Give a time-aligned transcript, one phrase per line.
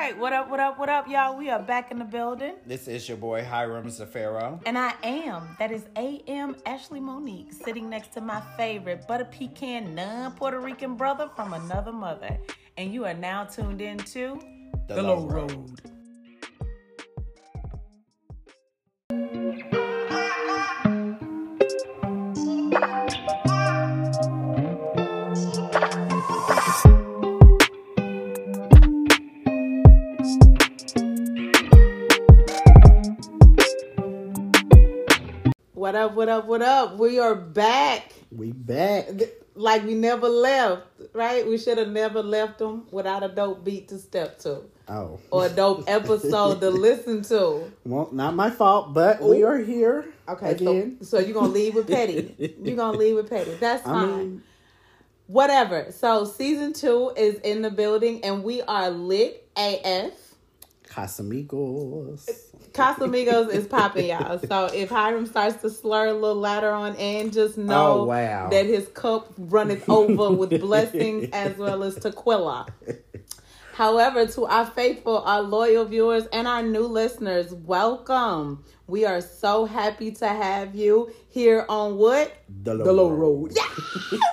[0.00, 1.36] right, what up, what up, what up, y'all?
[1.36, 2.54] We are back in the building.
[2.64, 4.58] This is your boy Hiram Zafaro.
[4.64, 5.54] And I am.
[5.58, 10.96] That is AM Ashley Monique sitting next to my favorite butter pecan non Puerto Rican
[10.96, 12.38] brother from another mother.
[12.78, 14.40] And you are now tuned in to
[14.88, 15.78] The Low Road.
[15.82, 15.99] What
[36.20, 36.98] what up, what up?
[36.98, 39.06] We are back We back.
[39.54, 40.82] like we never left,
[41.14, 41.48] right?
[41.48, 45.18] We should have never left them without a dope beat to step to Oh.
[45.30, 47.72] or a dope episode to listen to.
[47.86, 50.98] Well, not my fault, but we are here Okay, again.
[51.00, 52.34] so, so you're gonna leave with Petty.
[52.62, 53.54] You're gonna leave with Petty.
[53.54, 54.18] That's I fine.
[54.18, 54.42] mean,
[55.26, 55.90] Whatever.
[55.90, 60.12] So season two is in the building, and we are lit AF.
[60.90, 62.28] Casamigos.
[62.72, 64.38] Casamigos is popping, y'all.
[64.40, 68.04] So if Hiram starts to slur a little later on and just oh, know Oh,
[68.04, 68.48] wow.
[68.50, 72.66] that his cup runneth over with blessings as well as tequila.
[73.74, 78.64] However, to our faithful, our loyal viewers, and our new listeners, welcome.
[78.90, 82.36] We are so happy to have you here on what?
[82.64, 83.52] The Low, The Low Road.
[83.52, 83.54] Road.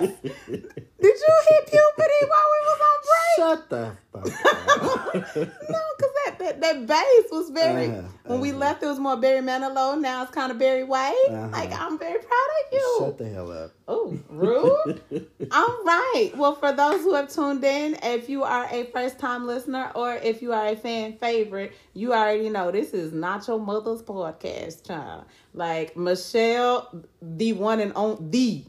[1.00, 3.36] Did you hit puberty while we was on break?
[3.36, 5.14] Shut the fuck up.
[5.36, 7.86] No, because that, that that bass was very.
[7.86, 8.58] Uh-huh, when we uh-huh.
[8.58, 10.00] left, it was more Barry Manilow.
[10.00, 11.14] Now it's kind of Barry White.
[11.30, 11.48] Uh-huh.
[11.52, 12.96] Like I'm very proud of you.
[12.98, 13.72] Shut the hell up.
[13.86, 15.00] Oh, rude.
[15.50, 16.32] All right.
[16.36, 20.14] Well, for those who have tuned in, if you are a first time listener or
[20.14, 24.44] if you are a fan favorite, you already know this is not your mother's podcast,
[24.86, 25.24] child.
[25.54, 28.64] Like Michelle, the one and on the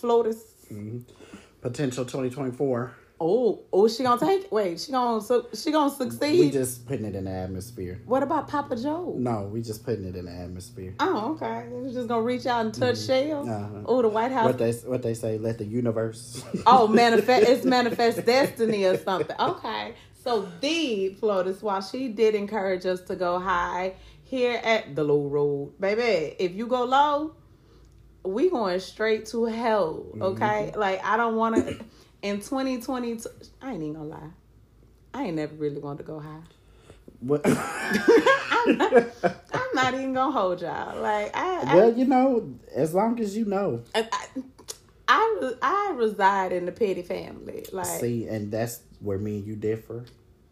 [0.00, 0.40] Flotus.
[1.60, 2.96] Potential 2024.
[3.24, 4.44] Oh, oh, she gonna take?
[4.46, 4.52] it.
[4.52, 6.40] Wait, she gonna su- she gonna succeed?
[6.40, 8.00] We just putting it in the atmosphere.
[8.04, 9.14] what about Papa Joe?
[9.16, 10.94] No, we just putting it in the atmosphere.
[10.98, 11.68] Oh, okay.
[11.68, 13.48] We're just gonna reach out and touch Shell.
[13.48, 13.82] Uh-huh.
[13.86, 14.44] Oh, the White House.
[14.44, 15.38] What they what they say?
[15.38, 16.44] Let the universe.
[16.66, 17.48] oh, manifest.
[17.52, 19.36] It's manifest destiny or something.
[19.38, 19.94] Okay.
[20.24, 23.94] So the Flotus, while she did encourage us to go high
[24.32, 26.34] here at the low road, baby.
[26.38, 27.34] If you go low,
[28.24, 30.06] we going straight to hell.
[30.08, 30.22] Mm-hmm.
[30.22, 30.72] Okay.
[30.74, 31.84] Like I don't want to.
[32.22, 33.28] In 2022,
[33.60, 34.30] I ain't even gonna lie.
[35.12, 36.38] I ain't never really wanted to go high.
[37.18, 37.42] What?
[37.44, 37.56] I'm
[39.74, 41.02] not even gonna hold y'all.
[41.02, 43.82] Like I, I well, you know, as long as you know.
[43.94, 44.26] I, I,
[45.08, 47.66] I, I reside in the petty family.
[47.72, 50.04] Like See, and that's where me and you differ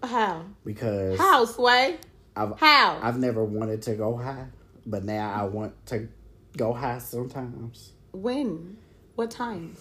[0.03, 0.45] how?
[0.65, 1.99] because How, Sway?
[2.37, 2.99] I've How?
[3.03, 4.47] I've never wanted to go high,
[4.87, 6.09] but now I want to
[6.57, 7.93] go high sometimes.
[8.13, 8.77] when?
[9.17, 9.79] What times?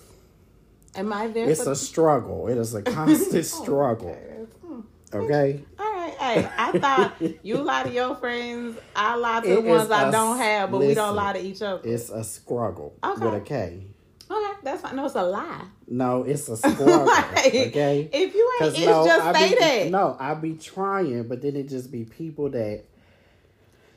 [0.96, 1.48] Am I there?
[1.50, 2.48] It's a struggle.
[2.48, 4.10] It is a constant struggle.
[4.10, 4.46] Okay.
[4.66, 4.80] Hmm.
[5.14, 5.64] Okay.
[5.80, 6.14] All right.
[6.14, 8.78] Hey, I thought you lie to your friends.
[8.96, 11.62] I lie to It the ones I don't have, but we don't lie to each
[11.62, 11.82] other.
[11.88, 13.24] It's a struggle Okay.
[13.26, 13.84] with a K.
[14.30, 14.96] okay, that's fine.
[14.96, 15.64] No, it's a lie.
[15.88, 17.06] No, it's a struggle.
[17.06, 18.10] Like, okay.
[18.14, 19.90] If you ain't, it's no, just I say be, that.
[19.92, 22.84] No, I be trying, but then it just be people that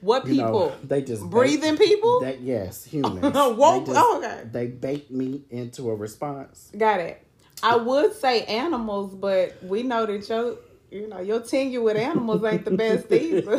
[0.00, 0.50] what people?
[0.52, 2.20] know they just Breathing bait- people?
[2.20, 3.22] That yes, humans.
[3.22, 4.42] Woke- They just- oh, okay.
[4.50, 6.70] They bait me into a response.
[6.76, 7.24] Got it.
[7.62, 10.56] I would say animals, but we know that your,
[10.90, 13.58] you know, your tenure with animals ain't the best either.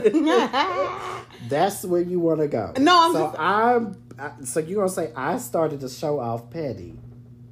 [1.47, 2.73] That's where you want to go.
[2.77, 4.02] No, I'm so just- I'm.
[4.43, 6.99] So you gonna say I started to show off petty,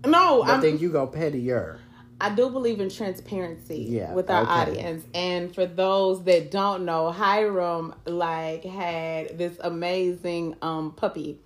[0.05, 1.79] no, I think you go pettier.
[2.19, 4.51] I do believe in transparency Yeah, with our okay.
[4.51, 5.03] audience.
[5.15, 11.39] And for those that don't know, Hiram like had this amazing um puppy.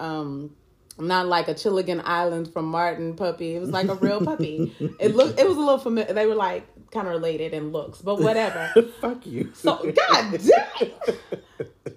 [0.00, 0.54] Um
[0.98, 3.56] not like a Chilligan Island from Martin puppy.
[3.56, 4.74] It was like a real puppy.
[4.98, 6.12] It looked it was a little familiar.
[6.14, 8.72] They were like kind of related in looks, but whatever.
[9.00, 9.52] Fuck you.
[9.54, 10.90] So god damn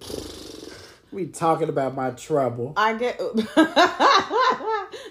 [1.16, 2.74] we talking about my trouble.
[2.76, 3.18] I get,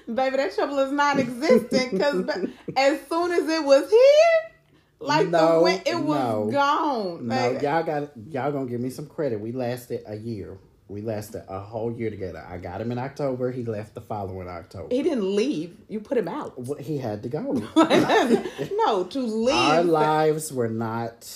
[0.07, 2.29] baby, that trouble is non-existent because
[2.77, 4.51] as soon as it was here,
[4.99, 6.49] like the No, wind, it was no.
[6.51, 7.27] gone.
[7.27, 7.65] No, baby.
[7.65, 9.39] y'all got y'all gonna give me some credit.
[9.39, 10.59] We lasted a year.
[10.87, 12.45] We lasted a whole year together.
[12.47, 13.51] I got him in October.
[13.51, 14.93] He left the following October.
[14.93, 15.75] He didn't leave.
[15.89, 16.53] You put him out.
[16.61, 17.41] Well, he had to go.
[17.75, 19.55] no, to leave.
[19.55, 21.27] Our lives were not.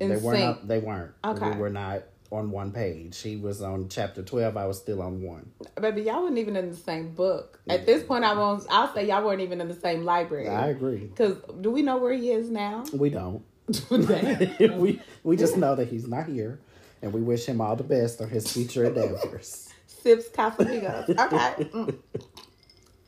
[0.00, 0.66] In they weren't.
[0.66, 1.12] They weren't.
[1.24, 1.50] Okay.
[1.50, 3.20] We were not on one page.
[3.20, 4.56] He was on chapter twelve.
[4.56, 5.50] I was still on one.
[5.80, 7.60] Baby, y'all weren't even in the same book.
[7.68, 8.64] At this point, I won't.
[8.70, 10.48] I'll say y'all weren't even in the same library.
[10.48, 11.06] I agree.
[11.06, 12.84] Because do we know where he is now?
[12.92, 13.42] We don't.
[13.90, 16.60] we we just know that he's not here,
[17.02, 19.68] and we wish him all the best on his future endeavors.
[19.86, 21.08] Sips Casamigos.
[21.10, 21.70] Okay.
[21.74, 21.98] Mm.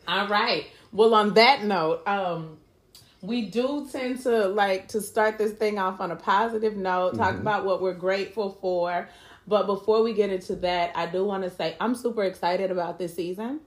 [0.09, 0.67] All right.
[0.93, 2.59] Well, on that note, um,
[3.23, 7.33] we do tend to like to start this thing off on a positive note, talk
[7.33, 7.41] mm-hmm.
[7.41, 9.09] about what we're grateful for.
[9.47, 12.99] But before we get into that, I do want to say I'm super excited about
[12.99, 13.61] this season.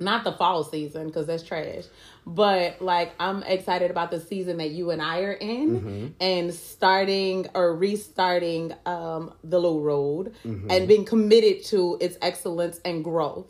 [0.00, 1.84] Not the fall season because that's trash,
[2.26, 7.46] but like I'm excited about the season that you and I are in, and starting
[7.54, 10.32] or restarting um, the low road
[10.70, 13.46] and being committed to its excellence and growth.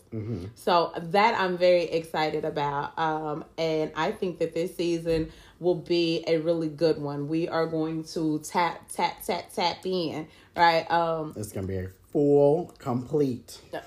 [0.57, 6.25] So that I'm very excited about, um, and I think that this season will be
[6.27, 7.29] a really good one.
[7.29, 10.27] We are going to tap tap tap tap in,
[10.57, 10.91] right?
[10.91, 13.61] Um, It's gonna be a full, complete.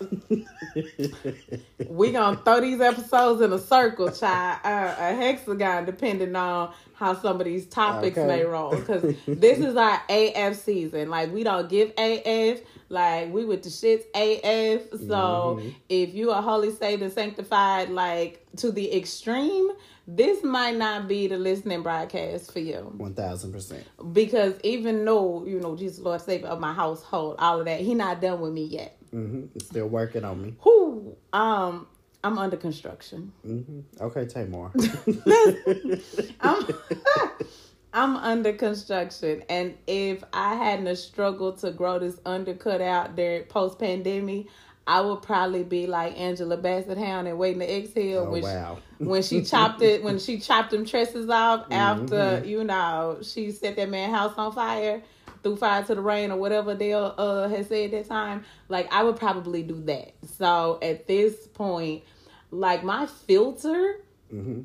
[1.90, 7.14] we gonna throw these episodes in a circle, child, uh, a hexagon, depending on how
[7.16, 8.28] some of these topics Okay.
[8.28, 8.76] may roll.
[8.76, 11.10] Because this is our AF season.
[11.10, 12.60] Like we don't give AF.
[12.90, 15.00] Like we with the shits AF.
[15.08, 15.60] So
[15.90, 19.70] if you are holy, saved, and sanctified, like to the extreme,
[20.08, 23.84] this might not be the listening broadcast for you One thousand percent.
[24.14, 27.96] because even though you know Jesus Lord Savior of my household, all of that, He
[27.96, 28.98] not done with me yet.
[29.14, 29.60] Mm-hmm.
[29.60, 30.56] Still working on me.
[30.60, 31.88] Who um
[32.24, 33.32] I'm under construction.
[33.44, 34.72] hmm Okay, Tamar.
[36.42, 36.66] I'm
[37.96, 43.80] I'm under construction, and if I hadn't struggled to grow this undercut out there post
[43.80, 44.48] pandemic,
[44.86, 48.78] I would probably be like Angela Bassett Hound and waiting to exhale Oh, when wow.
[49.00, 51.74] she, when she chopped it when she chopped them tresses off Mm-hmm.
[51.74, 55.02] after you know she set that man house on fire
[55.42, 58.44] threw fire to the rain or whatever Adele uh had said that time.
[58.68, 60.14] Like I would probably do that.
[60.38, 62.04] So at this point,
[62.52, 64.02] like my filter
[64.34, 64.64] Mm-hmm.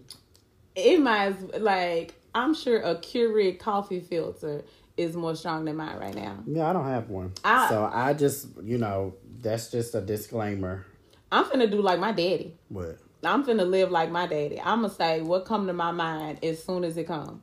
[0.75, 4.65] it might like I'm sure a Keurig coffee filter
[4.97, 6.39] is more strong than mine right now.
[6.47, 7.33] Yeah, I don't have one.
[7.45, 10.87] I- so I just, you know, that's just a disclaimer.
[11.33, 12.57] I'm finna do like my daddy.
[12.69, 12.99] What?
[13.23, 14.61] I'm finna live like my daddy.
[14.61, 17.43] I'm gonna say what come to my mind as soon as it come.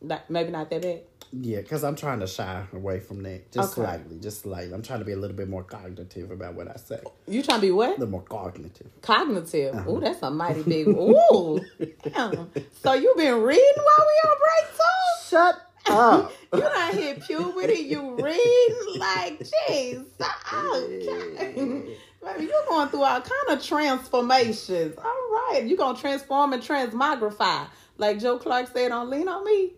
[0.00, 1.02] Like maybe not that bad.
[1.34, 3.50] Yeah, because I'm trying to shy away from that.
[3.50, 3.86] Just Okay.
[3.86, 4.74] slightly, just slightly.
[4.74, 7.00] I'm trying to be a little bit more cognitive about what I say.
[7.26, 7.90] You trying to be what?
[7.98, 8.88] little more cognitive.
[9.00, 9.74] Cognitive.
[9.74, 9.90] Uh-huh.
[9.92, 10.88] Ooh, that's a mighty big.
[10.88, 11.58] Ooh,
[12.02, 12.50] damn.
[12.82, 15.28] So you been reading while we on break too?
[15.28, 15.54] Shut
[15.90, 16.32] up.
[16.54, 17.80] You done hit puberty.
[17.80, 20.04] You read like, jeez.
[20.20, 21.96] Okay.
[22.22, 24.94] Baby, you're going through all kind of transformations.
[24.98, 29.72] All right, you gonna transform and transmogrify, like Joe Clark said on "Lean on Me."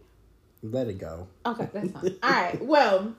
[0.65, 1.29] Let it go.
[1.45, 2.17] Okay, that's fine.
[2.23, 2.65] All right.
[2.65, 3.15] Well,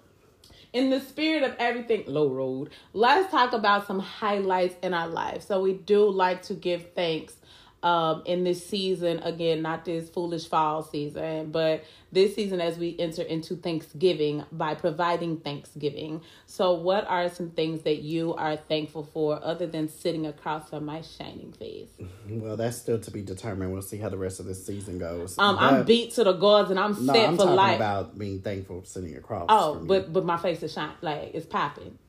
[0.74, 5.44] in the spirit of everything low road, let's talk about some highlights in our life.
[5.44, 7.36] So we do like to give thanks
[7.85, 12.95] um in this season again not this foolish fall season but this season as we
[12.97, 19.03] enter into thanksgiving by providing thanksgiving so what are some things that you are thankful
[19.03, 21.89] for other than sitting across from my shining face
[22.27, 23.71] Well, that's still to be determined.
[23.71, 25.37] We'll see how the rest of this season goes.
[25.37, 28.17] um i'm beat to the gods and i'm No, set I'm for talking life about
[28.17, 29.45] being thankful sitting across.
[29.49, 31.99] Oh, but but my face is shine like it's popping.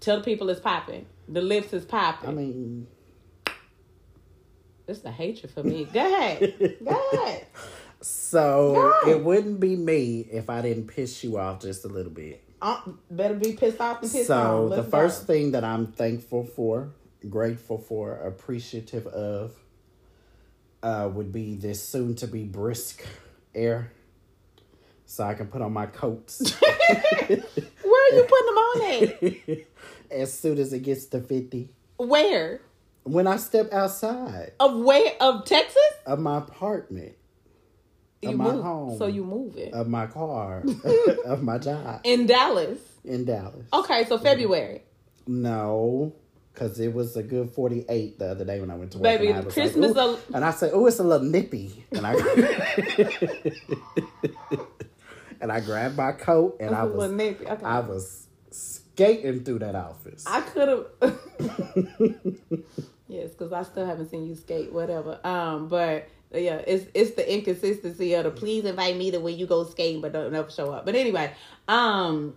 [0.00, 1.04] Tell the people it's popping.
[1.28, 2.30] The lips is popping.
[2.30, 2.86] I mean,
[4.86, 5.84] it's the hatred for me.
[5.92, 6.78] Go ahead.
[6.84, 7.46] Go ahead.
[8.00, 12.42] so it wouldn't be me if I didn't piss you off just a little bit.
[12.60, 12.80] Uh,
[13.10, 14.70] better be pissed off than pissed off.
[14.70, 15.32] so the first go.
[15.32, 16.90] thing that I'm thankful for,
[17.28, 19.52] grateful for, appreciative of,
[20.82, 23.04] uh, would be this soon to be brisk
[23.54, 23.90] air,
[25.06, 29.66] so I can put on my coats Where are you putting them on at?
[30.10, 31.68] as soon as it gets to fifty.
[31.96, 32.60] Where?
[33.04, 35.12] When I step outside Of where?
[35.20, 35.76] Of Texas?
[36.06, 37.14] of my apartment,
[38.20, 38.62] You of my move.
[38.62, 39.72] home, So you move it.
[39.72, 40.62] of my car,
[41.24, 42.78] of my job In Dallas.
[43.04, 43.66] in Dallas.
[43.72, 44.82] Okay, so February.
[45.26, 46.14] No,
[46.52, 49.04] because it was a good 48 the other day when I went to work.
[49.04, 51.84] Baby, and I was Christmas Like, and I said, oh, it's a little nippy.
[51.92, 52.12] And I,
[55.40, 57.46] and I grabbed my coat and I was, nippy.
[57.46, 57.64] Okay.
[57.64, 60.24] I was skating through that office.
[60.26, 60.86] I could have.
[63.12, 64.72] yes, because I still haven't seen you skate.
[64.72, 65.20] Whatever.
[65.24, 69.46] Um, but yeah, it's it's the inconsistency of the please invite me to when you
[69.46, 70.86] go skating, but don't never show up.
[70.86, 71.32] But anyway,
[71.68, 72.34] um,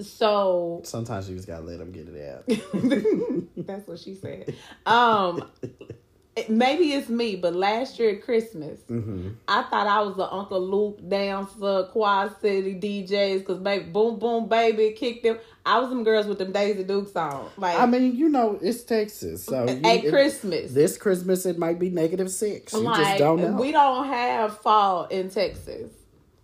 [0.00, 2.46] so Sometimes you just gotta let them get it out.
[3.66, 4.54] that's what she said.
[4.86, 5.50] Um,
[6.48, 10.60] maybe it's me, but last year at Christmas, hmm I thought I was the Uncle
[10.60, 15.38] Luke dancer, Quad City DJs, because baby, boom, boom, baby, kicked them.
[15.66, 18.82] I was them girls with them Daisy Dukes on, like I mean, you know, it's
[18.82, 20.72] Texas, so you, at it- Christmas.
[20.72, 22.72] this Christmas it might be negative six.
[22.72, 23.52] You like just don't know.
[23.60, 25.90] we don't have fall in Texas.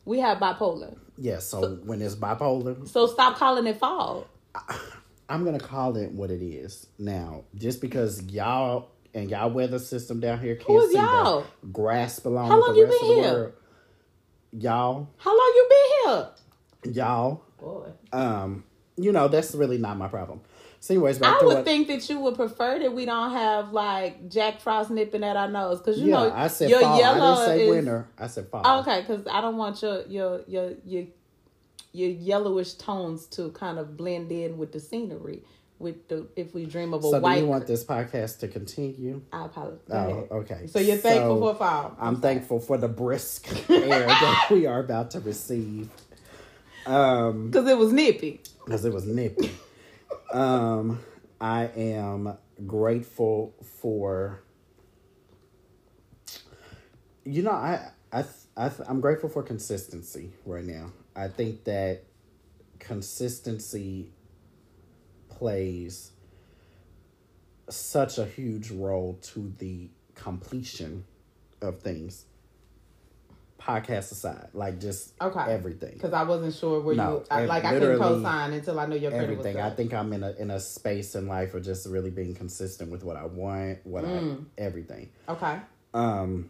[0.05, 0.97] We have bipolar.
[1.19, 4.27] yeah, so when it's bipolar, So stop calling it fall.
[5.29, 7.45] I'm gonna call it what it is now.
[7.55, 11.47] Just because y'all and y'all weather system down here can't Who is see y'all?
[11.63, 13.33] the grass along How long the you been here?
[13.33, 13.53] world.
[14.53, 16.29] y'all, How long you been here?
[16.95, 17.89] y'all, Boy.
[18.13, 18.65] um,
[18.97, 20.41] you know, that's really not my problem.
[20.83, 23.71] So, anyways, back I would what, think that you would prefer that we don't have
[23.73, 26.99] like Jack Frost nipping at our nose because you yeah, know I said your fall.
[26.99, 28.09] yellow I didn't say is winter.
[28.19, 28.81] I said fall.
[28.81, 31.05] Okay because I don't want your your your your
[31.93, 35.43] your yellowish tones to kind of blend in with the scenery.
[35.81, 39.23] With the if we dream of a So, white, you want this podcast to continue?
[39.33, 39.81] I apologize.
[39.91, 40.67] Oh, okay.
[40.67, 41.97] So you're thankful So, for fall.
[41.99, 45.89] I'm thankful for the brisk air that we are about to receive.
[46.85, 48.43] Um, because it was nippy.
[48.67, 49.51] because it was nippy.
[50.35, 51.01] um,
[51.41, 54.43] I am grateful for.
[57.25, 60.93] You know, I I I I'm grateful for consistency right now.
[61.17, 62.03] I think that
[62.79, 64.13] consistency
[65.41, 66.11] plays
[67.71, 71.05] such a huge role to the completion
[71.63, 72.27] of things.
[73.59, 75.45] Podcast aside, like just Okay.
[75.53, 78.87] everything Because I wasn't sure where No, you I, like I couldn't co-sign until I
[78.87, 79.61] knew your everything.
[79.61, 82.91] I think I'm in a in a space in life of just really being consistent
[82.91, 84.45] with what I want, what Mm.
[84.59, 85.11] I everything.
[85.29, 85.59] Okay,
[85.93, 86.49] Um,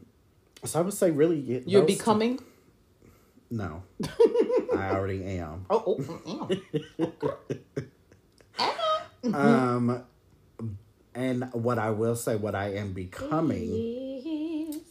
[0.64, 2.38] so I would say really you're those two- becoming.
[3.50, 3.82] no,
[4.76, 5.66] I already am.
[5.68, 7.10] Oh, oh, mm,
[9.24, 9.34] mm.
[9.34, 10.04] Um,
[11.14, 13.70] and what I will say, what I am becoming,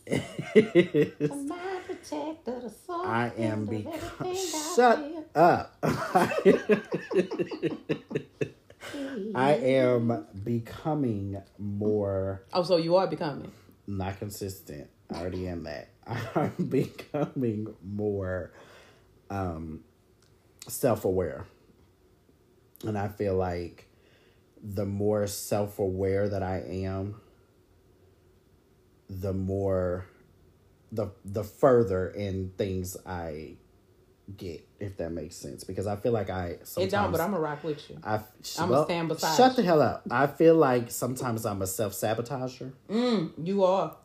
[0.06, 3.94] is my protector, the soul I am becoming.
[3.94, 5.78] everything I Shut up.
[9.36, 12.44] I am becoming more.
[12.54, 13.52] Oh, so you are becoming.
[13.88, 14.90] not consistent.
[15.14, 15.90] I already am that.
[16.36, 18.52] I'm becoming more
[19.30, 19.84] um
[20.68, 21.46] self-aware.
[22.84, 23.89] And I feel like
[24.64, 27.16] the more self-aware that I am,
[29.10, 30.06] the more
[30.92, 33.56] the the further in things I
[34.36, 35.64] get, if that makes sense.
[35.64, 37.98] Because I feel like I sometimes It don't, but I'm gonna rock with you.
[38.04, 38.20] I,
[38.60, 39.56] I'ma stand beside Shut you.
[39.58, 40.04] the hell up.
[40.12, 42.72] I feel like sometimes I'm a self sabotager.
[42.90, 43.96] Mm, you are.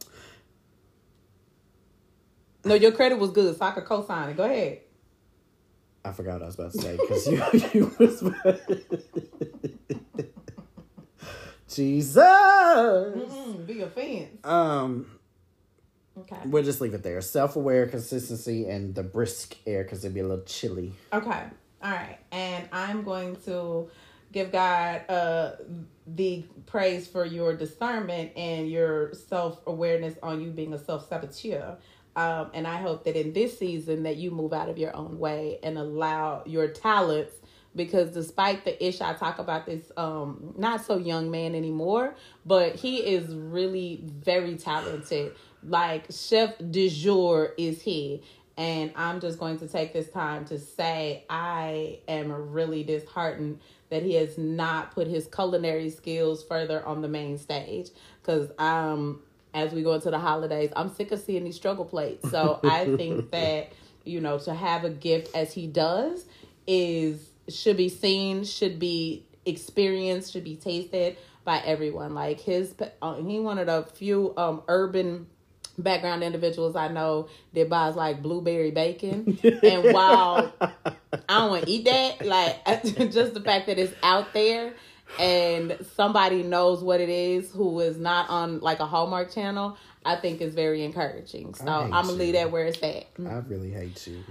[2.65, 4.37] No, your credit was good, so I could co-sign it.
[4.39, 4.81] Go ahead.
[6.03, 7.43] I forgot what I was about to say because you,
[7.75, 8.23] you was.
[11.75, 12.17] Jesus.
[12.25, 14.45] Mm, big offense.
[14.45, 15.07] Um,
[16.17, 16.37] Okay.
[16.47, 17.21] we'll just leave it there.
[17.21, 20.93] Self aware, consistency, and the brisk air because it'd be a little chilly.
[21.13, 21.43] Okay.
[21.83, 22.19] All right.
[22.31, 23.91] And I'm going to
[24.33, 25.53] give God uh
[26.07, 31.79] the praise for your discernment and your self awareness on you being a self saboteur.
[32.17, 35.19] Um, and I hope that in this season that you move out of your own
[35.19, 37.33] way and allow your talents
[37.77, 42.15] because despite the ish I talk about this um not so young man anymore,
[42.47, 45.33] but he is really very talented.
[45.63, 48.23] Like chef du jour is he.
[48.57, 53.59] And I'm just going to take this time to say I am really disheartened
[53.91, 57.89] that he has not put his culinary skills further on the main stage.
[58.23, 59.23] Because um,
[59.55, 62.31] as we go into the holidays, I'm sick of seeing these struggle plates.
[62.31, 63.73] So I think that
[64.05, 66.27] you know to have a gift as he does
[66.67, 72.15] is should be seen, should be experienced, should be tasted by everyone.
[72.15, 75.27] Like his, uh, he one of the few um urban
[75.79, 79.39] background individuals I know that buys like blueberry bacon.
[79.63, 80.71] and while I
[81.29, 82.65] don't want to eat that, like
[83.13, 84.73] just the fact that it's out there
[85.19, 90.17] and somebody knows what it is who is not on like a Hallmark channel, I
[90.17, 91.55] think is very encouraging.
[91.55, 92.19] So I'm gonna you.
[92.19, 93.07] leave that where it's at.
[93.19, 94.23] I really hate you.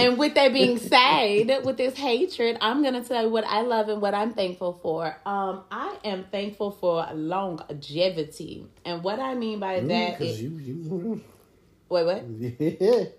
[0.00, 3.88] And with that being said, with this hatred, I'm gonna tell you what I love
[3.88, 5.16] and what I'm thankful for.
[5.26, 10.50] Um, I am thankful for longevity, and what I mean by that Because is you,
[10.58, 11.20] you.
[11.88, 12.24] wait, what?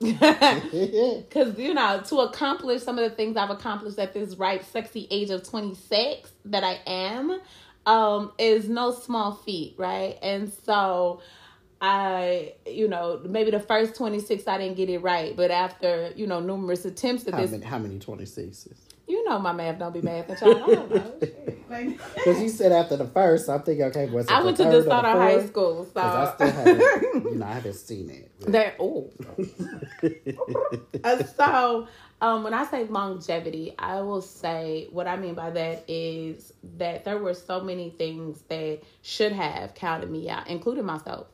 [1.29, 5.07] Because, you know, to accomplish some of the things I've accomplished at this ripe, sexy
[5.11, 7.39] age of 26 that I am,
[7.85, 10.17] um, is no small feat, right?
[10.21, 11.21] And so
[11.81, 16.27] I, you know, maybe the first 26 I didn't get it right, but after, you
[16.27, 18.67] know, numerous attempts at how, this, many, how many 26s?
[19.12, 20.58] You know, my math don't be math and child.
[20.58, 21.13] I don't know.
[22.15, 24.34] Because you said after the first, I'm thinking, okay, what's it?
[24.34, 25.48] I went to third or the DeSoto High fourth?
[25.48, 26.34] School, 'Cause I so.
[26.36, 28.32] still haven't, you know, I haven't seen it.
[28.51, 29.10] That oh.
[31.03, 31.88] Uh, so
[32.22, 37.06] um, when I say longevity, I will say what I mean by that is that
[37.06, 41.27] there were so many things that should have counted me out, including myself.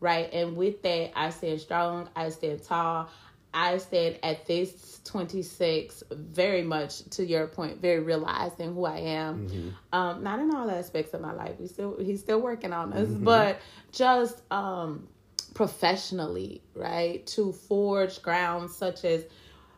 [0.00, 2.08] Right, and with that, I stand strong.
[2.16, 3.08] I stand tall.
[3.54, 9.46] I stand at this 26 very much to your point, very realizing who I am.
[9.92, 11.54] Um, not in all aspects of my life.
[11.58, 13.58] We still he's still working on us, but
[13.92, 15.08] just um
[15.54, 17.26] professionally, right?
[17.28, 19.24] To forge grounds such as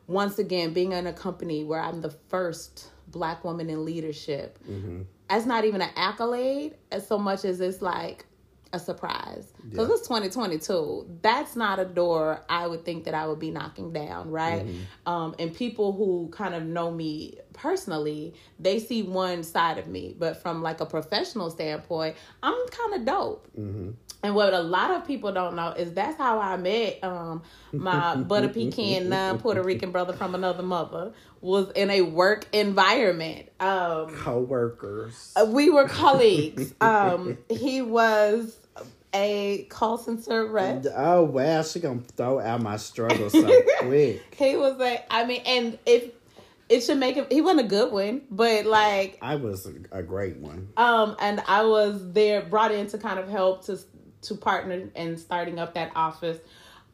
[0.08, 4.58] once again being in a company where I'm the first black woman in leadership.
[5.28, 8.26] That's not even an accolade as so much as it's like
[8.72, 9.94] a surprise because Yeah.
[9.96, 14.30] it's 2022 that's not a door i would think that i would be knocking down
[14.30, 14.64] right
[15.06, 20.14] um and people who kind of know me personally they see one side of me
[20.18, 23.48] but from like a professional standpoint i'm kind of dope
[24.22, 28.16] and what a lot of people don't know is that's how I met um, my
[28.30, 33.48] butter pecan non Puerto Rican brother from another mother was in a work environment.
[33.60, 35.34] Um, Co-workers.
[35.46, 36.74] we were colleagues.
[36.82, 38.58] Um, he was
[39.12, 40.84] a call center rep.
[40.94, 44.34] Oh wow, she gonna throw out my struggle so quick.
[44.34, 46.10] He was like, I mean, and if
[46.68, 50.36] it should make him, he wasn't a good one, but like I was a, great
[50.36, 50.68] one.
[50.76, 53.78] Um, and I was there brought in to kind of help to
[54.22, 56.38] to partner in starting up that office.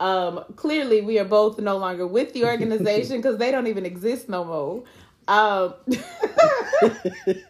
[0.00, 4.28] Um, clearly, we are both no longer with the organization because they don't even exist
[4.28, 4.84] no more.
[5.28, 5.74] Um,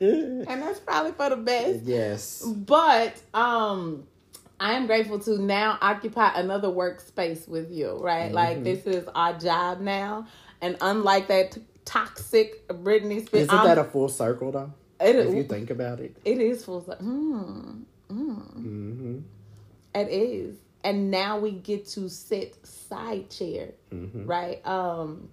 [0.01, 1.85] and that's probably for the best.
[1.85, 2.43] Yes.
[2.43, 4.07] But um,
[4.59, 7.99] I am grateful to now occupy another workspace with you.
[8.01, 10.27] Right, like this is our job now,
[10.61, 14.73] and unlike that t- toxic Britney Spears, Isn't that a full circle though?
[15.01, 16.17] it If you think about it.
[16.25, 17.05] it is full circle.
[17.07, 17.83] Hmm.
[18.11, 19.19] Mm-hmm.
[19.95, 20.57] It is.
[20.85, 23.71] And now we get to sit side chair.
[23.93, 24.27] Mm-hmm.
[24.27, 24.67] Right?
[24.67, 25.29] Um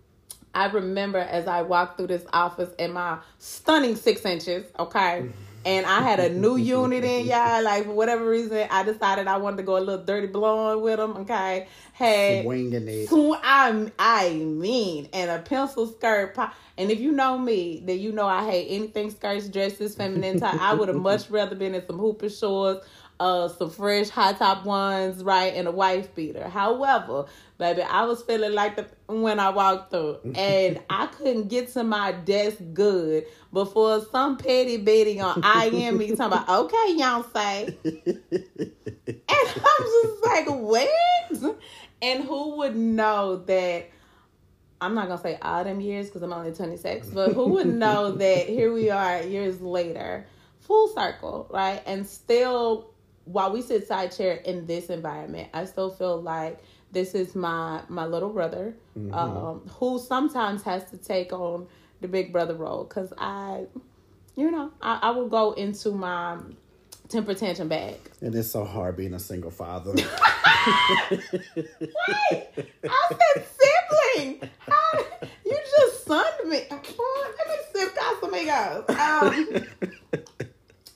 [0.55, 5.29] I remember as I walked through this office in my stunning six inches, okay?
[5.65, 7.63] And I had a new unit in, y'all.
[7.63, 10.97] Like, for whatever reason, I decided I wanted to go a little dirty blonde with
[10.97, 11.67] them, okay?
[11.93, 13.07] Had Swinging it.
[13.43, 16.33] I, I mean, and a pencil skirt.
[16.35, 20.39] po- And if you know me, then you know I hate anything skirts, dresses, feminine
[20.39, 20.59] type.
[20.59, 22.85] I would have much rather been in some hooper shorts,
[23.23, 26.49] uh, some fresh high top ones, right, and a wife beater.
[26.49, 27.25] However,
[27.57, 31.85] baby, I was feeling like the when I walked through, and I couldn't get to
[31.85, 37.77] my desk good before some petty bitty on I am me talking about, okay, Beyonce.
[37.85, 41.55] And I'm just like, what?
[42.01, 43.89] And who would know that?
[44.81, 48.11] I'm not gonna say all them years because I'm only 26, but who would know
[48.11, 50.27] that here we are years later,
[50.59, 51.81] full circle, right?
[51.85, 52.92] And still,
[53.25, 56.59] while we sit side chair in this environment, I still feel like
[56.91, 58.75] this is my my little brother,
[59.11, 61.67] um, who sometimes has to take on
[62.01, 63.65] the big brother role because I,
[64.35, 66.37] you know, I, I will go into my
[67.09, 67.97] temper tantrum bag.
[68.21, 69.91] And it's so hard being a single father.
[69.95, 70.05] Wait,
[72.83, 74.49] I said sibling.
[74.59, 75.05] How,
[75.45, 76.61] you just sunned me.
[76.69, 76.81] Let
[77.47, 78.89] me sip Casamigos.
[78.89, 79.65] Um,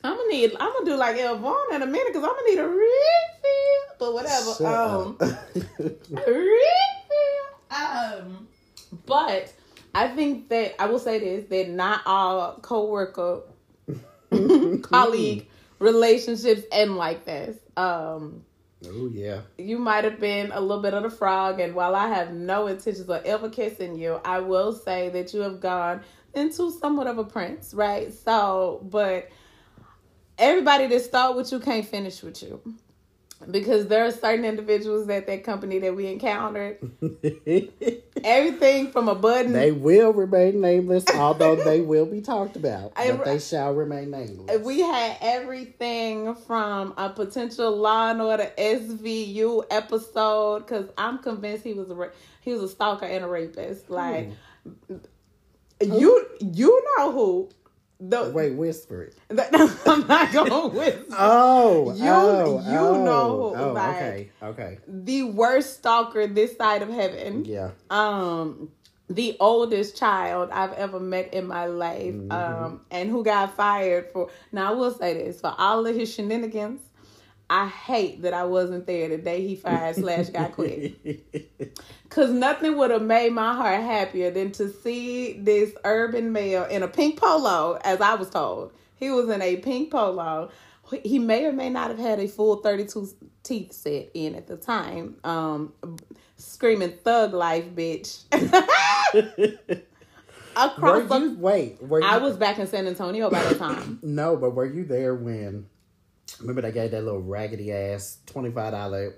[0.03, 0.51] I'm gonna need.
[0.59, 3.97] I'm gonna do like El Vaughn in a minute because I'm gonna need a refill.
[3.99, 4.53] But whatever.
[4.53, 5.17] Shut um,
[6.09, 6.47] refill.
[7.71, 8.47] Um,
[9.05, 9.53] but
[9.93, 13.41] I think that I will say this: that not all coworker,
[14.83, 15.47] colleague
[15.79, 17.57] relationships end like this.
[17.75, 18.43] Um,
[18.85, 19.41] oh yeah.
[19.57, 22.67] you might have been a little bit of the frog, and while I have no
[22.67, 26.01] intentions of ever kissing you, I will say that you have gone
[26.33, 28.13] into somewhat of a prince, right?
[28.13, 29.29] So, but
[30.37, 32.61] everybody that start with you can't finish with you.
[33.51, 36.79] Because there are certain individuals at that company that we encountered.
[38.23, 42.93] Everything from a button they will remain nameless, although they will be talked about.
[42.95, 44.59] I- but they shall remain nameless.
[44.61, 51.73] We had everything from a potential Law and Order SVU episode because I'm convinced he
[51.73, 53.91] was a he was a stalker and a rapist.
[53.91, 54.31] Like
[54.87, 54.95] hmm.
[55.79, 57.49] you you know who
[57.99, 59.15] the Wait, whisper it.
[59.29, 64.77] the- I'm not going with Oh, You- oh, you oh, know, Oh, like- okay, okay.
[64.87, 67.45] the worst stalker this side of heaven.
[67.45, 67.71] Yeah.
[67.89, 68.71] um
[69.09, 74.27] the oldest child I've ever met in my life, um, and who got fired for.
[74.51, 76.81] Now I will say this: for all of his shenanigans,
[77.49, 81.77] I hate that I wasn't there the day he fired slash got quit.
[82.09, 86.83] Cause nothing would have made my heart happier than to see this urban male in
[86.83, 88.73] a pink polo, as I was told.
[88.95, 90.49] He was in a pink polo.
[91.03, 93.09] He may or may not have had a full 32
[93.43, 95.17] teeth set in at the time.
[95.23, 95.73] Um,
[96.37, 98.23] screaming thug life, bitch.
[100.57, 103.99] Were Across the, wait, were you, I was back in San Antonio by the time.
[104.03, 105.67] no, but were you there when?
[106.39, 109.15] Remember they gave that little raggedy ass twenty five dollar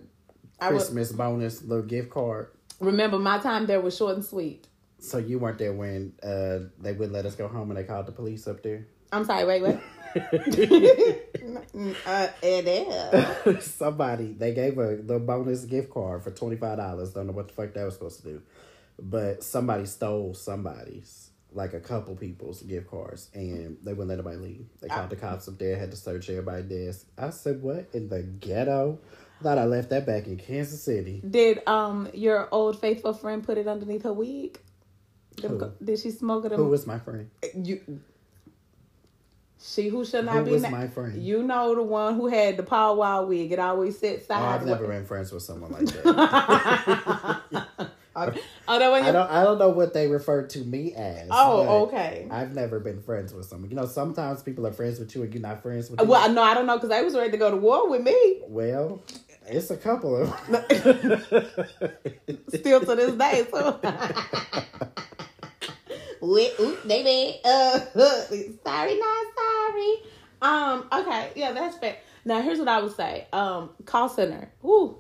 [0.60, 2.48] Christmas bonus little gift card.
[2.80, 4.68] remember my time there was short and sweet.
[5.00, 8.06] So you weren't there when uh they wouldn't let us go home and they called
[8.06, 8.86] the police up there.
[9.12, 9.80] I'm sorry, wait, wait.
[12.06, 13.64] uh, it is.
[13.76, 17.14] somebody they gave a the bonus gift card for twenty five dollars.
[17.14, 18.42] Don't know what the fuck that was supposed to do,
[18.98, 24.38] but somebody stole somebody's like a couple people's gift cards, and they wouldn't let nobody
[24.38, 24.66] leave.
[24.82, 27.08] They called the cops up there, had to search everybody's desk.
[27.18, 29.00] I said, "What in the ghetto?"
[29.42, 31.22] Thought I left that back in Kansas City.
[31.28, 34.60] Did um your old faithful friend put it underneath her wig?
[35.42, 35.72] Who?
[35.84, 36.52] Did she smoke it?
[36.52, 37.30] Who was my friend?
[37.56, 38.02] you?
[39.62, 41.22] She who should not Who be was na- my friend?
[41.22, 43.52] You know the one who had the Paul Wall wig.
[43.52, 47.42] It always sits Oh, I've never been friends with someone like that.
[48.28, 48.42] oh.
[48.68, 49.06] I don't.
[49.30, 51.28] I don't know what they refer to me as.
[51.32, 52.28] oh, okay.
[52.30, 53.70] I've never been friends with someone.
[53.70, 56.08] You know, sometimes people are friends with you and you're not friends with them.
[56.08, 58.42] Well, no, I don't know because they was ready to go to war with me.
[58.48, 59.02] Well,
[59.48, 60.30] it's a couple of.
[62.50, 63.48] Still to this day.
[63.52, 63.80] So.
[66.22, 67.40] Wait, oop, baby.
[67.44, 67.80] Uh,
[68.66, 69.96] sorry, not sorry.
[70.42, 70.88] Um.
[70.92, 71.32] Okay.
[71.36, 71.98] Yeah, that's fair.
[72.26, 73.28] Now, here's what I would say.
[73.34, 74.52] Um, call center.
[74.62, 74.98] Whoo,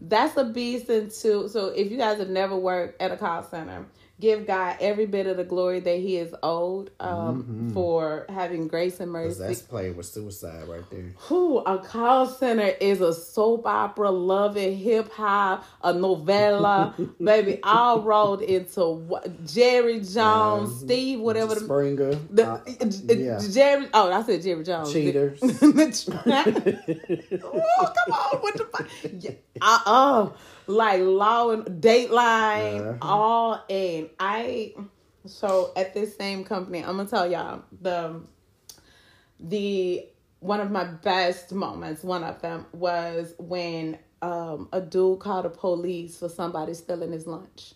[0.00, 1.48] that's a beast into.
[1.48, 3.86] So, if you guys have never worked at a call center,
[4.20, 6.90] give God every bit of the glory that He is owed.
[7.00, 9.38] Um, for having grace and mercy.
[9.40, 11.12] that's playing with suicide right there.
[11.28, 17.58] Who a call center is a soap opera, love it, hip hop, a novella, baby,
[17.62, 20.16] all rolled into what Jerry Jones,
[20.82, 22.14] Uh, Steve, whatever the, Springer.
[22.30, 22.60] the uh,
[23.14, 23.40] yeah.
[23.50, 23.88] Jerry.
[23.92, 24.92] Oh, I said Jerry Jones.
[24.92, 25.38] cheaters.
[25.42, 25.52] oh,
[26.26, 28.88] come on, what the fuck?
[29.20, 30.34] Yeah, uh, oh,
[30.66, 32.96] like Law and Dateline, Uh-huh.
[33.02, 34.10] all in.
[34.18, 34.74] I.
[35.26, 38.20] So at this same company, I'm gonna tell y'all the
[39.40, 40.06] the
[40.40, 42.02] one of my best moments.
[42.04, 47.26] One of them was when um, a dude called the police for somebody stealing his
[47.26, 47.74] lunch.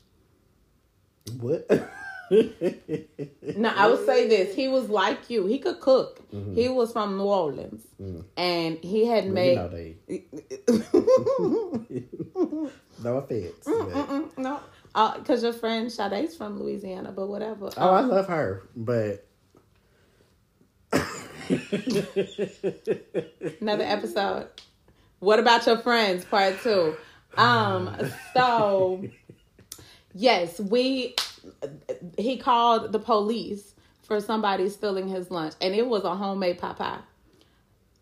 [1.41, 1.67] what?
[3.57, 5.47] Now I would say this: he was like you.
[5.47, 6.21] He could cook.
[6.33, 6.55] Mm-hmm.
[6.55, 8.25] He was from New Orleans, Mm.
[8.37, 9.57] and he had you made.
[9.57, 9.71] know.
[13.03, 13.65] No offense.
[13.65, 14.61] but- no,
[15.19, 17.71] because your friend Sade's from Louisiana, but whatever.
[17.77, 19.27] Oh, I love her, but
[23.61, 24.49] Another episode.
[25.21, 26.25] What about your friends?
[26.25, 26.97] Part two.
[27.37, 27.97] Um.
[28.35, 29.05] So,
[30.15, 31.15] yes, we.
[32.19, 36.79] He called the police for somebody stealing his lunch, and it was a homemade pot
[36.79, 36.99] pie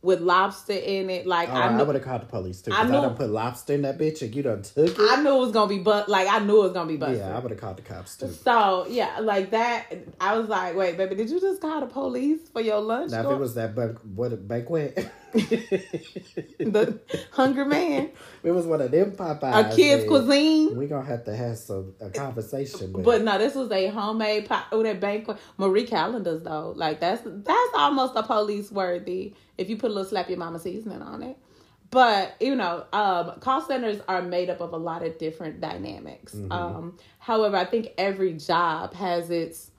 [0.01, 1.27] with lobster in it.
[1.27, 2.73] Like oh, I I, would have called the police too.
[2.73, 4.97] I Because I, knew- done put lobster in that bitch and you done took it.
[4.99, 7.19] I knew it was gonna be, but like I knew it was gonna be busted.
[7.19, 8.29] yeah, I would have called the cops too.
[8.29, 9.87] So yeah, like that.
[10.21, 13.11] I was like, wait, baby, did you just call the police for your lunch?
[13.11, 17.01] Now, if it was that bank, what banquet, the
[17.33, 18.11] hungry man,
[18.43, 19.73] it was one of them Popeyes.
[19.73, 20.77] a kid's then cuisine.
[20.77, 22.93] We gonna have to have some a conversation.
[22.93, 24.65] With But no, this was a homemade pie.
[24.73, 25.39] Oh, that banquet.
[25.57, 30.09] Marie Callender's though, like that's that's almost a police worthy if you put a little
[30.09, 31.37] slap your mama seasoning on it.
[31.91, 36.35] But you know, um, call centers are made up of a lot of different dynamics.
[36.51, 39.71] Um, however, I think every job has its.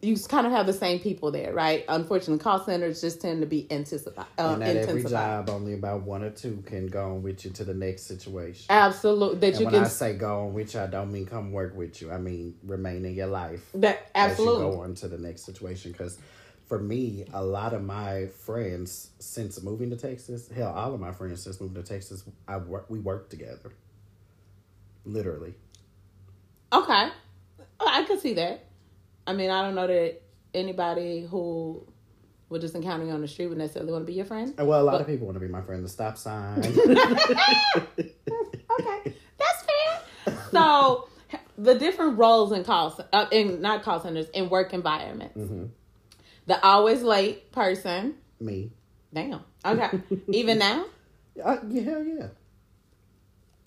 [0.00, 1.84] You kind of have the same people there, right?
[1.88, 6.02] Unfortunately, call centers just tend to be anticipi- uh, and at every job, only about
[6.02, 8.66] one or two can go on with you to the next situation.
[8.70, 9.84] Absolutely, that and you when can.
[9.84, 12.10] I say go on with you, I don't mean come work with you.
[12.10, 13.64] I mean remain in your life.
[13.74, 14.64] that absolutely.
[14.64, 16.18] As you go on to the next situation, because
[16.66, 21.12] for me, a lot of my friends since moving to Texas, hell, all of my
[21.12, 22.86] friends since moving to Texas, I work.
[22.88, 23.72] We work together.
[25.04, 25.54] Literally.
[26.72, 27.08] Okay.
[27.80, 28.67] Oh, I could see that.
[29.28, 30.22] I mean, I don't know that
[30.54, 31.86] anybody who
[32.48, 34.54] would just encounter you on the street would necessarily want to be your friend.
[34.58, 35.84] Well, a lot of people want to be my friend.
[35.84, 36.62] The stop sign.
[38.80, 40.38] Okay, that's fair.
[40.52, 41.08] So,
[41.56, 45.36] the different roles in call uh, in not call centers in work environments.
[46.46, 48.14] The always late person.
[48.40, 48.70] me.
[49.12, 49.40] Damn.
[49.64, 49.90] Okay.
[50.32, 50.84] Even now,
[51.42, 52.26] Uh, yeah, hell yeah.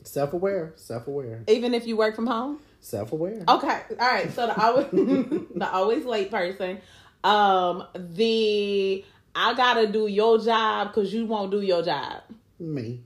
[0.04, 0.74] Self aware.
[0.78, 1.44] Self aware.
[1.48, 2.60] even if you work from home.
[2.82, 3.44] Self aware.
[3.48, 3.82] Okay.
[3.92, 4.32] All right.
[4.34, 6.80] So the always the always late person.
[7.24, 12.24] Um, the I gotta do your job because you won't do your job.
[12.60, 13.02] Me.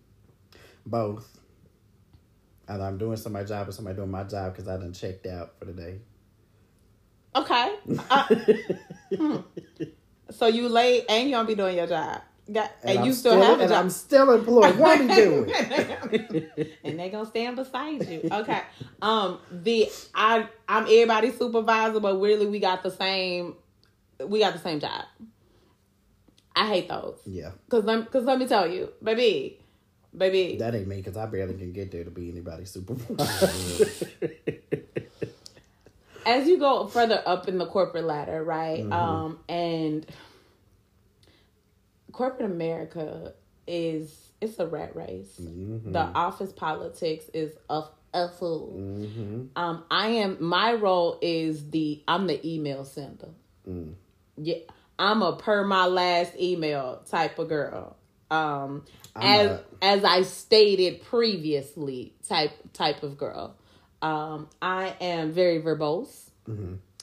[0.86, 1.40] Both.
[2.68, 5.60] And I'm doing somebody's job or somebody doing my job because I done checked out
[5.60, 6.00] for the day.
[7.36, 7.76] Okay.
[8.10, 8.28] Uh,
[9.16, 9.38] hmm.
[10.32, 12.22] So you late and you don't be doing your job.
[12.52, 13.84] Got, and, I'm you still, have a and job.
[13.84, 14.78] I'm still employed.
[14.78, 15.52] What we doing?
[16.84, 18.30] and they gonna stand beside you.
[18.32, 18.62] Okay.
[19.02, 19.40] Um.
[19.52, 23.56] The I I'm everybody's supervisor, but really we got the same.
[24.24, 25.06] We got the same job.
[26.56, 27.20] I hate those.
[27.26, 27.52] Yeah.
[27.70, 29.60] Cause let, cause let me tell you, baby,
[30.18, 30.56] baby.
[30.58, 33.90] That ain't me because I barely can get there to be anybody's supervisor.
[36.26, 38.82] as you go further up in the corporate ladder, right?
[38.82, 38.94] Mm-hmm.
[38.94, 40.06] Um, and
[42.16, 43.34] corporate America
[43.68, 45.34] is it's a rat race.
[45.38, 48.72] The office politics is a a fool.
[49.58, 53.30] Um, I am my role is the I'm the email sender.
[54.38, 54.56] Yeah,
[54.98, 57.98] I'm a per my last email type of girl.
[58.32, 63.56] Um, as a- as I stated previously, type type of girl.
[64.02, 66.30] Um, I am very verbose,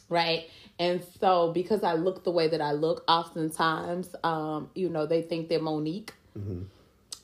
[0.08, 0.44] right?
[0.78, 5.22] And so because I look the way that I look, oftentimes, um, you know, they
[5.22, 6.12] think they're Monique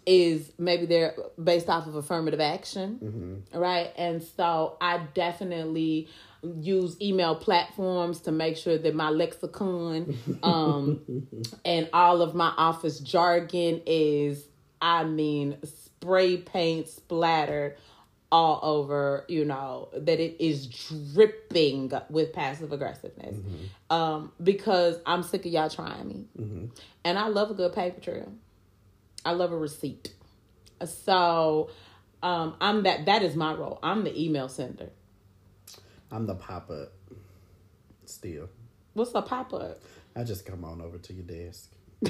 [0.07, 3.93] is maybe they're based off of affirmative action, right?
[3.97, 6.09] And so I definitely
[6.61, 11.27] use email platforms to make sure that my lexicon um,
[11.65, 14.47] and all of my office jargon is,
[14.81, 17.77] I mean, spray paint splattered
[18.31, 23.37] all over, you know, that it is dripping with passive aggressiveness.
[23.91, 26.25] Um, because I'm sick of y'all trying me.
[27.05, 28.33] And I love a good paper trail.
[29.25, 30.13] I love a receipt.
[30.85, 31.71] So
[32.23, 33.79] um I'm that that is my role.
[33.83, 34.91] I'm the email sender.
[36.11, 36.93] I'm the pop up.
[38.05, 38.49] Still,
[38.95, 39.81] What's a pop up?
[40.17, 41.71] I just come on over to your desk.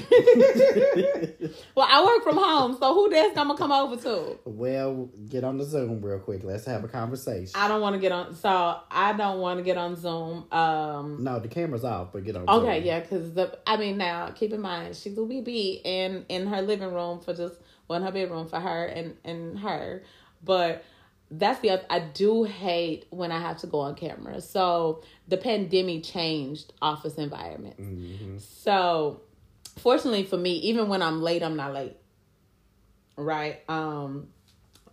[1.75, 4.37] Well, I work from home, so who that's gonna come over to?
[4.45, 6.43] Well, get on the Zoom real quick.
[6.43, 7.53] Let's have a conversation.
[7.55, 8.35] I don't want to get on.
[8.35, 10.45] So I don't want to get on Zoom.
[10.51, 11.23] Um.
[11.23, 12.47] no, the camera's off, but get on.
[12.47, 12.85] Okay, Zoom.
[12.87, 16.61] yeah, because the I mean now keep in mind she's a BB in in her
[16.61, 17.55] living room for just
[17.87, 20.03] well in her bedroom for her and and her,
[20.43, 20.83] but
[21.31, 24.41] that's the other, I do hate when I have to go on camera.
[24.41, 28.45] So the pandemic changed office environments.
[28.45, 29.21] So
[29.79, 31.97] fortunately for me, even when I'm late, I'm not late.
[33.15, 33.61] Right.
[33.69, 34.27] Um,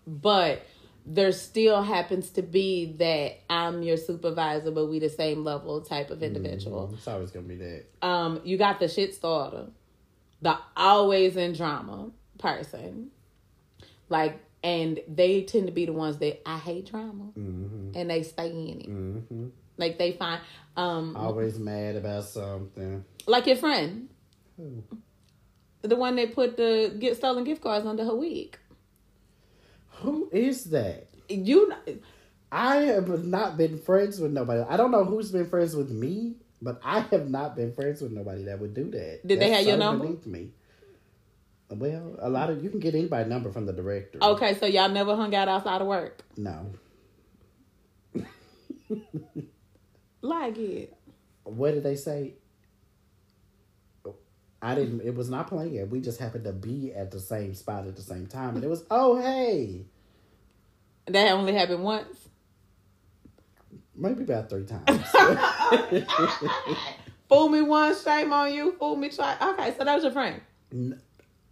[0.07, 0.63] but
[1.05, 6.11] there still happens to be that I'm your supervisor, but we the same level type
[6.11, 6.91] of individual.
[6.95, 7.85] It's always gonna be that.
[8.03, 9.69] Um, you got the shit starter,
[10.43, 13.11] the always in drama person.
[14.09, 18.51] Like, and they tend to be the ones that I hate drama, and they stay
[18.51, 18.87] in it.
[18.87, 20.41] hmm Like they find,
[20.77, 23.05] um, Always mad about something.
[23.27, 24.09] like your friend,
[24.57, 24.83] Who?
[25.83, 28.59] the one that put the get stolen gift cards under her wig.
[30.01, 31.07] Who is that?
[31.29, 31.73] You,
[32.51, 34.63] I have not been friends with nobody.
[34.69, 38.13] I don't know who's been friends with me, but I have not been friends with
[38.13, 39.21] nobody that would do that.
[39.27, 40.05] Did they That's have your number?
[40.07, 40.51] beneath Me.
[41.71, 44.19] Well, a lot of you can get anybody number from the director.
[44.23, 46.71] okay, so y'all never hung out outside of work, No.
[50.21, 50.97] like it.
[51.45, 52.35] What did they say?
[54.63, 55.03] I didn't.
[55.03, 55.91] It was not playing.
[55.91, 58.69] We just happened to be at the same spot at the same time, and it
[58.69, 59.85] was oh hey,
[61.07, 62.29] That only happened once.
[63.95, 65.05] maybe about three times.
[67.29, 68.73] Fool me once, shame on you.
[68.79, 69.37] Fool me twice.
[69.43, 70.41] Okay, so that was your friend.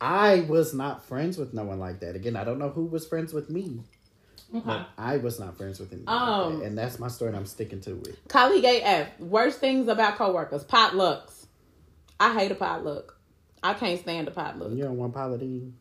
[0.01, 2.15] I was not friends with no one like that.
[2.15, 3.81] Again, I don't know who was friends with me.
[4.53, 6.67] But I was not friends with like Um, that.
[6.67, 7.31] and that's my story.
[7.31, 8.17] and I'm sticking to it.
[8.29, 9.09] Colleague AF.
[9.19, 10.63] Worst things about coworkers.
[10.65, 11.44] Potlucks.
[12.19, 13.19] I hate a potluck.
[13.63, 14.73] I can't stand a potluck.
[14.73, 15.75] You don't want Paula Deen?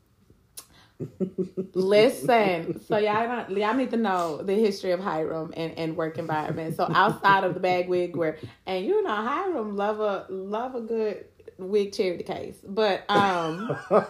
[1.73, 6.17] Listen, so y'all don't, y'all need to know the history of Hiram and, and work
[6.17, 6.75] environment.
[6.75, 10.81] So outside of the bag wig wear, and you know Hiram love a love a
[10.81, 11.25] good
[11.57, 13.77] wig charity case, but um,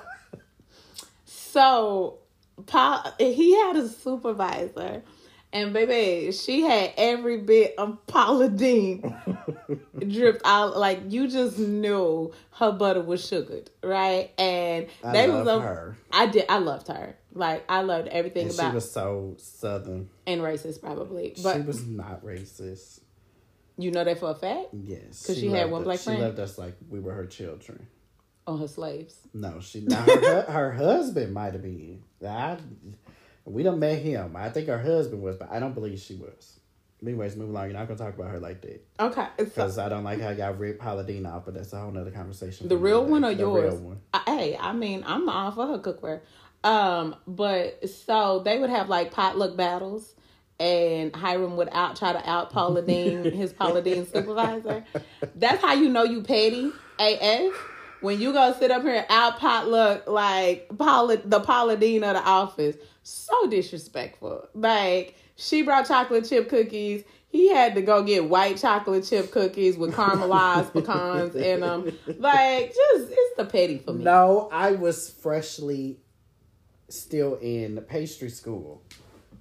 [1.25, 2.19] so
[2.65, 5.03] Paul he had a supervisor,
[5.53, 9.15] and baby she had every bit of Paula Deen
[10.09, 14.31] dripped out like you just knew her butter was sugared, right?
[14.37, 15.97] And I they was a, her.
[16.11, 16.45] I did.
[16.49, 17.15] I loved her.
[17.33, 20.09] Like I loved everything And she was so southern.
[20.27, 22.99] and racist probably, But she was not racist.
[23.77, 26.03] you know that for a fact Yes, because she had loved one us- black She
[26.05, 26.21] friend?
[26.21, 27.87] loved us like we were her children.
[28.45, 29.15] on her slaves.
[29.33, 29.81] No, she.
[29.81, 32.03] Now her, her husband might have been.
[32.23, 32.57] I,
[33.45, 34.35] we don't met him.
[34.35, 36.59] I think her husband was, but I don't believe she was.
[37.01, 37.65] Anyways, move along.
[37.65, 40.53] You're not gonna talk about her like that Okay, because I don't like how y'all
[40.53, 41.43] rip Paula Deen off.
[41.45, 42.69] But that's a whole nother conversation.
[42.69, 43.73] the real one or The yours?
[43.73, 44.01] real one.
[44.25, 46.21] Hey, I mean, I'm all for her cookware.
[46.63, 50.15] Um, but so they would have like potluck battles.
[50.61, 54.85] And Hiram would out try to out Paula Deen, his Paula Deen supervisor.
[55.35, 57.53] That's how you know you petty AF.
[57.99, 62.13] When you go sit up here and out potluck like Paula, the Paula Deen of
[62.15, 64.47] the office, so disrespectful.
[64.53, 67.03] Like she brought chocolate chip cookies.
[67.27, 71.85] He had to go get white chocolate chip cookies with caramelized pecans in them.
[72.19, 74.03] Like, just it's the petty for me.
[74.03, 75.99] No, I was freshly
[76.89, 78.83] still in pastry school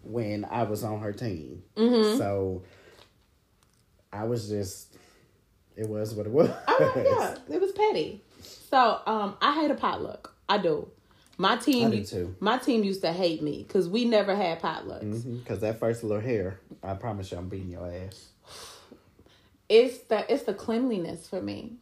[0.03, 1.65] when I was on her team.
[1.77, 2.17] Mm-hmm.
[2.17, 2.63] So
[4.11, 4.97] I was just
[5.77, 6.49] It was what it was.
[6.69, 8.23] Oh, yeah, it was petty.
[8.71, 10.35] So um, I hate a potluck.
[10.49, 10.89] I do.
[11.39, 12.05] My team,
[12.41, 15.39] my team used to hate me because we never had potlucks.
[15.39, 18.29] Because that first little hair, I promise you, I'm beating your ass.
[19.69, 21.73] It's the it's the cleanliness for me,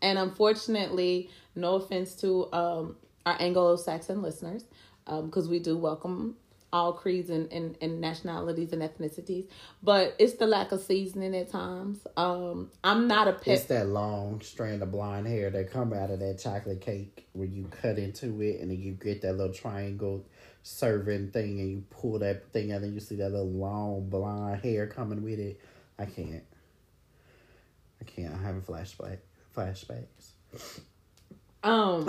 [0.00, 2.96] and unfortunately, no offense to um,
[3.26, 4.64] our Anglo-Saxon listeners,
[5.06, 6.36] because we do welcome
[6.72, 9.46] all creeds and, and, and nationalities and ethnicities,
[9.82, 12.06] but it's the lack of seasoning at times.
[12.16, 13.54] Um, I'm not a pet.
[13.54, 17.48] It's that long strand of blonde hair that come out of that chocolate cake where
[17.48, 20.24] you cut into it and then you get that little triangle
[20.62, 24.60] serving thing and you pull that thing out and you see that little long blonde
[24.62, 25.60] hair coming with it.
[25.98, 26.44] I can't.
[28.00, 28.32] I can't.
[28.34, 29.18] I'm having flashback
[29.54, 30.32] flashbacks.
[31.62, 32.08] Um,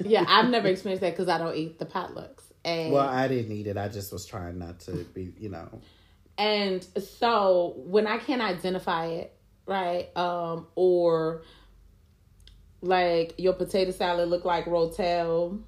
[0.00, 3.52] yeah, I've never experienced that because I don't eat the potlucks, and Well, I didn't
[3.52, 3.76] eat it.
[3.76, 5.68] I just was trying not to be, you know.
[6.38, 6.86] and
[7.18, 11.42] so when I can't identify it, right, um, or
[12.80, 15.60] like your potato salad look like rotel,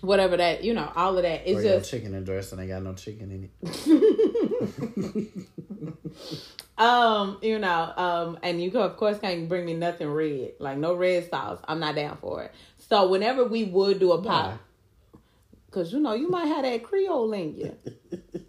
[0.00, 1.48] whatever that you know, all of that.
[1.48, 5.28] It's or just chicken and dressing ain't got no chicken in it.
[6.78, 10.94] um, you know, um, and you of course can't bring me nothing red, like no
[10.94, 11.60] red sauce.
[11.66, 12.52] I'm not down for it.
[12.88, 14.58] So whenever we would do a Why?
[15.76, 17.76] Cause you know you might have that Creole in you,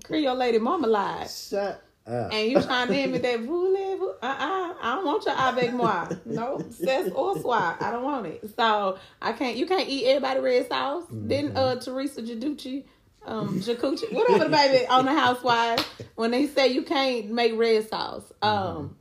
[0.05, 1.29] Creole lady mama marmalade.
[1.29, 2.31] Shut up.
[2.31, 4.13] And you trying to hit me that voulez-vous?
[4.21, 4.73] Uh-uh.
[4.81, 6.07] I don't want your avec moi.
[6.25, 7.75] No, c'est or soir.
[7.81, 8.49] I don't want it.
[8.55, 9.57] So I can't.
[9.57, 11.03] You can't eat everybody red sauce.
[11.09, 12.85] Didn't uh Teresa Jaducci,
[13.25, 15.83] um Jacucci, whatever the baby on the Housewives
[16.15, 18.31] when they say you can't make red sauce.
[18.41, 18.95] Um,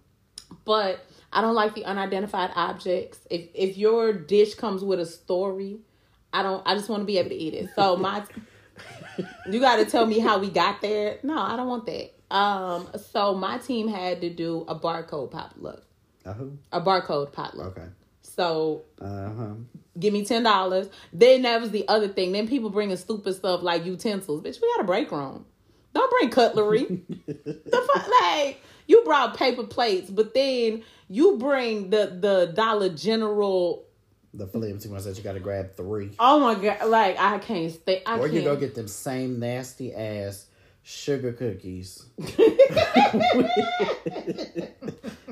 [0.64, 0.98] but
[1.32, 3.20] I don't like the unidentified objects.
[3.30, 5.78] If if your dish comes with a story,
[6.38, 6.62] I don't.
[6.66, 7.70] I just want to be able to eat it.
[7.74, 8.22] So my
[9.48, 11.18] you got to tell me how we got there.
[11.22, 12.12] No, I don't want that.
[12.34, 15.82] Um, so my team had to do a barcode potluck,
[16.24, 16.58] Uh who?
[16.72, 17.76] a barcode potluck.
[17.78, 17.86] Okay.
[18.22, 19.54] So Uh huh.
[19.98, 20.88] give me ten dollars.
[21.12, 22.32] Then that was the other thing.
[22.32, 24.42] Then people bringing stupid stuff like utensils.
[24.42, 25.46] Bitch, we got a break room.
[25.94, 26.84] Don't bring cutlery.
[27.26, 33.85] the fuck, like you brought paper plates, but then you bring the the Dollar General.
[34.36, 36.10] The flimsy ones that you got to grab three.
[36.18, 36.88] Oh my god!
[36.88, 38.02] Like I can't stay.
[38.04, 38.32] I Or can't.
[38.34, 40.46] you go get them same nasty ass
[40.82, 42.04] sugar cookies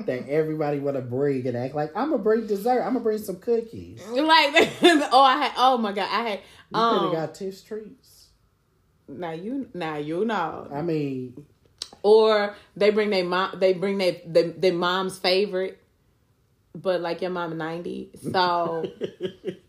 [0.05, 2.81] that everybody want to bring and act like I'm gonna bring dessert.
[2.81, 4.01] I'm gonna bring some cookies.
[4.07, 4.53] Like
[5.11, 6.39] oh I had oh my god I had
[6.73, 8.27] could um have got Tiff's treats.
[9.07, 11.45] now you now you know I mean,
[12.03, 15.79] or they bring their mom they bring their their, their mom's favorite
[16.75, 18.85] but like your mom 90 so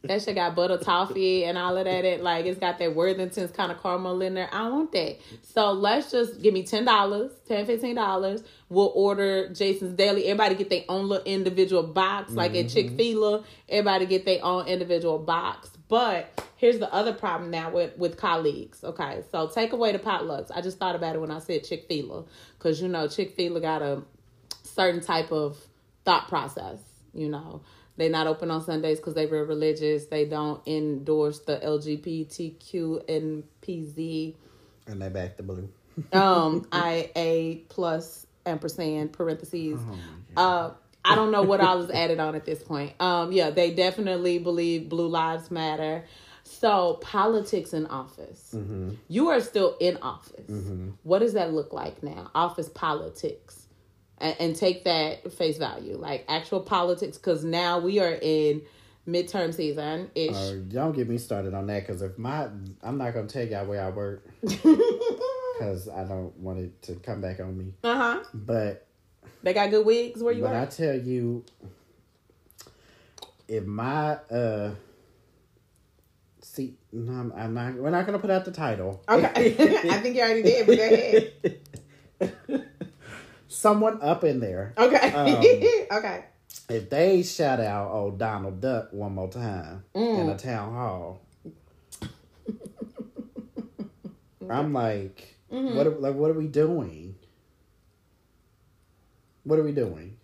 [0.03, 2.05] that shit got butter toffee and all of that.
[2.05, 4.49] It like it's got that worthington's kind of caramel in there.
[4.53, 5.19] I want that.
[5.43, 10.85] So let's just give me $10 $10 $15 we'll order Jason's Deli everybody get their
[10.89, 12.75] own little individual box like at mm-hmm.
[12.75, 13.45] chick-fil-a.
[13.69, 15.71] Everybody get their own individual box.
[15.89, 19.23] But here's the other problem now with with colleagues okay?
[19.31, 20.51] So take away the potlucks.
[20.55, 22.25] I just thought about it when i said chick-fil-a
[22.59, 24.03] because you know chick-fil-a got a
[24.65, 25.57] certain type of
[26.05, 26.79] thought process.
[27.17, 27.63] You know,
[27.97, 30.07] they're not open on Sundays because they were religious.
[30.07, 34.35] They don't endorse the LGBTQ and PZ
[34.87, 35.69] and they back the blue.
[36.13, 39.81] um IA plus ampersand parentheses.
[40.37, 40.71] Uh
[41.05, 42.95] I don't know what all is added on at this point.
[43.01, 46.05] Um yeah, they definitely believe blue lives matter.
[46.45, 48.55] So politics in office.
[49.09, 50.51] You are still in office.
[51.03, 52.31] What does that look like now?
[52.35, 53.66] Office politics.
[54.19, 58.63] And, and take that face value, like actual politics, because now we are in
[59.07, 60.35] midterm season ish.
[60.35, 62.49] Uh, don't get me started on that because if my,
[62.83, 67.21] I'm not gonna tell y'all where I work because I don't want it to come
[67.21, 67.73] back on me.
[67.85, 68.25] Uh huh.
[68.35, 68.87] But
[69.43, 70.53] They got good wigs where you are?
[70.53, 71.45] But I tell you,
[73.49, 74.73] if my uh,
[76.41, 77.75] see, no, I'm, I'm not.
[77.75, 79.03] We're not gonna put out the title.
[79.09, 79.55] Okay,
[79.91, 80.67] I think you already did.
[80.67, 82.63] But go ahead.
[83.57, 85.13] Someone up in there, Okay.
[85.13, 85.29] Um,
[85.99, 86.25] okay.
[86.69, 90.19] if they shout out old Donald Duck one more time Mm.
[90.21, 91.21] in a town hall,
[94.51, 95.77] I'm like, Mm-hmm.
[95.77, 95.87] what?
[95.87, 97.15] Are, like, what are we doing?
[99.45, 100.17] What are we doing?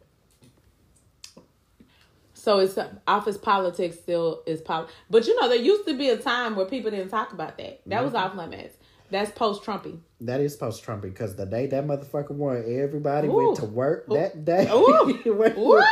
[2.34, 2.76] So it's
[3.06, 6.66] office politics still is pol, but you know there used to be a time where
[6.66, 7.80] people didn't talk about that.
[7.86, 8.76] That was off limits.
[9.12, 9.98] That's post Trumpy.
[10.26, 13.32] That is post Trump because the day that motherfucker won, everybody Ooh.
[13.46, 14.68] went to work that day.
[14.72, 15.20] Ooh.
[15.26, 15.82] Went- Ooh.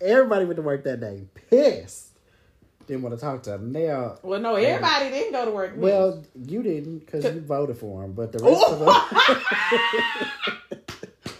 [0.00, 2.06] everybody went to work that day, pissed.
[2.86, 3.72] Didn't want to talk to him.
[3.72, 5.72] Now, Well, no, everybody didn't go to work.
[5.76, 9.12] well, you didn't because you voted for him, but the rest of us,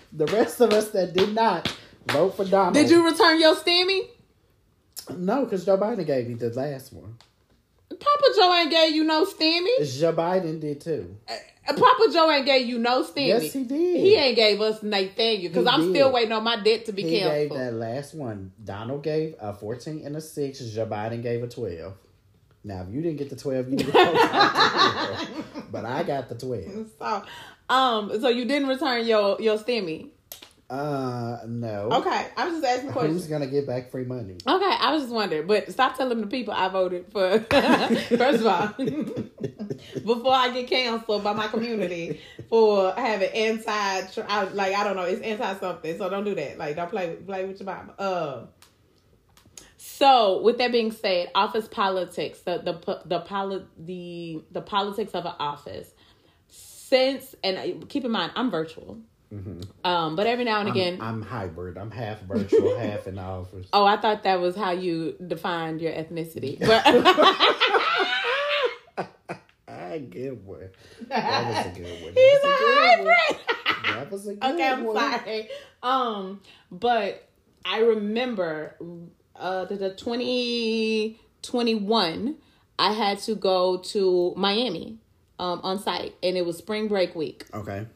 [0.12, 1.74] the rest of us that did not
[2.12, 2.74] Vote for Donald.
[2.74, 4.08] Did you return your stimmy?
[5.14, 7.16] No, because Joe Biden gave me the last one.
[8.00, 9.98] Papa Joe ain't gave you no stimmy.
[9.98, 11.16] Joe Biden did too.
[11.28, 13.28] Uh, Papa Joe ain't gave you no stimmy.
[13.28, 14.00] Yes, he did.
[14.00, 15.90] He ain't gave us Nathaniel because I'm did.
[15.90, 17.32] still waiting on my debt to be killed.
[17.32, 18.52] He gave that last one.
[18.64, 20.58] Donald gave a 14 and a 6.
[20.60, 21.92] Joe Biden gave a 12.
[22.64, 25.44] Now, if you didn't get the 12, you didn't get the 12.
[25.70, 26.90] But I got the 12.
[26.98, 27.22] So,
[27.68, 30.08] um, so you didn't return your your stimmy.
[30.70, 31.88] Uh, no.
[31.90, 33.22] Okay, I was just asking questions.
[33.22, 34.34] Who's going to get back free money?
[34.46, 37.40] Okay, I was just wondering, but stop telling the people I voted for.
[37.50, 38.66] First of all,
[40.04, 45.04] before I get canceled by my community for having anti, I, like I don't know,
[45.04, 45.96] it's anti something.
[45.96, 46.58] So don't do that.
[46.58, 47.94] Like don't play play with your mama.
[47.98, 48.46] Uh,
[49.78, 55.24] so with that being said, office politics, the the the poli- the the politics of
[55.24, 55.88] an office.
[56.48, 58.98] Since and keep in mind, I'm virtual.
[59.84, 61.02] Um, but every now and again, Mm-hmm.
[61.02, 61.76] I'm, I'm hybrid.
[61.76, 63.66] I'm half virtual, half in the office.
[63.72, 66.58] Oh, I thought that was how you defined your ethnicity.
[66.66, 66.86] But
[69.68, 70.70] I get one.
[71.08, 72.12] That was a good one.
[72.14, 73.16] he's a was good one.
[73.16, 73.16] hybrid.
[73.96, 74.96] That was a good okay, I'm one.
[74.96, 75.48] sorry.
[75.82, 77.28] Um, but
[77.64, 78.76] I remember
[79.36, 82.36] uh the, the 2021
[82.78, 84.98] I had to go to Miami
[85.38, 87.44] um on site and it was spring break week.
[87.54, 87.86] Okay.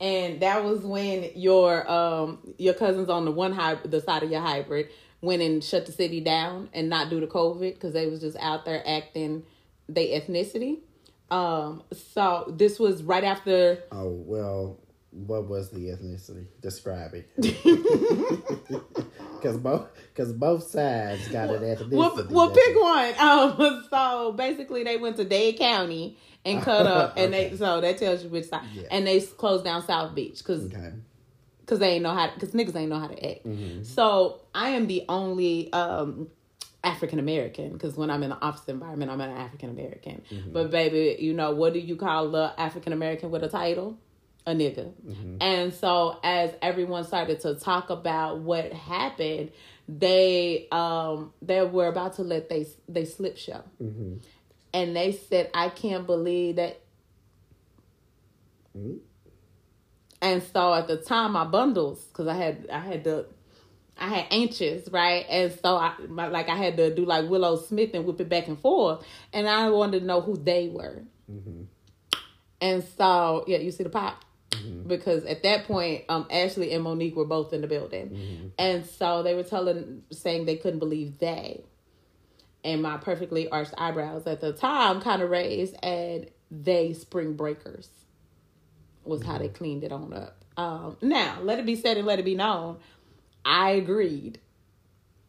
[0.00, 4.30] And that was when your um your cousins on the one hybrid, the side of
[4.30, 4.88] your hybrid,
[5.20, 8.36] went and shut the city down and not due to COVID because they was just
[8.38, 9.44] out there acting
[9.88, 10.78] their ethnicity.
[11.30, 11.82] Um,
[12.14, 13.82] so this was right after.
[13.92, 14.78] Oh, well,
[15.10, 16.46] what was the ethnicity?
[16.60, 17.28] Describe it.
[19.38, 21.92] Because both, cause both sides got an ethnicity.
[21.92, 23.14] Well, well, pick one.
[23.20, 26.18] Um, so basically, they went to Dade County
[26.48, 28.62] and cut up, and they so that tells you which side.
[28.74, 28.84] Yeah.
[28.90, 30.92] And they closed down South Beach because Okay.
[31.60, 33.46] because they ain't know how because niggas ain't know how to act.
[33.46, 33.82] Mm-hmm.
[33.84, 36.28] So I am the only um
[36.84, 40.22] African American because when I'm in the office environment, I'm an African American.
[40.30, 40.52] Mm-hmm.
[40.52, 43.98] But baby, you know what do you call the African American with a title?
[44.46, 44.92] A nigga.
[45.06, 45.36] Mm-hmm.
[45.42, 49.50] And so as everyone started to talk about what happened,
[49.88, 53.62] they um they were about to let they they slip show.
[53.82, 54.14] Mm-hmm.
[54.72, 56.80] And they said, I can't believe that
[58.76, 58.98] Mhm.
[60.20, 63.26] and so at the time, my bundles, because I had I had to,
[63.98, 65.24] I had anxious, right?
[65.28, 68.28] And so I my, like I had to do like Willow Smith and whip it
[68.28, 71.02] back and forth, and I wanted to know who they were.
[72.60, 74.24] And so yeah, you see the pop.
[74.88, 79.22] Because at that point, um, Ashley and Monique were both in the building, and so
[79.22, 81.64] they were telling, saying they couldn't believe they,
[82.64, 87.88] and my perfectly arched eyebrows at the time kind of raised, and they spring breakers
[89.04, 90.44] was how they cleaned it on up.
[90.56, 92.78] Um, now, let it be said and let it be known,
[93.44, 94.40] I agreed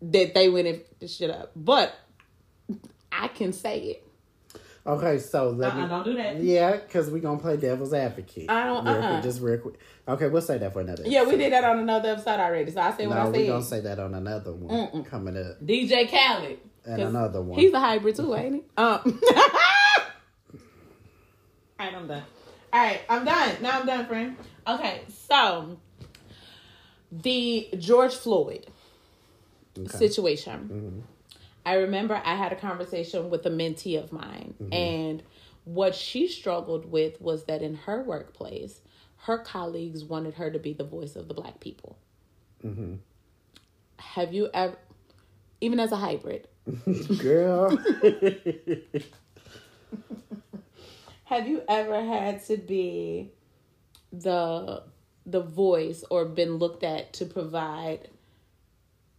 [0.01, 1.93] that they went and fucked this shit up, but
[3.11, 4.05] I can say it.
[4.87, 5.83] Okay, so let me.
[5.83, 6.41] Uh-uh, don't do that.
[6.41, 8.49] Yeah, because we're going to play devil's advocate.
[8.49, 9.11] I don't- Real uh-uh.
[9.11, 9.75] quick, just real quick.
[10.07, 12.71] Okay, we'll say that for another Yeah, we did that on another episode already.
[12.71, 13.47] So I said what No, I we're said.
[13.47, 15.05] going to say that on another one Mm-mm.
[15.05, 15.63] coming up.
[15.63, 16.57] DJ Khaled.
[16.89, 17.59] And another one.
[17.59, 18.61] He's a hybrid too, ain't he?
[18.77, 19.21] Um.
[21.79, 22.23] All right, I'm done.
[22.73, 23.55] All right, I'm done.
[23.61, 24.37] Now I'm done, friend.
[24.67, 25.77] Okay, so
[27.11, 28.67] the George Floyd
[29.77, 29.97] Okay.
[29.97, 30.69] situation.
[30.71, 30.99] Mm-hmm.
[31.65, 34.73] I remember I had a conversation with a mentee of mine, mm-hmm.
[34.73, 35.23] and
[35.65, 38.81] what she struggled with was that in her workplace,
[39.23, 41.97] her colleagues wanted her to be the voice of the black people.
[42.65, 42.95] Mm-hmm.
[43.97, 44.77] Have you ever,
[45.61, 46.47] even as a hybrid,
[47.19, 47.75] Girl.
[51.25, 53.31] have you ever had to be
[54.11, 54.83] the
[55.25, 58.07] the voice or been looked at to provide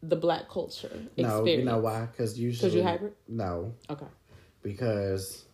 [0.02, 0.86] the black culture
[1.16, 1.16] experience?
[1.16, 2.06] no, you know why?
[2.06, 2.68] Because usually.
[2.70, 3.12] Because you hybrid?
[3.28, 4.06] No, Okay.
[4.62, 5.44] because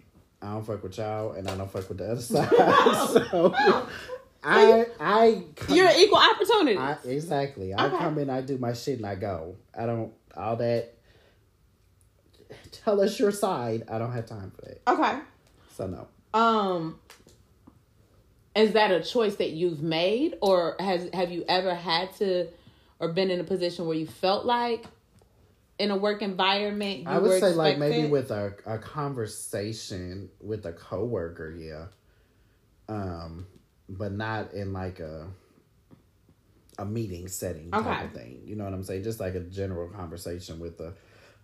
[0.40, 2.48] I don't fuck with y'all and I don't fuck with the other side.
[2.50, 3.54] so
[4.44, 6.78] I I come, You're an equal opportunity.
[6.78, 7.74] I exactly.
[7.74, 7.98] I Okay.
[7.98, 9.56] come in, I do my shit, and I go.
[9.76, 10.94] I don't all that.
[12.70, 13.84] Tell us your side.
[13.88, 14.82] I don't have time for that.
[14.88, 15.18] okay.
[15.74, 16.08] So no.
[16.38, 16.98] Um
[18.54, 22.48] is that a choice that you've made or has have you ever had to
[22.98, 24.84] or been in a position where you felt like
[25.78, 30.64] in a work environment you I would say like maybe with a, a conversation with
[30.64, 31.86] a coworker, yeah.
[32.88, 33.46] Um,
[33.88, 35.28] but not in like a
[36.78, 38.04] a meeting setting type Okay.
[38.04, 38.42] of thing.
[38.44, 39.02] You know what I'm saying?
[39.04, 40.94] Just like a general conversation with a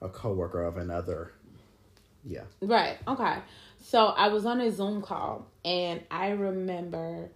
[0.01, 1.33] a coworker of another.
[2.25, 2.43] Yeah.
[2.61, 2.99] Right.
[3.07, 3.37] Okay.
[3.81, 7.31] So I was on a Zoom call and I remember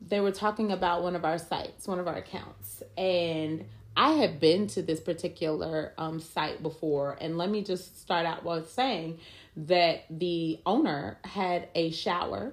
[0.00, 3.64] they were talking about one of our sites, one of our accounts, and
[3.96, 8.44] I have been to this particular um, site before, and let me just start out
[8.44, 9.18] with saying
[9.56, 12.52] that the owner had a shower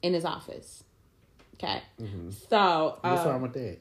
[0.00, 0.84] in his office.
[1.56, 1.82] Okay,
[2.48, 3.78] so What's uh, wrong with that?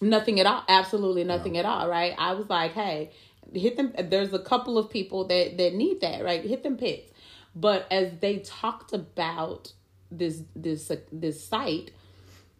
[0.00, 0.62] Nothing at all.
[0.68, 2.14] Absolutely nothing at all right?
[2.18, 3.10] I was like hey
[3.54, 6.44] hit them there's a couple of people that that need that right?
[6.44, 7.12] Hit them pits.
[7.54, 9.72] But as they talked about
[10.10, 11.90] this this uh, this site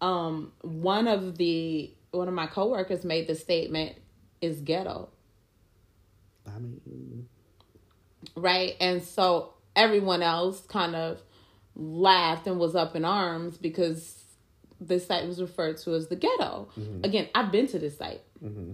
[0.01, 3.97] um one of the one of my coworkers made the statement
[4.41, 5.09] is ghetto.
[6.47, 7.29] I mean,
[8.35, 8.75] right?
[8.81, 11.21] And so everyone else kind of
[11.75, 14.16] laughed and was up in arms because
[14.81, 16.69] this site was referred to as the ghetto.
[16.79, 17.05] Mm-hmm.
[17.05, 18.23] Again, I've been to this site.
[18.43, 18.73] Mm-hmm.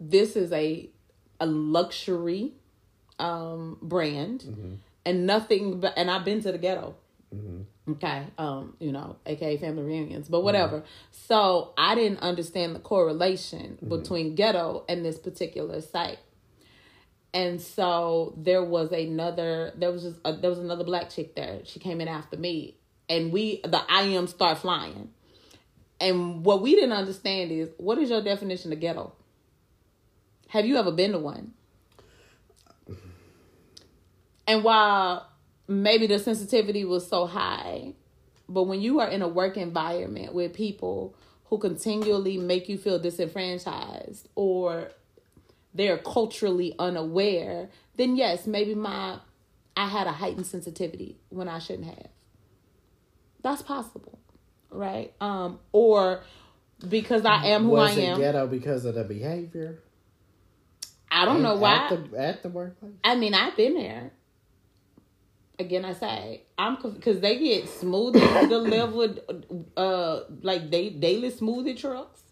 [0.00, 0.90] This is a
[1.38, 2.54] a luxury
[3.18, 4.74] um brand mm-hmm.
[5.04, 6.96] and nothing but and I've been to the ghetto.
[7.88, 10.82] Okay, um, you know, aka family reunions, but whatever.
[11.12, 16.18] So I didn't understand the correlation between ghetto and this particular site.
[17.32, 21.60] And so there was another there was just a, there was another black chick there.
[21.64, 22.75] She came in after me
[23.08, 25.10] and we the I am start flying.
[26.00, 29.12] And what we didn't understand is what is your definition of ghetto?
[30.48, 31.52] Have you ever been to one?
[34.46, 35.28] And while
[35.66, 37.94] maybe the sensitivity was so high
[38.48, 41.14] but when you are in a work environment with people
[41.46, 44.90] who continually make you feel disenfranchised or
[45.74, 49.18] they're culturally unaware, then yes, maybe my
[49.76, 52.08] I had a heightened sensitivity when I shouldn't have.
[53.46, 54.18] That's possible,
[54.70, 55.12] right?
[55.20, 56.24] Um, or
[56.88, 58.18] because I am who was I it am.
[58.18, 59.78] ghetto because of the behavior?
[61.12, 61.96] I don't know At why.
[62.10, 62.90] the, at the workplace?
[63.04, 64.10] I mean, I've been there.
[65.60, 69.20] Again, I say I'm because they get smoothie delivered,
[69.76, 72.22] uh, like they daily smoothie trucks.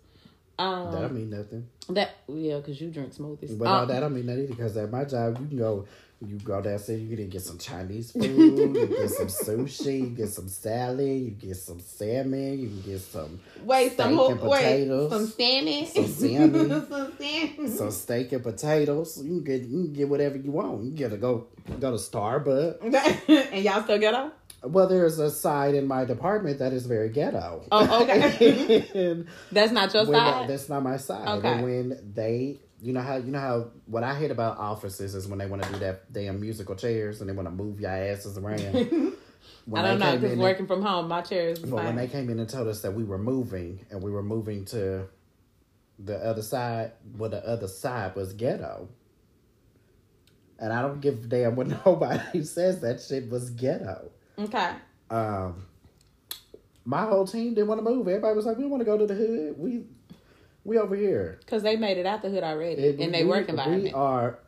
[0.59, 1.69] Um, that don't mean nothing.
[1.91, 3.57] that yeah, because you drink smoothies.
[3.57, 5.87] But Um, no, that don't mean nothing because at my job, you can go,
[6.27, 10.29] you go downstairs, you can get some Chinese food, you get some sushi, you get
[10.29, 14.41] some salad, you get some salmon, you can get some Wait, some steak whole, and
[14.41, 16.69] wait, potatoes, some salmon, some salmon.
[16.89, 17.69] some salmon.
[17.69, 19.23] some steak and potatoes.
[19.23, 20.85] You can get, you can get whatever you want.
[20.85, 21.47] You get to go,
[21.81, 23.29] go to Starbucks.
[23.53, 24.33] and y'all still ghetto?
[24.65, 27.65] Well, there's a side in my department that is very ghetto.
[27.71, 29.25] Oh, okay.
[29.53, 30.49] That's not your when uh, side.
[30.49, 31.29] that's not my side.
[31.39, 31.49] Okay.
[31.49, 35.27] And when they, you know how you know how what I hate about offices is
[35.27, 37.91] when they want to do that damn musical chairs and they want to move your
[37.91, 39.13] asses around.
[39.67, 42.09] When I don't know because in- working from home, my chair is But when they
[42.09, 45.07] came in and told us that we were moving and we were moving to
[45.99, 48.89] the other side, well, the other side was ghetto.
[50.59, 54.11] And I don't give a damn what nobody says that shit was ghetto.
[54.39, 54.73] Okay.
[55.11, 55.67] Um,
[56.85, 58.07] my whole team didn't want to move.
[58.07, 59.59] Everybody was like, "We want to go to the hood.
[59.59, 59.85] We,
[60.65, 63.49] we over here." Because they made it out the hood already It- their we- work
[63.49, 64.39] We are,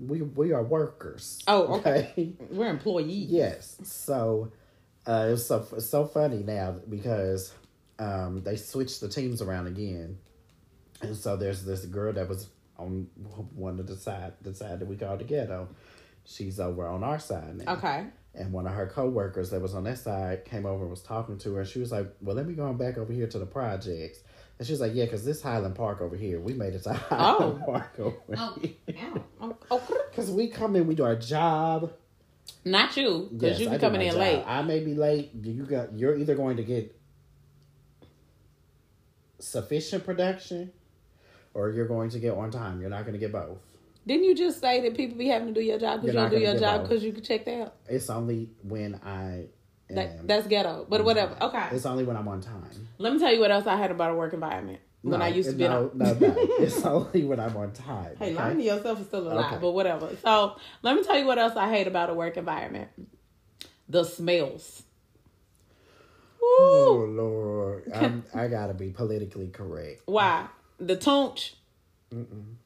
[0.00, 1.38] we we are workers.
[1.46, 2.34] Oh, okay.
[2.50, 3.30] We're employees.
[3.30, 3.76] Yes.
[3.84, 4.52] So
[5.06, 7.52] uh, it's so it's so funny now because
[7.98, 10.18] um, they switched the teams around again,
[11.02, 12.48] and so there's this girl that was
[12.78, 13.06] on
[13.54, 15.68] one of the side the side that we call the ghetto.
[16.24, 17.74] She's over on our side now.
[17.74, 18.06] Okay.
[18.34, 21.36] And one of her coworkers that was on that side came over and was talking
[21.38, 21.60] to her.
[21.60, 24.20] And she was like, "Well, let me go on back over here to the projects."
[24.58, 27.60] And she's like, "Yeah, because this Highland Park over here, we made it to Highland
[27.62, 27.64] Oh.
[27.66, 28.72] Park over Oh, here.
[29.40, 29.82] Oh, oh.
[30.10, 31.92] Because we come in, we do our job.
[32.64, 34.20] Not you, because Yes, you be coming in job.
[34.20, 34.44] late.
[34.46, 35.30] I may be late.
[35.42, 35.92] You got.
[35.98, 36.94] You're either going to get
[39.38, 40.72] sufficient production,
[41.54, 42.80] or you're going to get on time.
[42.80, 43.58] You're not going to get both.
[44.06, 46.30] Didn't you just say that people be having to do your job because you don't
[46.30, 47.74] do your job because you can check that out?
[47.88, 49.46] It's only when I.
[49.94, 50.86] That, that's ghetto.
[50.88, 51.36] But whatever.
[51.40, 51.66] Okay.
[51.72, 52.88] It's only when I'm on time.
[52.98, 55.28] Let me tell you what else I had about a work environment when No, I
[55.28, 55.64] used to be.
[55.64, 56.34] no, in no, no.
[56.60, 58.14] It's only when I'm on time.
[58.18, 58.34] Hey, okay?
[58.34, 59.58] lying to yourself is still a lie, Okay.
[59.60, 60.10] but whatever.
[60.22, 62.88] So let me tell you what else I hate about a work environment:
[63.88, 64.82] the smells.
[66.42, 70.02] Oh Lord, I'm, I gotta be politically correct.
[70.06, 70.46] Why
[70.78, 71.54] the tunch?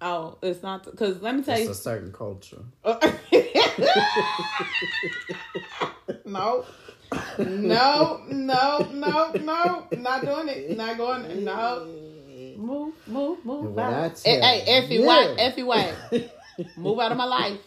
[0.00, 1.70] Oh, it's not because let me tell It's you.
[1.70, 2.64] It's a certain culture.
[6.24, 6.64] no.
[7.38, 10.76] No, no, no, no, not doing it.
[10.76, 11.44] Not going.
[11.44, 11.86] No,
[12.56, 13.64] move, move, move.
[13.66, 14.16] And when out.
[14.16, 15.94] tell Hey, hey, Effie, you- white, Effie, white,
[16.76, 17.60] move out of my life,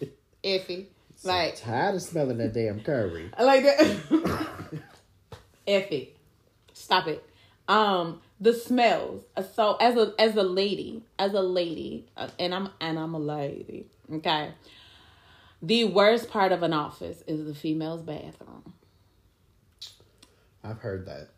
[0.43, 0.89] Effie.
[1.23, 3.29] Like, Tired of smelling that damn curry.
[3.37, 4.79] I like that.
[5.67, 6.13] Effie,
[6.73, 7.23] stop it.
[7.67, 9.23] Um, the smells.
[9.53, 13.19] So as a as a lady, as a lady, uh, and I'm and I'm a
[13.19, 13.85] lady.
[14.11, 14.51] Okay.
[15.61, 18.73] The worst part of an office is the female's bathroom.
[20.63, 21.29] I've heard that.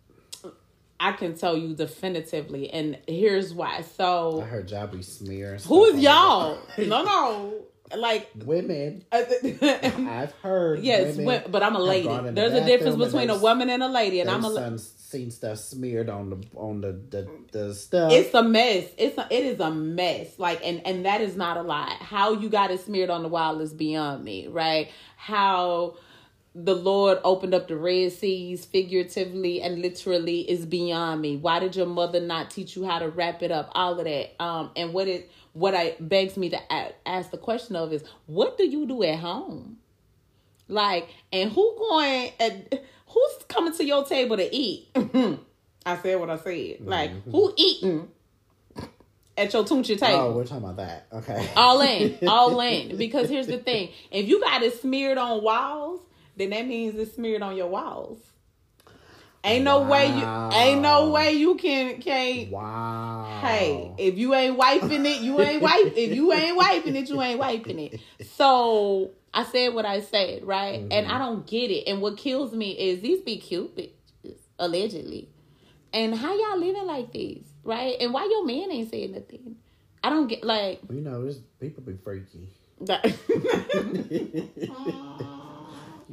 [0.99, 3.82] I can tell you definitively, and here's why.
[3.82, 5.59] So I heard y'all be smearing.
[5.61, 6.59] who is y'all?
[6.78, 7.53] No, no,
[7.97, 8.30] like.
[8.36, 9.03] Women.
[9.11, 10.84] I've heard.
[10.84, 12.07] when- but I'm a lady.
[12.07, 14.53] in the There's a difference between a woman and a lady, and I'm a.
[14.53, 14.78] son-
[15.11, 18.11] seen stuff smeared on the on the the, the stuff.
[18.13, 18.86] It's a mess.
[18.97, 20.39] It's a, it is a mess.
[20.39, 21.97] Like and and that is not a lie.
[21.99, 24.89] How you got it smeared on the wall is beyond me, right?
[25.17, 25.95] How
[26.54, 31.38] the Lord opened up the Red Seas figuratively and literally is beyond me.
[31.38, 33.72] Why did your mother not teach you how to wrap it up?
[33.74, 34.41] All of that.
[34.41, 36.60] Um, and what it what I begs me to
[37.08, 39.78] ask the question of is, what do you do at home?
[40.68, 42.32] Like, and who going?
[42.39, 44.89] At, who's coming to your table to eat?
[45.86, 46.78] I said what I said.
[46.82, 48.10] Like, who eating
[49.38, 50.22] at your tunchi table?
[50.22, 51.08] oh, we're talking about that.
[51.12, 51.49] Okay.
[51.56, 52.97] All in, all in.
[53.02, 56.02] Because here's the thing: if you got it smeared on walls,
[56.36, 58.20] then that means it's smeared on your walls.
[59.44, 60.24] Ain't no way you,
[60.54, 62.52] ain't no way you can can't.
[62.52, 63.40] Wow.
[63.42, 65.98] Hey, if you ain't wiping it, you ain't wipe.
[65.98, 68.00] If you ain't wiping it, you ain't wiping it.
[68.36, 70.80] So I said what I said, right?
[70.80, 71.12] And mm-hmm.
[71.12, 71.88] I don't get it.
[71.88, 75.28] And what kills me is these be cute bitches, allegedly.
[75.92, 77.96] And how y'all living like this, right?
[78.00, 79.56] And why your man ain't saying nothing?
[80.04, 82.48] I don't get like you know, this people be freaky.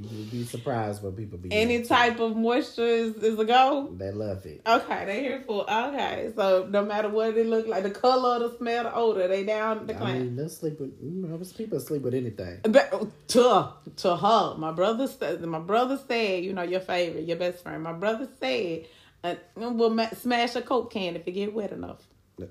[0.01, 3.93] You'd be surprised what people be Any type of moisture is, is a go.
[3.97, 4.61] They love it.
[4.67, 6.33] Okay, they here for okay.
[6.37, 9.87] So no matter what it look like, the color, the smell, the odor, they down
[9.87, 10.23] the I claim.
[10.23, 10.93] mean, they'll sleep with.
[11.03, 12.61] You know, people sleep with anything.
[12.63, 15.43] But to to her, my brother said.
[15.43, 17.83] My brother said, you know, your favorite, your best friend.
[17.83, 18.87] My brother said,
[19.25, 22.07] uh, "We'll ma- smash a coke can if it get wet enough."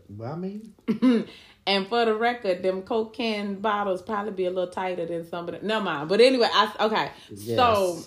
[0.09, 0.73] Well, I mean,
[1.68, 5.47] and for the record, them coke can bottles probably be a little tighter than some
[5.49, 5.68] of the.
[5.68, 7.11] No mind, but anyway, I okay.
[7.55, 7.99] So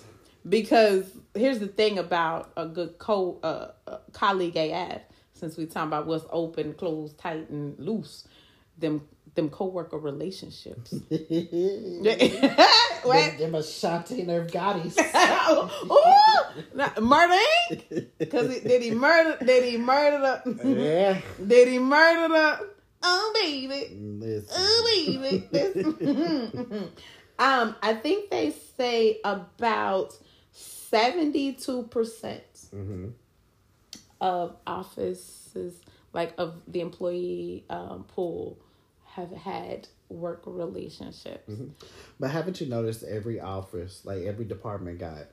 [0.47, 1.05] because
[1.35, 5.01] here's the thing about a good co uh, uh, colleague AF,
[5.33, 8.27] since we talking about what's open, closed, tight, and loose,
[8.77, 10.93] them them coworker relationships.
[13.03, 13.39] What?
[13.39, 14.95] them Ashanti Nerve Gotti's.
[17.01, 17.35] Murder
[17.71, 18.07] Inc.
[18.19, 19.43] Because did he murder?
[19.43, 20.79] Did he murder the?
[20.79, 21.21] yeah.
[21.43, 22.69] Did he murder the?
[23.03, 24.47] Oh baby, Listen.
[24.55, 26.89] oh baby.
[27.39, 30.15] Um, I think they say about
[30.51, 33.07] seventy-two percent hmm
[34.19, 35.81] of offices,
[36.13, 38.59] like of the employee um, pool,
[39.05, 41.51] have had work relationships.
[42.19, 45.25] But haven't you noticed every office, like every department, got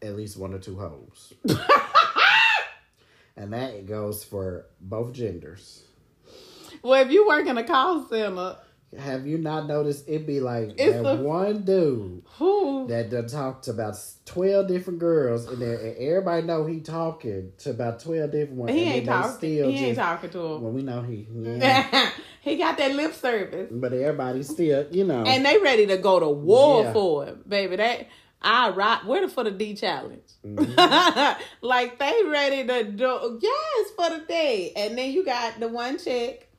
[0.00, 1.32] at least one or two hoes,
[3.36, 5.82] and that goes for both genders.
[6.82, 8.56] Well, if you work in a call center,
[8.98, 10.06] Have you not noticed?
[10.08, 14.68] It be like It's that a- one dude who that done talked to about twelve
[14.68, 18.72] different girls, and there, and everybody know he talking to about twelve different ones.
[18.72, 19.32] he and ain't talking.
[19.32, 20.62] Still He ain't talking to him.
[20.62, 21.26] Well, we know he.
[21.32, 22.10] Yeah.
[22.42, 25.22] he got that lip service, but everybody still, you know.
[25.24, 26.92] and they ready to go to war Yeah.
[26.92, 27.76] for it, baby.
[27.76, 28.08] That
[28.42, 29.04] I rock.
[29.06, 30.20] Where the for the D challenge?
[30.44, 31.42] Mm-hmm.
[31.66, 35.96] like they ready to do yes for the day, and then you got the one
[35.98, 36.50] chick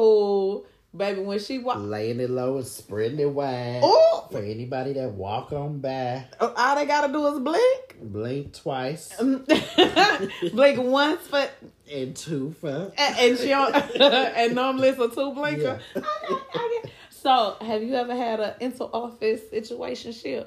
[0.00, 4.94] who, baby, when she walk, laying it low and spreading it wide oh, for anybody
[4.94, 6.24] that walk on by.
[6.40, 7.96] Oh, all they gotta do is blink.
[8.02, 9.14] Blink twice
[10.52, 11.46] blink once for
[11.92, 12.92] and two for.
[12.96, 15.80] and, and she don't, and normally it's a two blinker.
[15.94, 16.02] Yeah.
[17.22, 20.46] So, have you ever had an inter office situationship?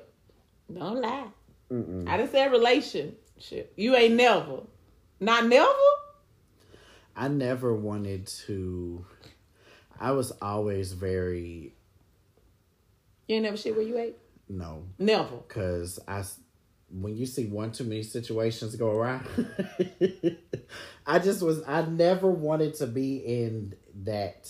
[0.73, 1.27] Don't lie.
[1.71, 2.09] Mm-mm.
[2.09, 3.73] I didn't say relationship.
[3.75, 4.61] You ain't never.
[5.19, 5.69] Not never.
[7.15, 9.05] I never wanted to.
[9.99, 11.73] I was always very
[13.27, 14.17] You ain't never shit where you ate.
[14.49, 15.37] no, Never.
[15.47, 16.23] because I,
[16.91, 19.25] when you see one too many situations go around,
[21.07, 21.63] I just was.
[21.67, 23.73] I never wanted to be in
[24.03, 24.49] that.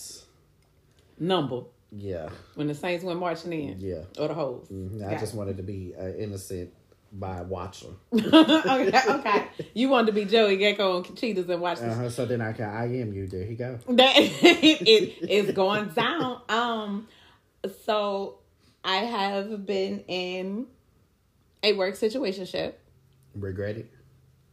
[1.20, 4.04] Number Yeah, when the Saints went marching in yeah.
[4.20, 4.68] or the hoes.
[4.72, 5.08] Mhm.
[5.08, 6.74] I just wanted to be uh, innocent
[7.14, 7.88] by watcher.
[8.14, 9.48] okay, okay.
[9.74, 12.66] You wanted to be Joey Greco on Cheaters and watch Uh-huh, so then I can.
[12.66, 13.28] I am you.
[13.28, 13.80] There he go.
[13.90, 16.42] that it is going down.
[16.50, 17.08] Um,
[17.86, 18.40] so
[18.84, 20.68] I have been in
[21.62, 22.74] a work situationship.
[23.36, 23.92] Regret it.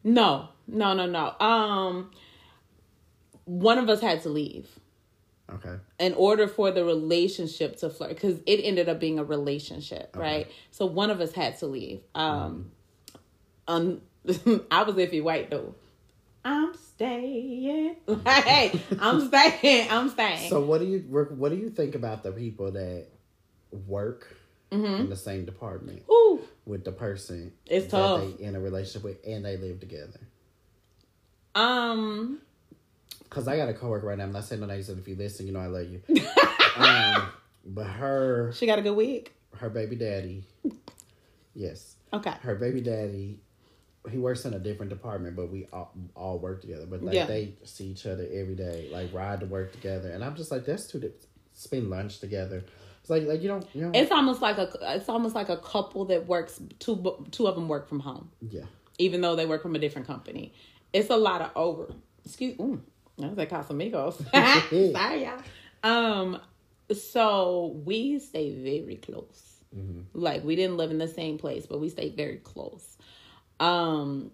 [0.04, 1.46] No, no, no, no.
[1.46, 2.10] Um,
[3.44, 4.68] one of us had to leave
[5.54, 5.76] Okay.
[5.98, 10.46] in order for the relationship to flirt because it ended up being a relationship, right?
[10.70, 12.00] So one of us had to leave.
[12.14, 12.70] Um,
[13.68, 14.00] um,
[14.70, 15.74] I was Effie White though.
[16.44, 17.96] I'm staying.
[18.26, 19.88] hey, I'm staying.
[19.90, 20.48] I'm staying.
[20.50, 23.06] So what do you what do you think about the people that
[23.86, 24.36] work
[24.72, 25.00] Mm-hmm.
[25.02, 28.20] in the same department Ooh, with the person It's that tough.
[28.38, 30.20] they in a relationship with and they live together?
[31.56, 32.40] Um,
[33.30, 34.24] Cause I got a coworker right now.
[34.24, 36.02] I'm not saying no names, and if you listen, you know I love you.
[36.76, 37.28] um,
[37.64, 39.30] but her she got a good wig.
[39.56, 40.44] her baby daddy,
[41.54, 42.32] yes, Okay.
[42.42, 43.38] her baby daddy,
[44.10, 46.86] he works in a different department, but we all, all work together.
[46.86, 47.26] But like Yeah.
[47.26, 50.64] they see each other every day, like ride to work together, and I'm just like,
[50.64, 52.64] that's two that spend lunch together.
[53.00, 55.56] It's like like you don't you know It's almost like a it's almost like a
[55.56, 58.64] couple that works two two of them work from home, yeah
[58.98, 60.52] even though they work from a different company.
[60.92, 61.94] It's a lot of over.
[62.24, 62.58] Excuse.
[62.60, 62.82] Ooh,
[63.24, 64.16] I was like Casamigos.
[64.92, 65.42] Sorry, y'all.
[65.82, 66.40] Um,
[66.92, 69.50] so we stay very close.
[70.14, 72.96] Like we didn't live in the same place, but we stayed very close.
[73.60, 74.32] Um,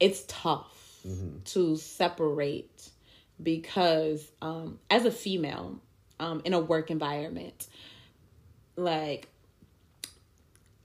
[0.00, 0.78] it's tough
[1.44, 2.90] to separate
[3.42, 5.80] because um, as a female
[6.20, 7.66] um, in a work environment,
[8.76, 9.28] like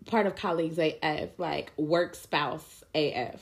[0.05, 3.41] part of colleagues AF, like work spouse AF.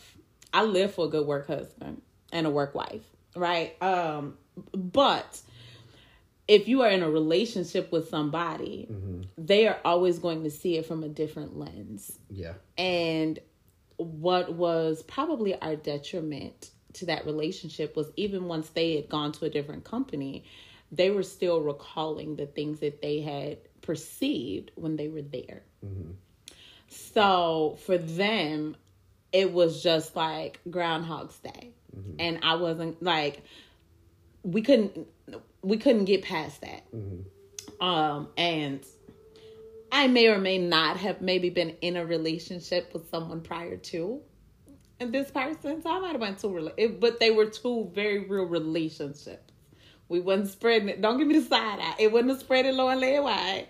[0.54, 2.02] I live for a good work husband
[2.32, 3.06] and a work wife,
[3.36, 3.82] right?
[3.82, 4.38] Um,
[4.74, 5.42] but
[6.48, 8.88] if you are in a relationship with somebody,
[9.38, 12.18] they are always going to see it from a different lens.
[12.30, 13.40] yeah And
[13.98, 19.46] what was probably our detriment to that relationship was even once they had gone to
[19.46, 20.46] a different company,
[20.92, 25.64] they were still recalling the things that they had perceived when they were there.
[26.88, 28.76] So for them,
[29.32, 31.72] it was just like Groundhog's Day.
[32.20, 33.42] And I wasn't like
[34.44, 35.08] we couldn't
[35.62, 36.84] we couldn't get past that.
[37.80, 38.86] Um and
[39.92, 44.22] I may or may not have maybe been in a relationship with someone prior to
[45.00, 45.82] and this person.
[45.82, 49.52] So I might have been two, rela- it, but they were two very real relationships.
[50.08, 51.02] We wasn't spreading it.
[51.02, 51.96] Don't give me the side eye.
[52.00, 53.68] It wasn't a spread it low and lay wide.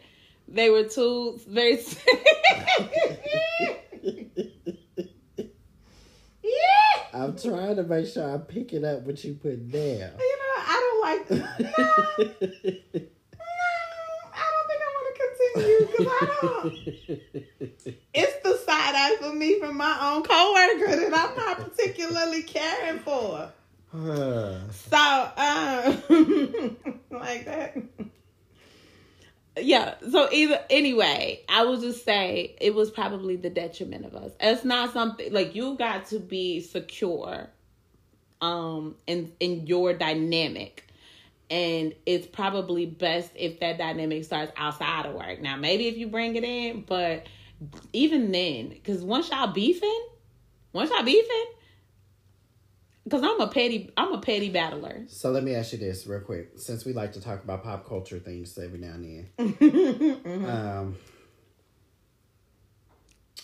[0.48, 1.80] They were two very.
[6.44, 9.82] yeah, I'm trying to make sure I'm picking up what you put down.
[9.82, 11.30] you know I don't like.
[13.38, 13.44] No,
[14.34, 17.96] I don't think I want to continue because I don't.
[18.14, 23.00] It's the side eye for me from my own coworker that I'm not particularly caring
[23.00, 23.52] for.
[23.94, 24.98] So,
[25.38, 26.78] um,
[27.12, 27.78] like that.
[29.58, 29.96] Yeah.
[30.12, 34.32] So either anyway, I will just say it was probably the detriment of us.
[34.40, 37.50] It's not something like you got to be secure,
[38.42, 40.86] um, in in your dynamic,
[41.50, 45.42] and it's probably best if that dynamic starts outside of work.
[45.42, 47.28] Now, maybe if you bring it in, but
[47.94, 50.08] even then, because once y'all beefing,
[50.74, 51.46] once y'all beefing,
[53.06, 55.04] because I'm a petty, I'm a petty battler.
[55.08, 57.88] So let me ask you this real quick, since we like to talk about pop
[57.88, 60.50] culture things every now and then.
[60.50, 60.98] um,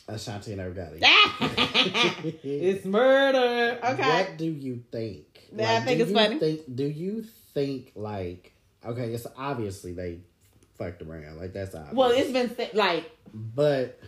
[0.07, 0.99] Ashanti and everybody.
[2.43, 3.79] it's murder.
[3.83, 4.09] Okay.
[4.09, 5.25] What do you think?
[5.55, 6.39] Yeah, I think do it's you funny.
[6.39, 8.53] Think, do you think like
[8.85, 9.13] okay?
[9.13, 10.19] It's obviously they
[10.77, 11.37] fucked around.
[11.37, 11.93] Like that's obvious.
[11.93, 13.99] Well, it's been like but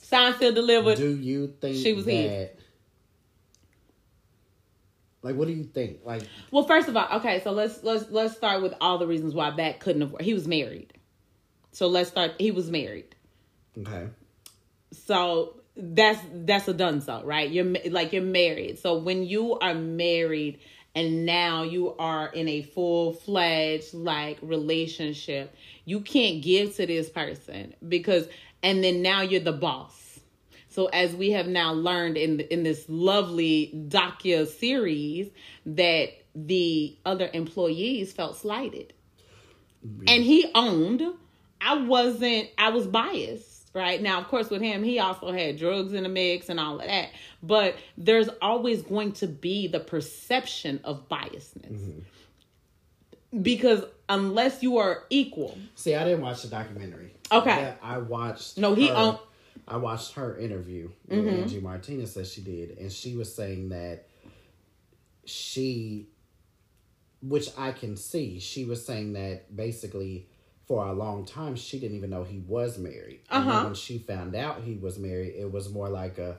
[0.00, 0.96] signed, still delivered.
[0.96, 2.12] do you think She was that?
[2.12, 2.48] his.
[5.22, 6.00] Like, what do you think?
[6.04, 9.34] Like, Well, first of all, okay, so let's let's let's start with all the reasons
[9.34, 10.24] why that couldn't have worked.
[10.24, 10.92] He was married,
[11.70, 12.32] so let's start.
[12.38, 13.14] He was married,
[13.78, 14.08] okay,
[14.92, 17.50] so that's that's a done so, right?
[17.50, 20.60] You're like you're married, so when you are married
[20.94, 25.54] and now you are in a full fledged like relationship,
[25.84, 28.28] you can't give to this person because,
[28.62, 30.01] and then now you're the boss.
[30.72, 35.30] So as we have now learned in in this lovely docu series
[35.66, 38.92] that the other employees felt slighted.
[39.84, 41.02] And he owned
[41.60, 44.00] I wasn't I was biased, right?
[44.00, 46.86] Now of course with him he also had drugs in the mix and all of
[46.86, 47.10] that.
[47.42, 51.72] But there's always going to be the perception of biasness.
[51.72, 53.42] Mm-hmm.
[53.42, 55.56] Because unless you are equal.
[55.74, 57.14] see, I didn't watch the documentary.
[57.30, 57.74] Okay.
[57.80, 58.58] But I watched.
[58.58, 59.18] No, he her- own-
[59.68, 61.42] I watched her interview with Mm-hmm.
[61.42, 64.06] Angie Martinez that she did, and she was saying that
[65.24, 66.08] she,
[67.22, 70.28] which I can see, she was saying that basically
[70.66, 73.20] for a long time she didn't even know he was married.
[73.30, 73.64] Uh-huh.
[73.64, 76.38] when she found out he was married, it was more like a,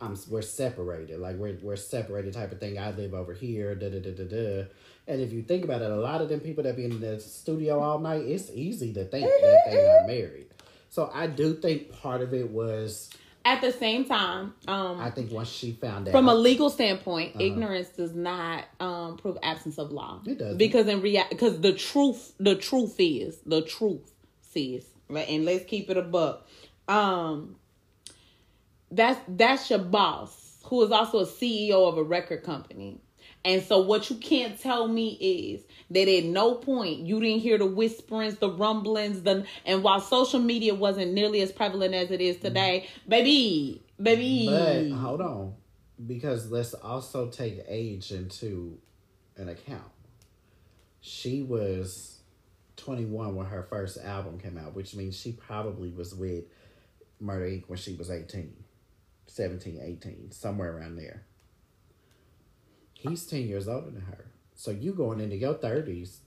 [0.00, 2.78] I'm we're separated, like we're we're separated type of thing.
[2.78, 4.64] I live over here, da da da da da.
[5.06, 7.20] And if you think about it, a lot of them people that be in the
[7.20, 10.46] studio all night, it's easy to think that they are married.
[10.94, 13.10] So I do think part of it was
[13.44, 17.34] At the same time, um I think once she found out from a legal standpoint,
[17.40, 20.20] ignorance does not um, prove absence of law.
[20.24, 20.56] It doesn't.
[20.56, 24.08] because in real because the truth, the truth is the truth
[24.40, 25.28] says, right?
[25.28, 26.46] And let's keep it a buck.
[26.86, 27.56] Um,
[28.92, 33.00] that's that's your boss, who is also a CEO of a record company.
[33.44, 37.58] And so what you can't tell me is that at no point you didn't hear
[37.58, 42.22] the whisperings, the rumblings, the and while social media wasn't nearly as prevalent as it
[42.22, 44.46] is today, baby, baby.
[44.48, 45.54] But hold on,
[46.06, 48.78] because let's also take age into
[49.36, 49.90] an account.
[51.00, 52.20] She was
[52.76, 56.44] 21 when her first album came out, which means she probably was with
[57.20, 57.64] Murder Inc.
[57.68, 58.54] when she was 18,
[59.26, 61.26] 17, 18, somewhere around there.
[63.08, 64.24] He's 10 years older than her.
[64.54, 66.18] So you going into your 30s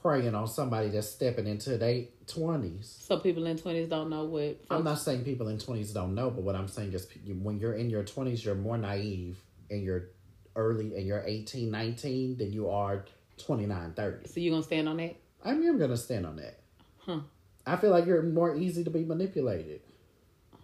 [0.00, 3.06] preying on somebody that's stepping into their 20s.
[3.06, 4.60] So people in twenties don't know what.
[4.70, 7.08] I'm not saying people in 20s don't know, but what I'm saying is
[7.40, 9.38] when you're in your 20s, you're more naive
[9.70, 10.10] and you're
[10.56, 13.04] early and you're 18, 19 than you are
[13.38, 14.28] 29, 30.
[14.28, 15.16] So you gonna stand on that?
[15.44, 16.58] I am going to stand on that.
[16.98, 17.20] Huh.
[17.66, 19.80] I feel like you're more easy to be manipulated.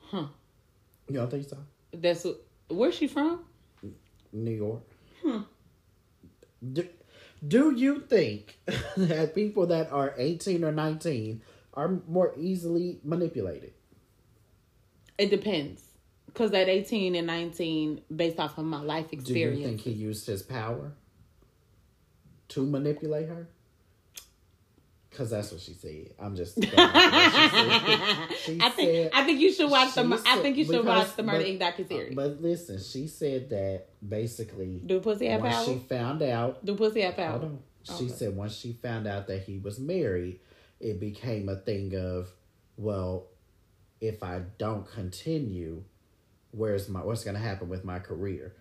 [0.01, 0.27] Huh.
[1.09, 1.59] You don't think so?
[1.93, 3.45] That's what, where's she from?
[4.33, 4.83] New York.
[5.23, 5.41] Hmm.
[6.73, 6.89] Do,
[7.47, 8.59] do you think
[8.97, 11.43] that people that are 18 or 19
[11.75, 13.73] are more easily manipulated?
[15.19, 15.83] It depends.
[16.33, 19.57] Cause at eighteen and nineteen, based off of my life experience.
[19.57, 20.93] Do you think he used his power
[22.49, 23.49] to manipulate her?
[25.11, 26.15] Because that's what she said.
[26.21, 26.55] I'm just.
[26.61, 28.29] going off what she said.
[28.41, 30.03] She I think said- I think you should watch the.
[30.17, 31.59] she I think you should because- watch the Murder Inc.
[31.59, 32.15] docu series.
[32.15, 35.65] But listen, she said that basically Do pussy have power?
[35.65, 37.31] she found out Do pussy have power?
[37.39, 37.59] Hold on.
[37.83, 38.09] She Okay.
[38.09, 40.39] said once she found out that he was married,
[40.79, 42.31] it became a thing of,
[42.77, 43.27] well,
[44.01, 45.83] if I don't continue,
[46.53, 48.55] where's my what's going to happen with my career?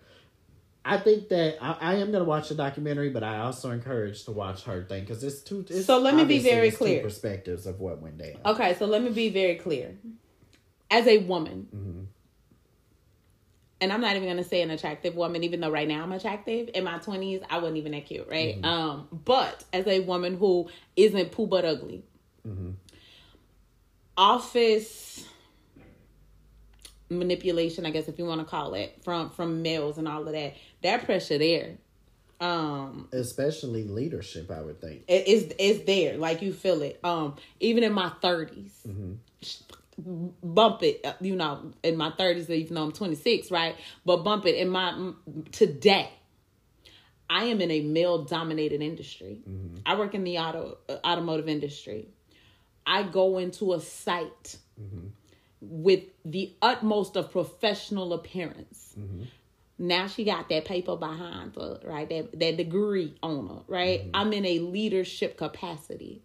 [0.84, 4.24] I think that I, I am going to watch the documentary, but I also encourage
[4.24, 5.64] to watch her thing because it's two.
[5.68, 7.02] It's, So let me be very clear.
[7.02, 8.36] perspectives of what went down.
[8.46, 9.96] Okay, so let me be very clear.
[10.90, 12.00] As a woman, Mm-hmm.
[13.82, 16.70] and I'm not even gonna say an attractive woman, even though right now I'm attractive.
[16.74, 18.56] In my 20s, I wasn't even that cute, right?
[18.56, 18.64] Mm-hmm.
[18.64, 22.04] Um, but as a woman who isn't poo but ugly,
[22.48, 22.70] Mm-hmm.
[24.16, 25.26] office
[27.08, 30.32] manipulation, I guess if you want to call it, from from males and all of
[30.32, 31.78] that, that pressure there.
[32.40, 35.04] Um, Especially leadership, I would think.
[35.08, 36.98] it is it's there like you feel it.
[37.04, 38.70] Um even in my 30s
[40.42, 43.76] bump it uh, you know in my 30s even though i'm 26 right?
[44.06, 45.12] But bump it in my
[45.52, 46.08] today
[47.28, 49.42] i am in a male dominated industry
[49.84, 52.08] i work in the auto uh, automotive industry.
[52.86, 54.56] I go into a site
[55.60, 58.94] with the utmost of professional appearance
[59.80, 62.06] now she got that paper behind her, right?
[62.08, 64.00] That that degree on her, right?
[64.02, 64.10] Mm-hmm.
[64.14, 66.22] I'm in a leadership capacity.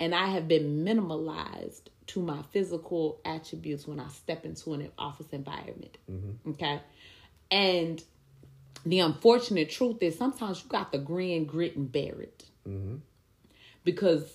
[0.00, 5.28] And I have been minimalized to my physical attributes when I step into an office
[5.30, 5.96] environment.
[6.10, 6.50] Mm-hmm.
[6.50, 6.80] Okay.
[7.48, 8.02] And
[8.84, 12.44] the unfortunate truth is sometimes you got the grin, grit, and bear it.
[12.68, 12.96] Mm-hmm.
[13.84, 14.34] Because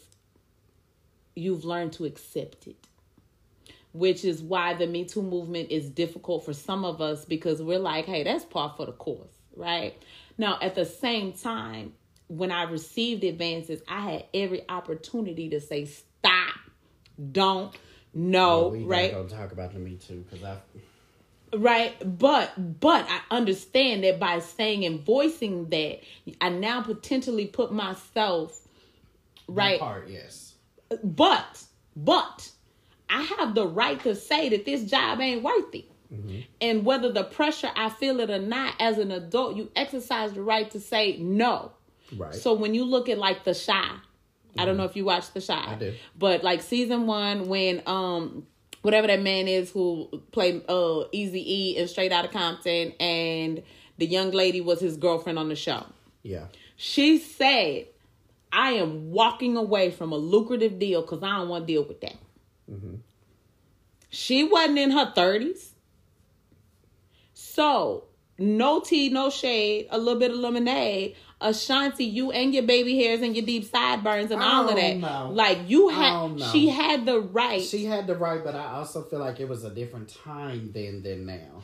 [1.36, 2.88] you've learned to accept it
[4.00, 7.80] which is why the Me Too movement is difficult for some of us because we're
[7.80, 10.02] like, hey, that's par for the course, right?
[10.38, 11.94] Now, at the same time,
[12.28, 16.56] when I received advances, I had every opportunity to say, stop,
[17.32, 17.76] don't,
[18.14, 19.12] no, we right?
[19.12, 20.58] gonna talk about the Me Too because I.
[21.58, 26.00] right but but i understand that by saying and voicing that
[26.42, 28.68] i now potentially put myself
[29.48, 30.54] right Part yes.
[31.04, 31.64] but
[31.96, 32.52] but
[33.10, 35.86] I have the right to say that this job ain't worth it.
[36.60, 40.42] And whether the pressure I feel it or not, as an adult, you exercise the
[40.42, 41.72] right to say no.
[42.18, 42.34] Right.
[42.34, 43.92] So when you look at like The Chi,
[44.58, 45.94] I don't know if you watched The Chi, I do.
[46.18, 48.48] but like season one when um
[48.82, 53.62] whatever that man is who played uh Easy E and Straight Outta Compton, and
[54.00, 55.86] the young lady was his girlfriend on the show.
[56.24, 56.46] yeah.
[56.82, 57.88] She said,
[58.54, 62.00] I am walking away from a lucrative deal because I don't want to deal with
[62.02, 62.16] that.
[62.70, 62.96] Mm-hmm.
[64.10, 65.70] She wasn't in her 30s.
[67.34, 68.06] So,
[68.38, 71.16] no tea, no shade, a little bit of lemonade.
[71.42, 74.98] Ashanti, you and your baby hairs and your deep sideburns and all of that.
[74.98, 75.30] no.
[75.32, 77.62] Like you had, she had the right.
[77.62, 81.02] She had the right, but I also feel like it was a different time then
[81.02, 81.62] than now.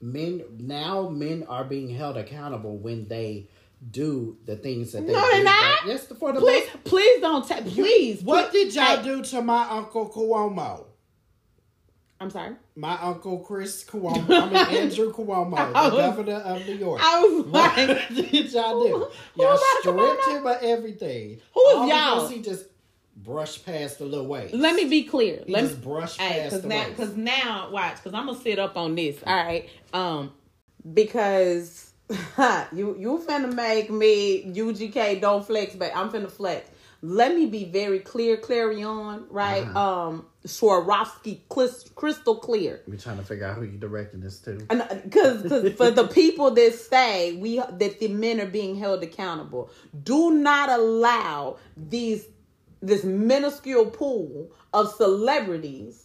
[0.00, 3.48] Men now men are being held accountable when they
[3.90, 5.86] do the things that they No, they're not.
[5.86, 6.84] Yes, for the please, most.
[6.84, 7.46] please don't.
[7.48, 8.22] ta- please.
[8.22, 10.86] What put- did y'all Hey, do to my uncle Cuomo?
[12.20, 12.54] I'm sorry.
[12.76, 14.24] My uncle Chris Cuomo.
[14.30, 17.00] I mean Andrew Cuomo, I the was- governor of New York.
[17.02, 19.08] I was What like, did y'all do?
[19.34, 21.40] Who- Y'all stripped him of everything.
[21.54, 22.28] Who is All y'all?
[22.28, 22.66] He just
[23.16, 24.54] brushed past the little waist.
[24.54, 25.42] Let me be clear.
[25.44, 26.96] He Let just me brushed Hey, past cause the now, waist.
[26.96, 29.16] cause now, watch, cause I'm gonna sit up on this.
[29.26, 30.32] All right, um,
[30.94, 31.91] because
[32.72, 36.68] you you finna make me UGK don't flex, but I'm finna flex.
[37.04, 39.64] Let me be very clear, Clarion, right?
[39.64, 40.08] Uh-huh.
[40.08, 41.40] Um, Swarovski,
[41.96, 42.80] crystal clear.
[42.86, 44.54] We trying to figure out who you're directing this to.
[45.04, 45.42] because
[45.76, 49.70] for the people that say we that the men are being held accountable
[50.02, 52.26] do not allow these
[52.80, 56.01] this minuscule pool of celebrities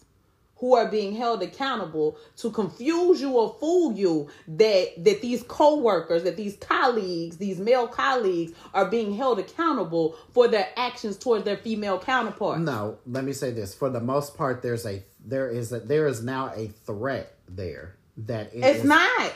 [0.60, 6.24] who are being held accountable to confuse you or fool you that that these co-workers
[6.24, 11.58] that these colleagues these male colleagues are being held accountable for their actions toward their
[11.58, 12.62] female counterparts.
[12.62, 13.74] No, let me say this.
[13.76, 17.95] For the most part, there's a there is a there is now a threat there
[18.18, 19.34] that it it's is- not.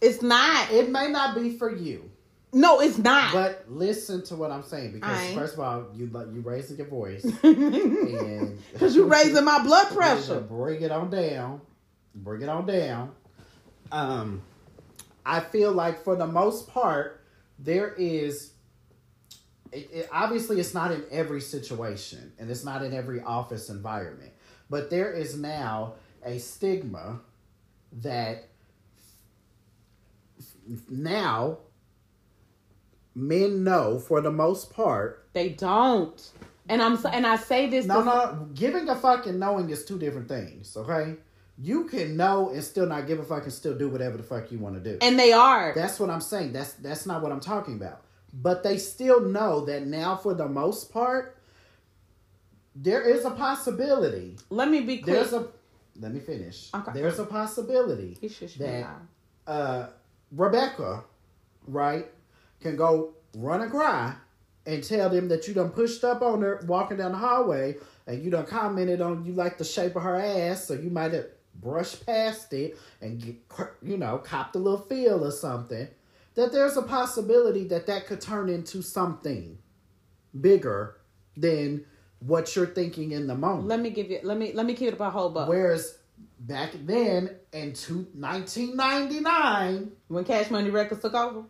[0.00, 0.70] It's not.
[0.70, 2.10] It may not be for you,
[2.54, 5.34] no it's not but listen to what I'm saying because Aight.
[5.34, 10.40] first of all, you you raising your voice and Because you raising my blood pressure.
[10.40, 11.60] Bring it on down.
[12.14, 13.12] Bring it on down.
[13.90, 14.42] Um,
[15.26, 17.20] I feel like for the most part,
[17.58, 18.52] there is.
[19.72, 24.32] It, it, obviously, it's not in every situation, and it's not in every office environment.
[24.70, 25.94] But there is now
[26.24, 27.20] a stigma
[28.02, 28.48] that
[30.88, 31.58] now
[33.14, 36.30] men know for the most part They don't.
[36.68, 38.48] And I'm so, and I say this no, no.
[38.54, 40.76] Giving a fuck and knowing is two different things.
[40.76, 41.16] Okay,
[41.58, 44.50] you can know and still not give a fuck and still do whatever the fuck
[44.50, 44.98] you want to do.
[45.02, 45.72] and they are.
[45.74, 46.52] that's what I'm saying.
[46.52, 48.02] That's that's not what I'm talking about.
[48.32, 51.38] But they still know that now, for the most part,
[52.74, 54.36] there is a possibility.
[54.50, 55.16] Let me be clear.
[55.16, 55.46] There's a.
[56.00, 56.70] Let me finish.
[56.74, 56.90] Okay.
[56.92, 58.88] There's a possibility He should that
[59.46, 59.86] uh,
[60.32, 61.04] Rebecca,
[61.68, 62.06] right,
[62.64, 64.14] can go run and cry
[64.66, 68.24] and tell them that you done pushed up on her walking down the hallway and
[68.24, 71.26] you done commented on you like the shape of her ass, so you might have
[71.54, 73.36] brushed past it and get,
[73.82, 75.86] you know, copped a little feel or something.
[76.34, 79.58] That there's a possibility that that could turn into something
[80.38, 80.96] bigger
[81.36, 81.84] than
[82.18, 83.68] what you're thinking in the moment.
[83.68, 84.20] Let me give you.
[84.22, 85.48] Let me let me keep it about whole buck.
[85.48, 85.96] Whereas
[86.40, 91.44] back then in two, 1999, when Cash Money Records took over.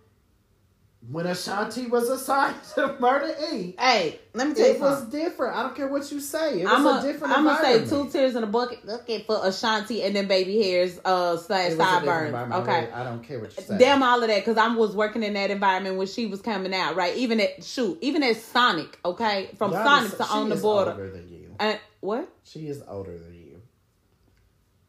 [1.11, 5.21] When Ashanti was assigned to Murder Inc., Hey, let me tell you it was something.
[5.21, 5.57] different.
[5.57, 6.61] I don't care what you say.
[6.61, 9.23] It was I'm a, a, different I'm gonna say two tears in a bucket looking
[9.25, 12.69] for Ashanti and then baby hairs uh slash It was a different sideburns.
[12.69, 12.91] Okay.
[12.93, 13.77] I don't care what you say.
[13.79, 16.75] Damn all of that because I was working in that environment when she was coming
[16.75, 17.15] out, right?
[17.17, 20.63] Even at shoot, even at Sonic, okay, from Y'all Sonic is- to on the is
[20.63, 20.91] border.
[20.93, 21.55] older than you.
[21.61, 22.29] And what?
[22.45, 23.61] She is older than you.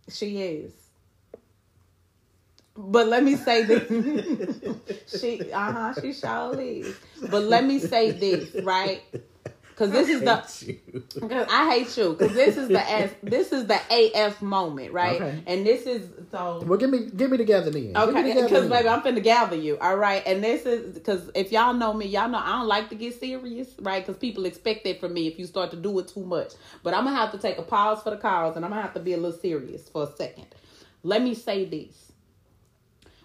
[0.09, 0.71] She is.
[2.77, 3.89] But let me say this.
[5.21, 6.95] she uh huh, she sure is.
[7.29, 9.01] But let me say this, right?
[9.75, 11.01] Because this is the you.
[11.27, 12.13] Cause I hate you.
[12.13, 15.21] Because this is the S, this is the AF moment, right?
[15.21, 15.43] Okay.
[15.47, 16.63] And this is so.
[16.65, 17.93] Well, give me, give me together then.
[17.93, 19.77] Give me Okay, together because baby, I'm finna gather you.
[19.79, 22.89] All right, and this is because if y'all know me, y'all know I don't like
[22.89, 24.05] to get serious, right?
[24.05, 26.53] Because people expect it from me if you start to do it too much.
[26.83, 28.93] But I'm gonna have to take a pause for the cause, and I'm gonna have
[28.93, 30.47] to be a little serious for a second.
[31.03, 32.04] Let me say this: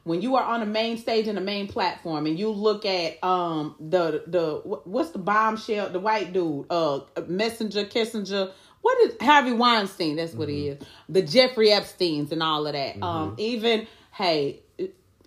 [0.04, 3.22] when you are on the main stage and the main platform, and you look at
[3.22, 8.52] um the the what's the bombshell, the white dude, uh, Messenger, Kissinger.
[8.82, 10.16] What is Harvey Weinstein?
[10.16, 10.82] That's what he is.
[11.10, 13.02] The Jeffrey Epstein's and all of that.
[13.02, 14.62] Um, even hey,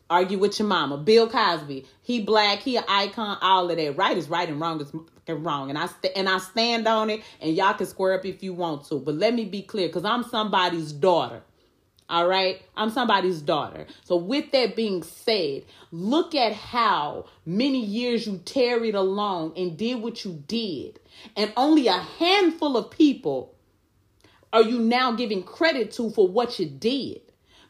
[0.10, 0.98] argue with your mama.
[0.98, 3.96] Bill Cosby, he black, he an icon, all of that.
[3.96, 4.92] Right is right and wrong is
[5.28, 7.22] wrong, and I st- and I stand on it.
[7.42, 10.04] And y'all can square up if you want to, but let me be clear, because
[10.04, 11.44] I'm somebody's daughter.
[12.10, 13.88] All right, I'm somebody's daughter.
[14.04, 20.02] So with that being said, look at how many years you tarried along and did
[20.02, 21.00] what you did,
[21.36, 23.56] and only a handful of people
[24.52, 27.22] are you now giving credit to for what you did.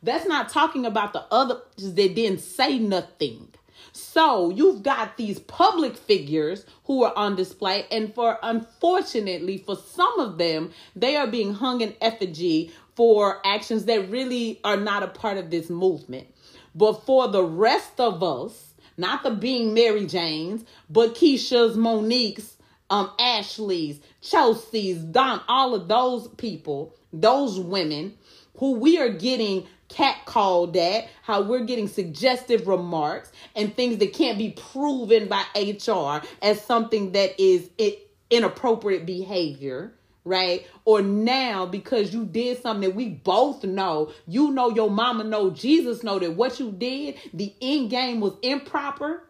[0.02, 3.48] That's not talking about the others that didn't say nothing.
[3.94, 10.20] So you've got these public figures who are on display, and for unfortunately, for some
[10.20, 15.08] of them, they are being hung in effigy for actions that really are not a
[15.08, 16.28] part of this movement.
[16.76, 22.58] But for the rest of us, not the being Mary Janes, but Keisha's, Monique's,
[22.90, 28.16] um, Ashley's, Chelsea's, Don, all of those people, those women
[28.58, 34.38] who we are getting catcalled at, how we're getting suggestive remarks and things that can't
[34.38, 37.98] be proven by HR as something that is i-
[38.30, 39.94] inappropriate behavior.
[40.26, 45.26] Right or now because you did something that we both know, you know your mama
[45.26, 49.28] know, Jesus know that what you did, the end game was improper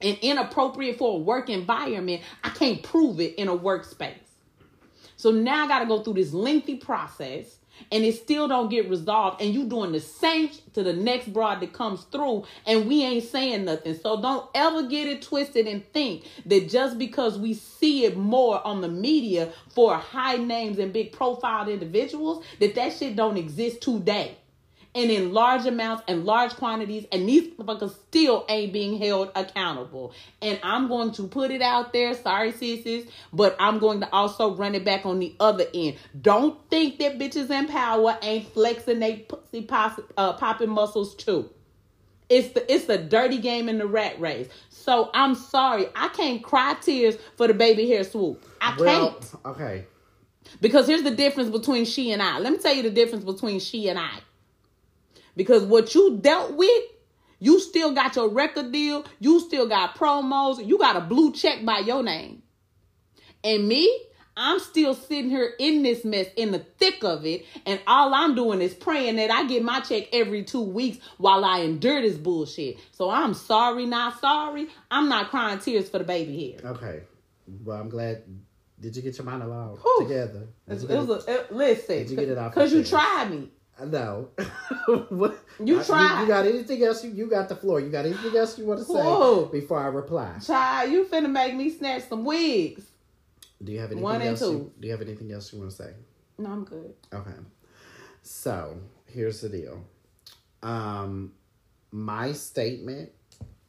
[0.00, 2.22] and inappropriate for a work environment.
[2.42, 4.14] I can't prove it in a workspace.
[5.16, 7.55] So now I got to go through this lengthy process
[7.92, 11.60] and it still don't get resolved and you doing the same to the next broad
[11.60, 13.94] that comes through and we ain't saying nothing.
[13.94, 18.64] So don't ever get it twisted and think that just because we see it more
[18.66, 23.80] on the media for high names and big profile individuals that that shit don't exist
[23.80, 24.36] today
[24.96, 30.14] and in large amounts and large quantities, and these motherfuckers still ain't being held accountable.
[30.40, 34.56] And I'm going to put it out there, sorry sisters, but I'm going to also
[34.56, 35.96] run it back on the other end.
[36.20, 41.50] Don't think that bitches in power ain't flexing they pussy pos- uh, popping muscles too.
[42.28, 44.48] It's the it's the dirty game in the rat race.
[44.70, 48.44] So I'm sorry, I can't cry tears for the baby hair swoop.
[48.60, 49.34] I Well, can't.
[49.44, 49.84] okay.
[50.60, 52.38] Because here's the difference between she and I.
[52.38, 54.20] Let me tell you the difference between she and I.
[55.36, 56.82] Because what you dealt with,
[57.38, 61.64] you still got your record deal, you still got promos, you got a blue check
[61.64, 62.42] by your name.
[63.44, 64.02] And me,
[64.38, 68.34] I'm still sitting here in this mess, in the thick of it, and all I'm
[68.34, 72.16] doing is praying that I get my check every two weeks while I endure this
[72.16, 72.76] bullshit.
[72.92, 74.68] So I'm sorry, not sorry.
[74.90, 76.58] I'm not crying tears for the baby here.
[76.70, 77.00] Okay.
[77.64, 78.24] Well, I'm glad.
[78.78, 80.06] Did you get your monologue Whew.
[80.06, 80.48] together?
[80.68, 83.30] Did It get was a, it- listen, Did you get it off because you tried
[83.30, 83.48] me.
[83.84, 84.30] Know.
[85.08, 85.38] what?
[85.62, 86.22] You I- tried.
[86.22, 87.04] You, got anything else?
[87.04, 87.80] You, you got the floor.
[87.80, 90.38] You got anything else you want to say before I reply?
[90.44, 92.84] Child, you finna make me snatch some wigs.
[93.62, 94.40] Do you have anything One and else?
[94.40, 95.92] You, do you have anything else you want to say?
[96.38, 96.94] No, I'm good.
[97.12, 97.30] Okay.
[98.22, 99.84] So here's the deal.
[100.62, 101.32] Um,
[101.92, 103.10] my statement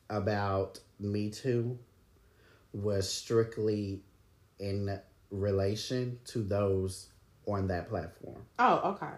[0.09, 1.77] about Me Too
[2.73, 4.01] was strictly
[4.59, 4.99] in
[5.31, 7.09] relation to those
[7.45, 9.13] on that platform, Oh, okay.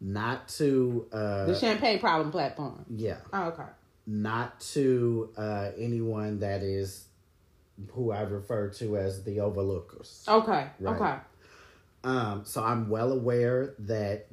[0.00, 2.84] Not to uh, The champagne problem platform.
[2.88, 3.64] yeah, Oh, okay.
[4.06, 7.04] not to uh, anyone that is
[7.92, 10.24] who I refer to as the overlookers.
[10.28, 10.68] Okay.
[10.80, 10.96] Right.
[11.00, 11.14] Okay.
[12.04, 14.26] Um, so I'm well aware that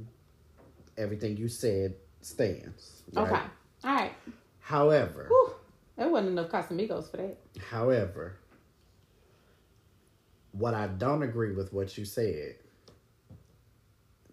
[0.97, 3.03] everything you said stands.
[3.13, 3.27] right?
[3.27, 3.41] Okay.
[3.83, 4.13] All right.
[4.59, 5.53] However, Whew.
[5.97, 7.37] There wasn't enough Casamigos for that.
[7.69, 8.37] however,
[10.51, 12.55] what I don't agree with what you said,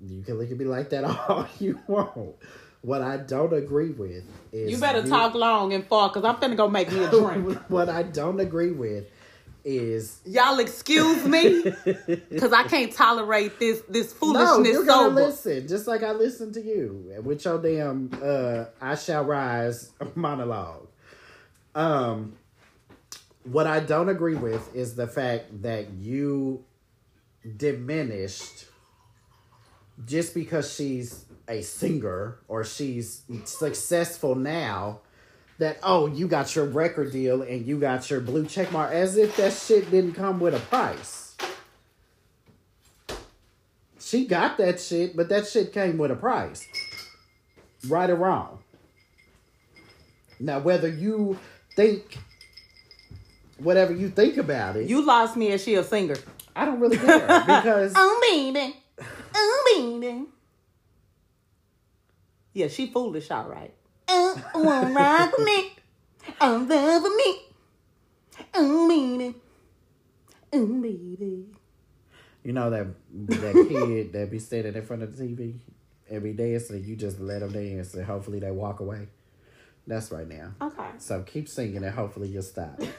[0.07, 2.35] you can look at me like that all you want.
[2.83, 6.57] What I don't agree with is You better talk long and far because I'm finna
[6.57, 7.59] go make me a drink.
[7.69, 9.07] what I don't agree with
[9.65, 11.63] is Y'all excuse me
[12.31, 14.59] because I can't tolerate this this foolishness.
[14.59, 15.27] no, you're gonna sober.
[15.27, 20.89] listen just like I listen to you with your damn uh, "I shall rise" monologue.
[21.77, 22.33] Um,
[23.45, 26.65] what I don't agree with is the fact that you
[27.57, 28.67] diminished
[30.05, 35.01] just because she's a singer or she's successful now.
[35.59, 39.17] That oh, you got your record deal and you got your blue check mark, as
[39.17, 41.37] if that shit didn't come with a price.
[44.01, 46.67] She got that shit, but that shit came with a price.
[47.87, 48.59] Right or wrong.
[50.41, 51.39] Now, whether you
[51.77, 52.19] think
[53.59, 56.17] whatever you think about it, You lost me as she a singer.
[56.55, 58.77] I don't really care because Oh baby,
[59.35, 60.25] oh baby.
[62.55, 63.73] Yeah, she foolish, all right.
[64.09, 65.73] Oh, wanna rock with me?
[66.41, 67.43] Oh, love with me?
[68.55, 69.35] Oh baby,
[70.53, 71.47] oh baby.
[72.45, 75.55] you know that that kid that be standing in front of the TV
[76.11, 79.09] and be dancing, you just let them dance and hopefully they walk away.
[79.87, 80.55] That's right now.
[80.61, 82.81] Okay, So keep singing and hopefully you'll stop.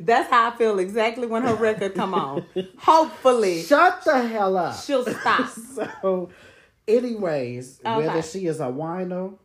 [0.00, 2.44] that's how I feel exactly when her record come on.
[2.78, 4.76] Hopefully, Shut the hell up.
[4.82, 5.50] she'll stop.
[6.02, 6.30] So,
[6.88, 8.06] anyways, Okay.
[8.06, 9.38] whether she is a wino,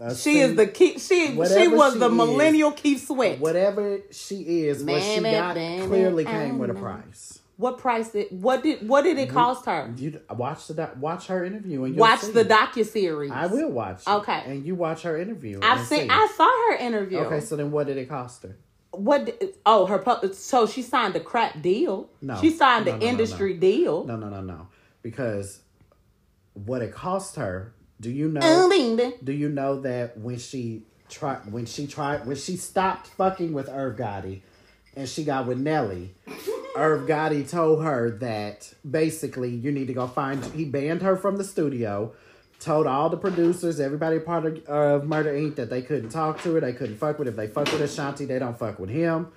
[0.00, 0.98] a She is the key.
[0.98, 3.38] She she was she the is, millennial Keith Sweat.
[3.38, 4.36] whatever she
[4.66, 7.38] is, what she Baby, got baby, clearly came with a price.
[7.58, 8.32] What price it?
[8.32, 9.92] What did what did it cost her?
[9.98, 13.30] You watch the doc- watch her interview and Watch the docu series.
[13.30, 14.00] I will watch.
[14.06, 14.42] it, Okay.
[14.46, 15.60] and you watch her interview.
[15.62, 16.04] I've seen.
[16.04, 16.08] see.
[16.08, 17.18] I saw her interview.
[17.18, 18.56] Okay, so then what did it cost her?
[18.92, 19.40] What?
[19.64, 19.98] Oh, her.
[19.98, 22.08] pu- So she signed a crap deal.
[22.20, 22.36] No.
[22.40, 24.04] she signed No, an no, industry deal.
[24.04, 24.66] No, no, no, no.
[25.02, 25.60] Because
[26.54, 27.72] what it cost her.
[28.00, 28.40] Do you know?
[28.42, 29.12] Oh.
[29.22, 33.68] Do you know that when she tried, when she tried, when she stopped fucking with
[33.68, 34.40] Irv Gotti,
[34.96, 36.14] and she got with Nelly,
[36.76, 40.44] Irv Gotti told her that basically you need to go find.
[40.46, 42.12] He banned her from the studio.
[42.60, 45.56] Told all the producers, everybody part of uh, Murder Inc.
[45.56, 47.26] that they couldn't talk to her, they couldn't fuck with.
[47.26, 49.28] If they fuck with Ashanti, they don't fuck with him.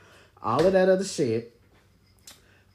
[0.41, 1.57] All of that other shit.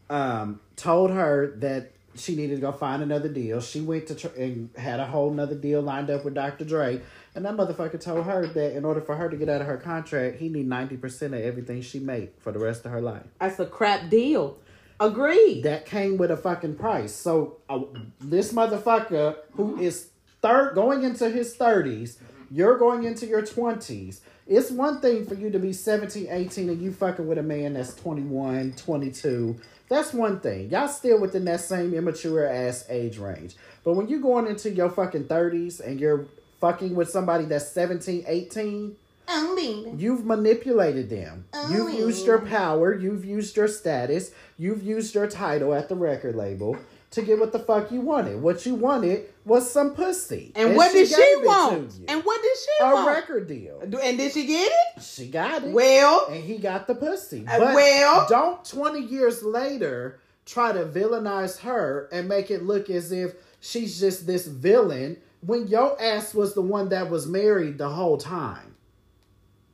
[0.09, 3.61] Um, told her that she needed to go find another deal.
[3.61, 6.65] She went to tr- and had a whole nother deal lined up with Dr.
[6.65, 7.03] Dre,
[7.35, 9.77] and that motherfucker told her that in order for her to get out of her
[9.77, 13.25] contract, he need ninety percent of everything she made for the rest of her life.
[13.39, 14.57] That's a crap deal.
[15.01, 15.63] Agreed.
[15.63, 17.15] that came with a fucking price.
[17.15, 17.81] So uh,
[18.19, 20.09] this motherfucker who is
[20.43, 22.17] third going into his 30s,
[22.51, 24.21] you're going into your 20s.
[24.47, 27.75] It's one thing for you to be 17, 18 and you fucking with a man
[27.75, 29.57] that's 21, 22.
[29.91, 30.71] That's one thing.
[30.71, 33.57] Y'all still within that same immature ass age range.
[33.85, 36.27] But when you're going into your fucking 30s and you're
[36.61, 38.97] fucking with somebody that's 17, 18,
[39.31, 39.95] Oh.
[39.99, 41.45] You've manipulated them.
[41.71, 41.99] You've Oh.
[41.99, 42.95] used your power.
[42.95, 44.31] You've used your status.
[44.57, 46.79] You've used your title at the record label
[47.11, 48.41] to get what the fuck you wanted.
[48.41, 50.53] What you wanted was some pussy.
[50.55, 51.95] And, what did she want?
[52.07, 53.09] And what did she a want?
[53.09, 53.81] A record deal.
[53.81, 55.03] And did she get it?
[55.03, 55.73] She got it.
[55.73, 57.47] Well, and he got the pussy.
[57.49, 62.91] Uh, But well- don't 20 years later try to villainize her and make it look
[62.91, 67.79] as if she's just this villain when your ass was the one that was married
[67.79, 68.75] the whole time.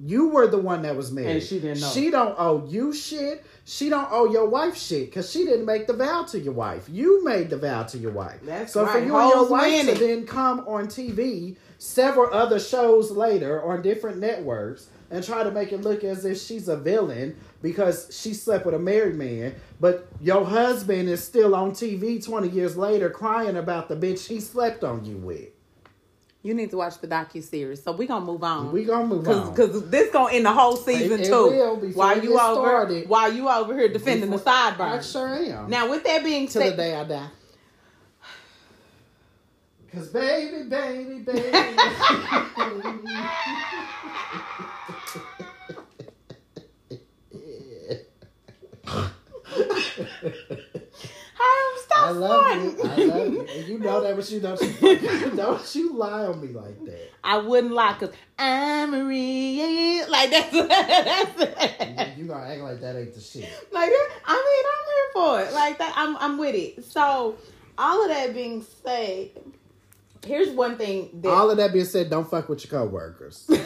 [0.00, 1.30] You were the one that was married.
[1.30, 1.90] And she didn't know.
[1.90, 3.44] She don't owe you shit.
[3.64, 6.88] She don't owe your wife shit because she didn't make the vow to your wife.
[6.88, 8.40] You made the vow to your wife.
[8.42, 9.06] That's so for right.
[9.06, 14.18] you and your wife to then come on TV several other shows later on different
[14.18, 18.66] networks and try to make it look as if she's a villain because she slept
[18.66, 23.56] with a married man, but your husband is still on TV 20 years later crying
[23.56, 25.53] about the bitch he slept on you with.
[26.44, 27.82] You need to watch the docu series.
[27.82, 28.70] So we gonna move on.
[28.70, 29.50] We gonna move on.
[29.50, 31.46] Because this gonna end the whole season It- it too.
[31.46, 33.08] will before while you gets over, started.
[33.08, 35.10] while you over here defending Before- the I sideburns.
[35.10, 35.70] sure am.
[35.70, 37.26] Now, with that being till the day I die.
[39.92, 41.40] Cause baby, baby, baby.
[41.52, 43.06] Hiram,
[48.84, 50.63] stop
[51.96, 52.82] I love you.
[52.82, 53.40] I love you.
[53.42, 54.60] And you know that, but you don't.
[54.60, 57.10] You, don't you lie on me like that.
[57.22, 60.04] I wouldn't lie because I'm Marie.
[60.08, 62.16] Like that's that's it.
[62.18, 63.48] You, you gonna act like that ain't the shit.
[63.72, 64.10] Like that.
[64.26, 65.54] I mean, I'm here for it.
[65.54, 65.94] Like that.
[65.96, 66.84] I'm I'm with it.
[66.84, 67.36] So,
[67.78, 69.30] all of that being said,
[70.26, 73.44] here's one thing that All of that being said, don't fuck with your coworkers.
[73.48, 73.62] That's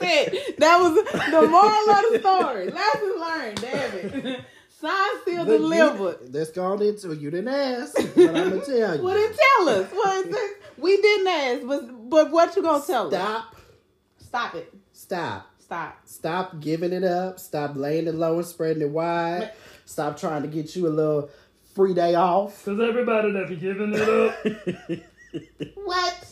[0.00, 0.58] it.
[0.58, 0.94] That was
[1.30, 2.70] the moral of the story.
[2.70, 3.60] Lesson learned.
[3.60, 4.44] Damn it.
[4.82, 6.16] Sign still Look, delivered.
[6.24, 7.20] You, let's go on into it.
[7.20, 9.02] You didn't ask, but I'm gonna tell you.
[9.02, 9.90] Well, then tell us.
[9.92, 10.62] What is it?
[10.76, 13.12] We didn't ask, but but what you gonna tell us?
[13.14, 13.56] Stop.
[14.18, 14.74] Stop it.
[14.92, 15.46] Stop.
[15.58, 16.00] Stop.
[16.04, 17.38] Stop giving it up.
[17.38, 19.52] Stop laying it low and spreading it wide.
[19.86, 21.30] Stop trying to get you a little
[21.74, 22.64] free day off.
[22.64, 25.02] Cause everybody that be giving it up.
[25.76, 26.26] What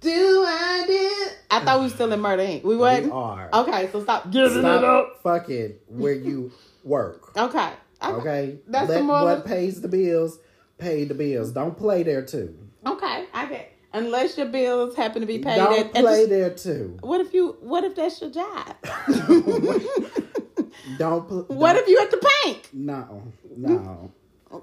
[0.00, 1.34] do I do?
[1.52, 2.62] I thought we were still in Murder Inc.
[2.64, 3.12] We We wasn't.
[3.12, 3.48] are.
[3.52, 4.30] Okay, so stop.
[4.32, 4.80] Giving it up.
[4.80, 6.50] Stop fucking where you
[6.84, 7.36] work.
[7.36, 7.70] Okay.
[8.02, 8.58] Okay?
[8.68, 9.24] That's Let the moral.
[9.24, 10.38] what pays the bills
[10.78, 11.50] pay the bills.
[11.52, 12.56] Don't play there too.
[12.86, 13.24] Okay.
[13.32, 13.72] I get.
[13.92, 15.56] Unless your bills happen to be paid.
[15.56, 16.98] Don't at, at play the- there too.
[17.00, 17.56] What if you?
[17.60, 18.74] What if that's your job?
[20.98, 22.68] Don't pl- what don't- if you at the bank?
[22.72, 23.22] No.
[23.56, 24.10] No.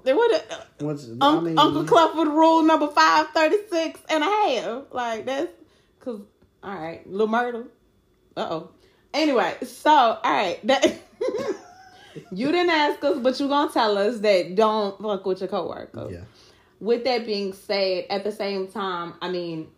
[0.04, 0.44] Then would if-
[0.80, 4.82] What's, I Unc- mean, Uncle Cluff with rule number five thirty six and a half.
[4.90, 5.50] Like that's
[6.00, 6.20] cause
[6.62, 7.66] all right, little Myrtle.
[8.36, 8.70] Uh oh.
[9.12, 10.98] Anyway, so all right, that
[12.32, 16.08] you didn't ask us, but you're gonna tell us that don't fuck with your coworker.
[16.10, 16.20] Yeah.
[16.80, 19.68] With that being said, at the same time, I mean,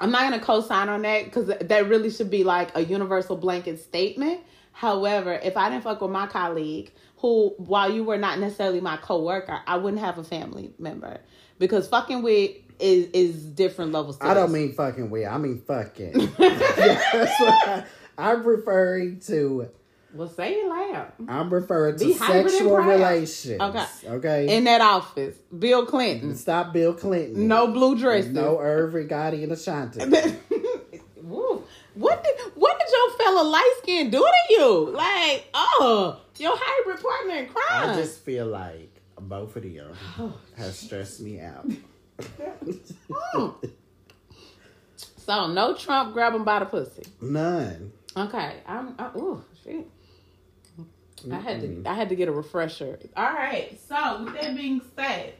[0.00, 3.80] I'm not gonna co-sign on that because that really should be like a universal blanket
[3.80, 4.40] statement.
[4.72, 8.96] However, if I didn't fuck with my colleague, who while you were not necessarily my
[8.98, 11.20] coworker, I wouldn't have a family member
[11.58, 14.18] because fucking with is is different levels.
[14.18, 14.60] To I don't this.
[14.60, 15.26] mean fucking with.
[15.26, 16.20] I mean fucking.
[16.20, 16.28] yeah,
[17.12, 17.84] that's what I,
[18.18, 19.70] I'm referring to.
[20.16, 21.12] Well, say it loud.
[21.28, 23.00] I'm referring to sexual proud.
[23.00, 23.86] Okay.
[24.06, 24.56] Okay.
[24.56, 27.46] In that office, Bill Clinton, Stop Bill Clinton.
[27.48, 28.32] no blue dresses.
[28.32, 30.00] No Irving Gotti and Ashanti.
[31.96, 34.90] What did what did your fellow light skin do to you?
[34.90, 37.90] Like, oh, your hybrid partner in crime.
[37.90, 39.94] I just feel like both of them
[40.58, 41.66] have stressed me out.
[43.08, 43.70] Mm.
[45.18, 47.02] So no Trump grab him by the pussy.
[47.20, 47.92] None.
[48.16, 48.94] Okay, I'm.
[48.98, 49.86] I, ooh, shit.
[51.30, 51.82] I had to.
[51.86, 52.98] I had to get a refresher.
[53.16, 53.78] All right.
[53.88, 55.34] So with that being said,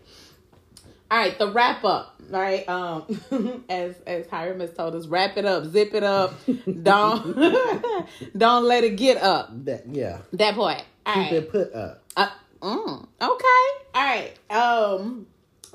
[1.10, 2.20] all right, the wrap up.
[2.28, 2.68] Right.
[2.68, 6.34] Um, as as Hiram has told us, wrap it up, zip it up.
[6.82, 7.36] Don't
[8.36, 9.50] don't let it get up.
[9.64, 10.18] That yeah.
[10.32, 10.82] That point.
[11.04, 11.32] All Keep right.
[11.32, 12.02] it put up.
[12.16, 12.30] Uh,
[12.60, 13.84] mm, okay.
[13.94, 14.32] All right.
[14.50, 15.26] Um.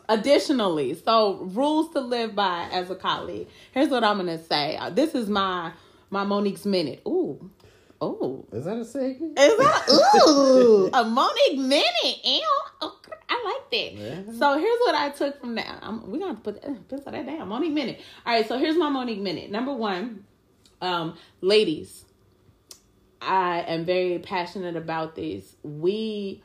[0.10, 3.48] Additionally, so rules to live by as a colleague.
[3.72, 4.76] Here's what I'm gonna say.
[4.76, 5.72] Uh, this is my
[6.10, 7.02] my Monique's minute.
[7.08, 7.50] Ooh,
[8.04, 8.46] ooh.
[8.52, 9.40] Is that a segment?
[9.40, 9.90] Is that
[10.28, 12.18] ooh a Monique minute?
[12.24, 12.44] Ew.
[12.82, 13.94] Okay, I like that.
[13.94, 14.40] Yeah.
[14.40, 15.80] So here's what I took from that.
[15.82, 17.48] I'm, we're gonna put that, pencil that down.
[17.48, 18.02] Monique minute.
[18.26, 18.48] All right.
[18.48, 19.52] So here's my Monique minute.
[19.52, 20.26] Number one,
[20.82, 22.06] um, ladies,
[23.22, 25.56] I am very passionate about this.
[25.64, 26.44] We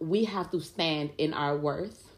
[0.00, 2.10] we have to stand in our worth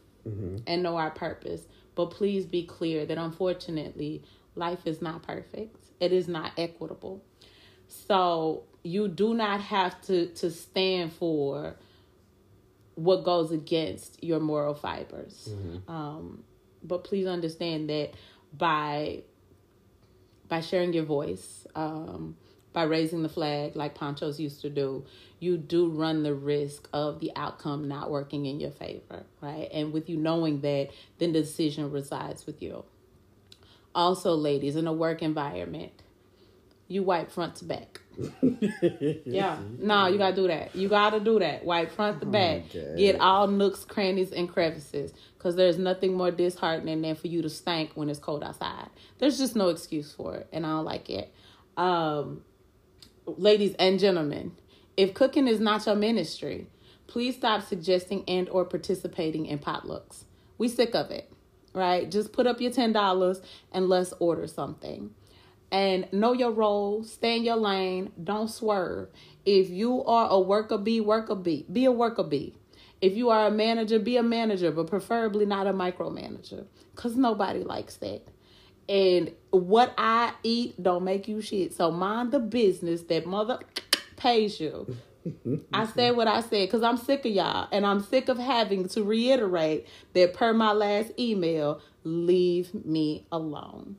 [0.67, 1.63] and know our purpose.
[1.95, 4.23] But please be clear that unfortunately,
[4.55, 5.77] life is not perfect.
[5.99, 7.23] It is not equitable.
[7.87, 11.75] So you do not have to to stand for
[12.95, 15.49] what goes against your moral fibers.
[15.87, 16.43] Um,
[16.83, 18.11] but please understand that
[18.57, 19.23] by
[20.47, 22.37] by sharing your voice, um,
[22.73, 25.05] by raising the flag like Ponchos used to do,
[25.39, 29.67] you do run the risk of the outcome not working in your favor, right?
[29.73, 32.85] And with you knowing that, then the decision resides with you.
[33.93, 35.91] Also, ladies, in a work environment,
[36.87, 38.01] you wipe front to back.
[39.25, 40.75] yeah, no, you gotta do that.
[40.75, 41.65] You gotta do that.
[41.65, 42.63] Wipe front to back.
[42.69, 42.95] Okay.
[42.97, 45.13] Get all nooks, crannies, and crevices.
[45.37, 48.89] Because there's nothing more disheartening than for you to stank when it's cold outside.
[49.19, 51.33] There's just no excuse for it, and I don't like it.
[51.75, 52.41] Um,
[53.25, 54.53] ladies and gentlemen,
[54.95, 56.67] if cooking is not your ministry,
[57.05, 60.23] please stop suggesting and or participating in potlucks.
[60.57, 61.31] We sick of it,
[61.73, 62.09] right?
[62.09, 63.41] Just put up your ten dollars
[63.71, 65.11] and let's order something.
[65.71, 69.09] And know your role, stay in your lane, don't swerve.
[69.45, 72.55] If you are a worker bee, worker bee, be a worker bee.
[73.01, 76.65] If you are a manager, be a manager, but preferably not a micromanager.
[76.95, 78.21] Cause nobody likes that.
[78.89, 81.73] And what I eat don't make you shit.
[81.73, 83.59] So mind the business that mother
[84.15, 84.95] pays you.
[85.73, 88.87] I said what I said because I'm sick of y'all and I'm sick of having
[88.89, 93.97] to reiterate that per my last email, leave me alone.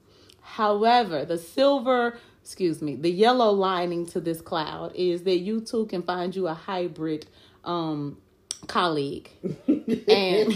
[0.56, 5.86] However, the silver, excuse me, the yellow lining to this cloud is that you too
[5.86, 7.26] can find you a hybrid
[7.64, 8.16] um
[8.66, 9.28] colleague.
[10.08, 10.48] And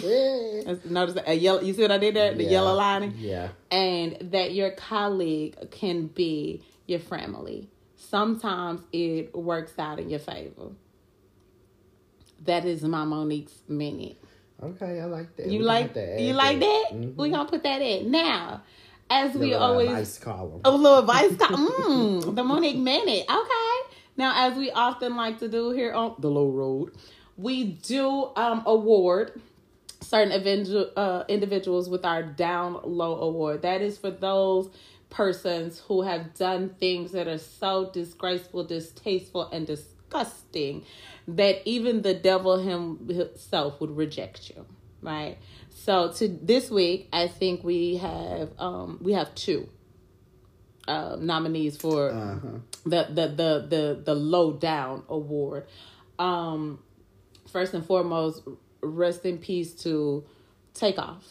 [0.90, 2.34] notice that a yellow you see what I did there?
[2.34, 2.50] The Yeah.
[2.50, 3.14] yellow lining?
[3.18, 3.48] Yeah.
[3.70, 7.68] and that your colleague can be your family.
[7.96, 10.68] Sometimes it works out in your favor.
[12.44, 14.16] That is my Monique's minute.
[14.62, 15.46] Okay, I like that.
[15.46, 16.20] You We like that?
[16.20, 16.84] you like that?
[16.92, 17.16] Mhm.
[17.16, 18.62] We gonna put that in now.
[19.12, 20.60] As we The always advice column.
[20.64, 21.36] a little advice.
[21.36, 23.26] co- mm, the Monique minute.
[23.28, 23.94] Okay.
[24.16, 26.92] Now, as we often like to do here on the low road,
[27.36, 29.38] we do um award
[30.00, 33.62] certain individual uh, individuals with our down low award.
[33.62, 34.70] That is for those
[35.10, 40.84] persons who have done things that are so disgraceful, distasteful, and disgusting
[41.28, 44.64] that even the devil himself would reject you.
[45.02, 45.36] Right.
[45.84, 49.68] So to this week, I think we have um we have two
[50.86, 52.48] uh, nominees for Uh-huh.
[52.84, 55.66] the the the the the low down award.
[56.20, 56.78] Um,
[57.48, 58.42] first and foremost,
[58.80, 60.24] rest in peace to
[60.74, 61.24] Takeoff.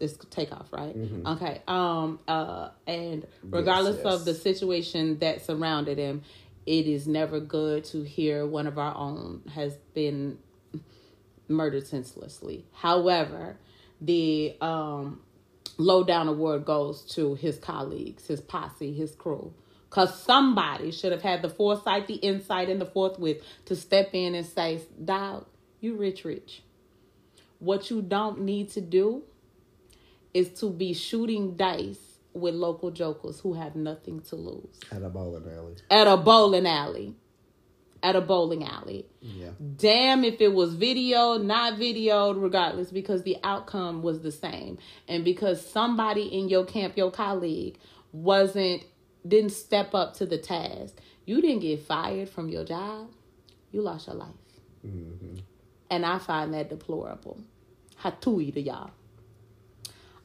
[0.00, 0.96] It's Takeoff, right?
[1.26, 1.62] Okay.
[1.68, 2.18] Um.
[2.26, 2.70] Uh.
[2.88, 4.06] And regardless yes.
[4.12, 6.22] of the situation that surrounded him,
[6.66, 10.38] it is never good to hear one of our own has been
[11.48, 12.66] murdered senselessly.
[12.72, 13.56] However,
[14.00, 15.20] the um
[15.78, 19.52] low down award goes to his colleagues, his posse, his crew.
[19.90, 24.34] Cause somebody should have had the foresight, the insight, and the forthwith to step in
[24.34, 25.46] and say, Dog,
[25.80, 26.62] you rich, rich.
[27.58, 29.22] What you don't need to do
[30.34, 34.78] is to be shooting dice with local jokers who have nothing to lose.
[34.92, 35.76] At a bowling alley.
[35.90, 37.14] At a bowling alley.
[38.02, 39.50] At a bowling alley Yeah.
[39.76, 44.78] damn if it was video, not videoed, regardless, because the outcome was the same.
[45.08, 47.78] And because somebody in your camp, your colleague,
[48.12, 48.84] wasn't
[49.26, 50.94] didn't step up to the task,
[51.24, 53.10] you didn't get fired from your job.
[53.72, 54.28] You lost your life.
[54.86, 55.38] Mm-hmm.
[55.90, 57.40] And I find that deplorable.
[58.02, 58.90] Hatui to y'all.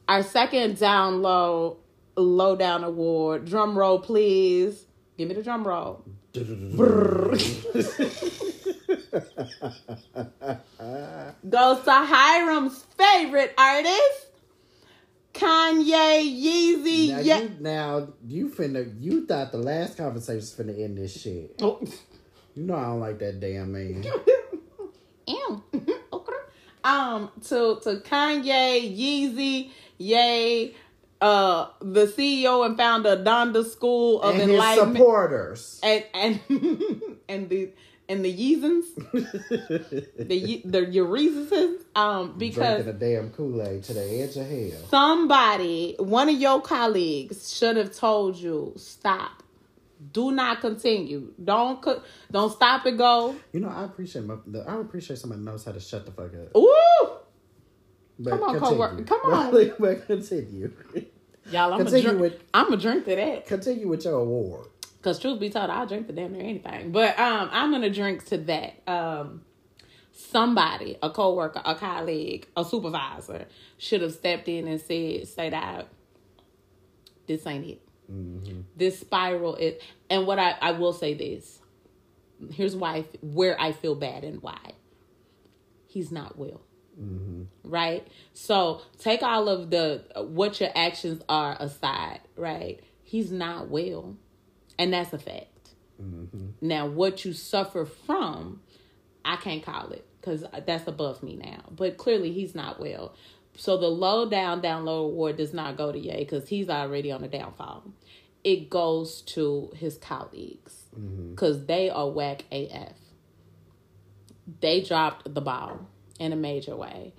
[0.08, 1.78] Our second down low,
[2.16, 3.46] low down award.
[3.46, 4.86] Drum roll, please.
[5.16, 6.04] Give me the drum roll.
[11.48, 14.26] goes to Hiram's favorite artist,
[15.34, 17.10] Kanye Yeezy.
[17.10, 17.40] Now, yeah.
[17.40, 21.56] you, now you finna you thought the last conversation was finna end this shit.
[21.60, 21.80] Oh.
[22.54, 24.04] You know I don't like that damn man.
[25.26, 25.62] Ew.
[26.12, 26.32] okay.
[26.84, 30.74] Um, to to Kanye, Yeezy, Yay,
[31.22, 35.80] uh, the CEO and founder of Donda School of and Enlightenment, supporters.
[35.82, 36.40] and and
[37.28, 37.70] and the
[38.08, 38.84] and the Yeezans,
[40.18, 44.88] the the Eurezuses, um, because Drinking a damn Kool-Aid to the edge of hell.
[44.90, 49.42] somebody, one of your colleagues, should have told you stop.
[50.12, 51.32] Do not continue.
[51.42, 53.36] Don't co- don't stop and go.
[53.52, 56.32] You know, I appreciate my, the, I appreciate somebody knows how to shut the fuck
[56.34, 56.56] up.
[56.56, 57.10] Ooh,
[58.18, 58.76] But Come on, continue.
[58.78, 59.04] coworker.
[59.04, 59.72] Come on.
[59.78, 60.72] but continue.
[61.50, 61.72] Y'all.
[61.72, 62.20] I'm Continue a drink.
[62.20, 63.46] with- I'm a drink to that.
[63.46, 64.66] Continue with your award.
[65.02, 66.92] Cause truth be told, I'll drink to damn near anything.
[66.92, 68.74] But um, I'm gonna drink to that.
[68.86, 69.42] Um,
[70.12, 73.46] somebody, a coworker, a colleague, a supervisor,
[73.78, 75.88] should have stepped in and said, "Say that
[77.26, 77.82] this ain't it.
[78.76, 79.74] This spiral is."
[80.08, 81.58] And what I I will say this.
[82.52, 84.58] Here's why where I feel bad and why.
[85.88, 86.60] He's not well.
[87.00, 87.42] Mm-hmm.
[87.64, 88.06] Right?
[88.34, 92.80] So take all of the what your actions are aside, right?
[93.02, 94.16] He's not well.
[94.78, 95.70] And that's a fact.
[96.02, 96.46] Mm-hmm.
[96.60, 98.60] Now, what you suffer from,
[99.24, 101.62] I can't call it because that's above me now.
[101.70, 103.14] But clearly, he's not well.
[103.56, 107.12] So the low down, down low award does not go to Ye because he's already
[107.12, 107.84] on the downfall.
[108.44, 111.30] It goes to his colleagues mm-hmm.
[111.30, 112.94] because they are whack AF.
[114.60, 115.86] They dropped the ball
[116.18, 117.12] in a major way,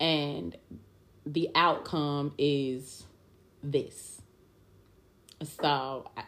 [0.00, 0.56] and
[1.24, 3.04] the outcome is
[3.62, 4.20] this.
[5.42, 6.24] So, I-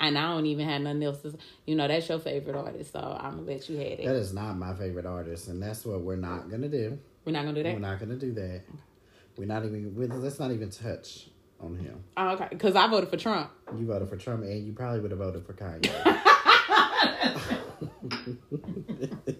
[0.00, 1.36] and I don't even have nothing else to.
[1.66, 4.06] You know, that's your favorite artist, so I'm gonna let you have it.
[4.06, 6.98] That is not my favorite artist, and that's what we're not gonna do.
[7.24, 7.74] We're not gonna do that.
[7.74, 8.62] We're not gonna do that.
[9.36, 9.94] We're not even.
[9.94, 11.28] we let's not even touch
[11.60, 12.02] on him.
[12.16, 13.50] Oh, okay, because I voted for Trump.
[13.78, 15.90] You voted for Trump, and you probably would have voted for Kanye.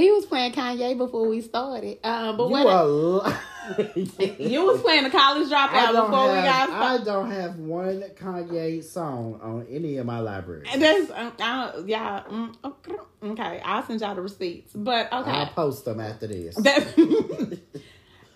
[0.00, 1.98] He was playing Kanye before we started.
[2.04, 2.86] Um, but you what are.
[2.86, 3.32] li-
[4.38, 7.02] you was playing the college dropout before we got started.
[7.02, 10.68] I don't have one Kanye song on any of my libraries.
[10.72, 12.22] And That's um, I don't, yeah.
[12.30, 12.74] Mm,
[13.22, 13.60] okay.
[13.64, 14.72] I'll send y'all the receipts.
[14.74, 16.56] But okay, I'll post them after this.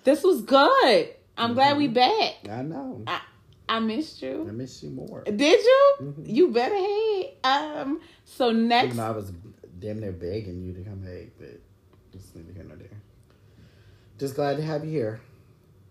[0.05, 1.09] This was good.
[1.39, 1.78] I'm glad Mm-hmm.
[1.78, 2.35] we back.
[2.51, 3.03] I know.
[3.07, 3.20] I,
[3.69, 4.43] I missed you.
[4.43, 4.53] I you.
[4.53, 5.23] miss you more.
[5.24, 5.86] Did you?
[6.03, 6.23] Mm-hmm.
[6.27, 7.81] You better had.
[7.81, 8.01] Um.
[8.27, 9.32] So next, I was
[9.85, 11.61] damn near begging you to come back, but
[12.15, 12.89] it's neither here nor there.
[14.19, 15.20] Just glad to have you here.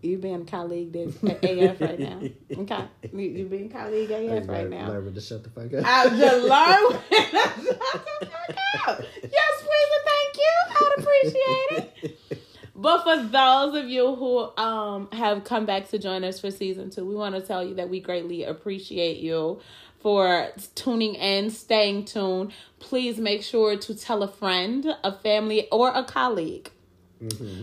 [0.02, 2.20] you being colleague that's AF right now.
[2.58, 4.88] Okay, you, you being colleague AF right now.
[4.88, 5.84] Learn to shut the fuck up.
[5.86, 9.00] I'm just when to shut the fuck up.
[9.22, 10.54] Yes, please and thank you.
[10.70, 12.38] I'd appreciate it.
[12.76, 16.90] But for those of you who um have come back to join us for season
[16.90, 19.60] two, we want to tell you that we greatly appreciate you
[20.04, 22.52] for tuning in, staying tuned.
[22.78, 26.70] Please make sure to tell a friend, a family, or a colleague,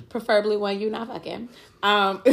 [0.10, 1.50] preferably one you not fucking,
[1.84, 2.20] um,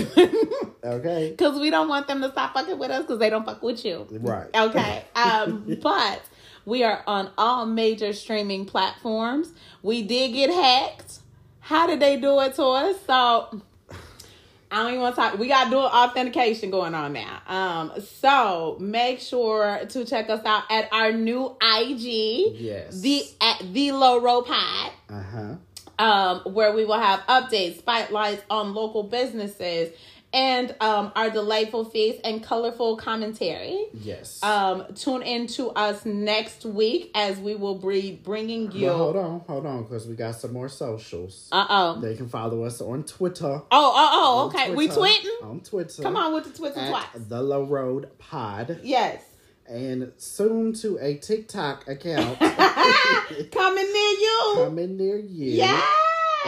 [0.83, 1.35] okay.
[1.37, 3.85] because we don't want them to stop fucking with us because they don't fuck with
[3.85, 4.07] you.
[4.11, 4.49] Right.
[4.57, 5.05] Okay.
[5.15, 6.23] Um, but
[6.65, 9.53] we are on all major streaming platforms.
[9.83, 11.19] We did get hacked.
[11.61, 12.97] How did they do it to us?
[13.07, 13.61] So
[14.71, 15.39] I don't even want to talk.
[15.39, 17.41] We got dual authentication going on now.
[17.47, 23.01] Um, so make sure to check us out at our new IG, Yes.
[23.01, 25.55] the at the Low Road Pod Uh huh.
[26.05, 29.91] um, where we will have updates, spotlights on local businesses,
[30.33, 33.87] and um, our delightful face and colorful commentary.
[33.95, 34.43] Yes.
[34.43, 38.87] Um, tune in to us next week as we will be bringing you.
[38.89, 41.49] Well, hold on, hold on, because we got some more socials.
[41.51, 42.01] Uh oh.
[42.01, 43.47] They can follow us on Twitter.
[43.47, 44.75] Oh, oh, oh, okay.
[44.75, 45.43] We Twitter- tweeting?
[45.51, 46.03] on Twitter.
[46.03, 47.07] Come on with the Twitter at twice.
[47.29, 49.23] the Low Road Pod, Yes.
[49.67, 52.39] and soon to a TikTok account
[53.51, 54.53] Coming near you.
[54.57, 55.53] coming near you.
[55.53, 55.83] Yes.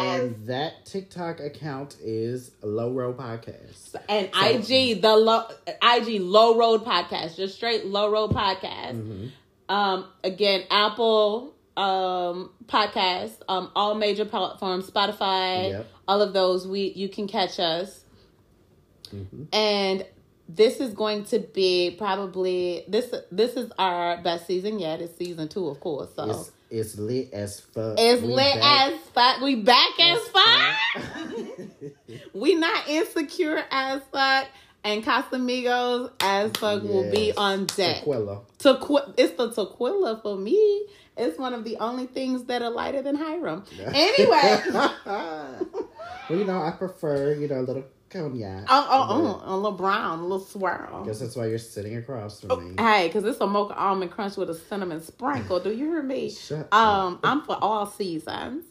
[0.07, 3.95] And that TikTok account is Low Road Podcast.
[4.09, 5.45] and IG the low
[5.83, 8.95] IG Low Road Podcast, just straight Low Road Podcast.
[8.97, 9.27] Mm-hmm.
[9.75, 15.87] Um, again, Apple um podcast, um, all major platforms, Spotify, Yep.
[16.09, 16.67] all of those.
[16.67, 18.05] We you can catch us,
[19.15, 19.45] Mm-hmm.
[19.53, 20.07] and
[20.49, 23.15] this is going to be probably this.
[23.31, 25.01] This is our best season yet.
[25.01, 26.11] It's season two, of course.
[26.17, 27.97] So It's it's lit as fuck.
[27.99, 29.41] it's We lit back as fuck.
[29.43, 31.71] We back as as fuck.
[32.35, 34.47] we not insecure as fuck.
[34.83, 37.99] And Casamigos as fuck will be on deck.
[37.99, 38.41] Tequila.
[38.59, 40.87] Tequi- it's the tequila for me.
[41.19, 43.65] It's one of the only things that are lighter than Hiram.
[43.79, 44.63] Anyway,
[45.05, 45.59] well,
[46.31, 48.67] you know, I prefer, you know, a little cognac.
[48.69, 51.05] oh, oh, oh, a little brown, a little swirl.
[51.05, 52.83] Guess that's why you're sitting across from me.
[52.83, 55.61] Hey, because it's a mocha almond crunch with a cinnamon sprinkle.
[55.61, 56.31] Do you hear me?
[56.31, 56.75] Shut up.
[56.75, 58.65] Um, I'm for all seasons.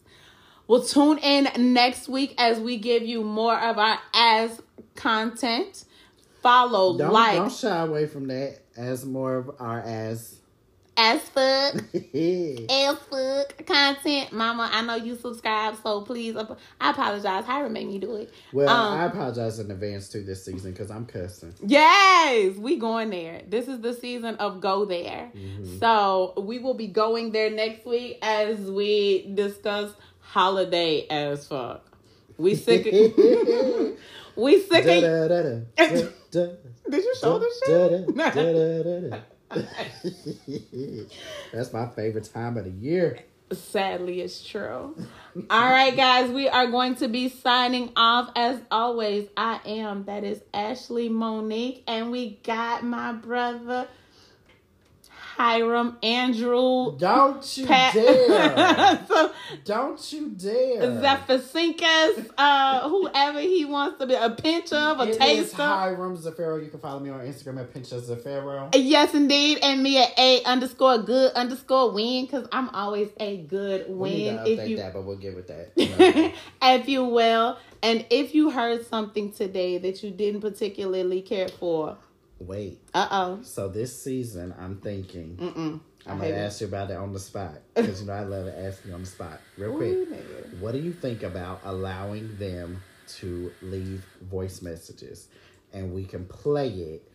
[0.68, 4.62] We'll tune in next week as we give you more of our as
[4.96, 5.86] content.
[6.44, 10.39] Follow, Don't, like, don't shy away from that as more of our as.
[11.00, 11.76] As fuck,
[12.70, 14.34] as fuck content.
[14.34, 17.46] Mama, I know you subscribe, so please, I apologize.
[17.46, 18.34] Hiram made me do it.
[18.54, 21.54] Um, I apologize in advance too this season because I'm cussing.
[21.66, 23.42] Yes, we going there.
[23.48, 25.32] This is the season of go there.
[25.34, 25.80] Mm-hmm.
[25.80, 31.86] So we will be going there next week as we discuss holiday as fuck.
[32.38, 32.84] We sick.
[34.36, 34.86] we sick.
[34.86, 35.64] Of.
[36.90, 39.14] Did you show this shit?
[41.52, 43.20] That's my favorite time of the year.
[43.52, 44.96] Sadly, it's true.
[45.50, 49.28] All right, guys, we are going to be signing off as always.
[49.36, 53.88] I am, that is Ashley Monique, and we got my brother
[55.40, 56.98] Hiram Andrew.
[56.98, 59.00] Don't you Pat- dare!
[59.08, 59.32] so
[59.64, 60.82] Don't you dare!
[61.02, 65.60] Zephysinkas, uh, whoever he wants to be, a pinch of, a It taste of.
[65.60, 66.62] Hiram Zafaro.
[66.62, 68.70] You can follow me on Instagram at Pinch of Zafaro.
[68.76, 73.86] Yes, indeed, and me at a underscore good underscore win because I'm always a good
[73.90, 74.36] We need win.
[74.44, 75.72] to If update you that, but we'll get with that.
[76.62, 77.58] if you will.
[77.82, 81.98] And if you heard something today that you didn't particularly care for,
[82.40, 82.80] Wait.
[82.94, 83.40] uh oh.
[83.44, 85.80] So this season, I'm thinking Mm-mm.
[86.08, 86.34] I'm gonna it.
[86.34, 88.94] ask you about it on the spot because you know I love to ask you
[88.94, 89.40] on the spot.
[89.58, 90.16] Real quick, Ooh,
[90.60, 92.82] what do you think about allowing them
[93.18, 95.28] to leave voice messages
[95.74, 97.12] and we can play it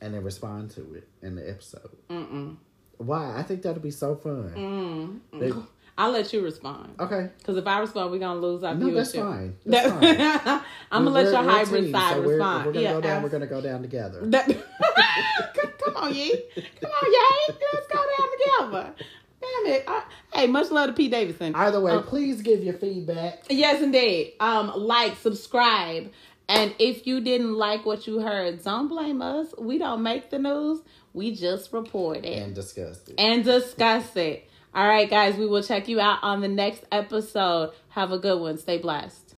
[0.00, 1.90] and then respond to it in the episode?
[2.08, 2.56] Mm-mm.
[2.98, 3.36] Why?
[3.36, 5.20] I think that'd be so fun.
[5.32, 5.40] Mm.
[5.40, 5.52] They-
[6.00, 6.94] I'll let you respond.
[6.98, 7.28] Okay.
[7.38, 8.94] Because if I respond, we're gonna lose our No, viewership.
[8.94, 9.56] that's fine.
[9.66, 10.60] That's fine.
[10.90, 12.60] I'm gonna let We're- your we're hybrid team, side so we're, respond.
[12.60, 13.22] If we're gonna yeah, go down.
[13.22, 14.20] We're gonna go down together.
[14.24, 14.46] That-
[15.84, 16.42] come, on, Yee.
[16.80, 17.54] Come on, Yee.
[17.72, 18.28] Let's go down
[18.72, 18.94] together.
[19.40, 19.84] Damn it.
[19.86, 21.54] I- hey, much love to Pete Davidson.
[21.54, 23.44] Either way, Uh, please give your feedback.
[23.50, 24.34] Yes, indeed.
[24.40, 26.10] Um, like, subscribe,
[26.48, 29.48] and if you didn't like what you heard, don't blame us.
[29.58, 30.80] We don't make the news.
[31.12, 33.14] We just report it and discuss it.
[33.18, 34.48] and discuss it.
[34.74, 35.36] All right, guys.
[35.36, 37.72] We will check you out on the next episode.
[37.90, 38.56] Have a good one.
[38.56, 39.29] Stay blessed.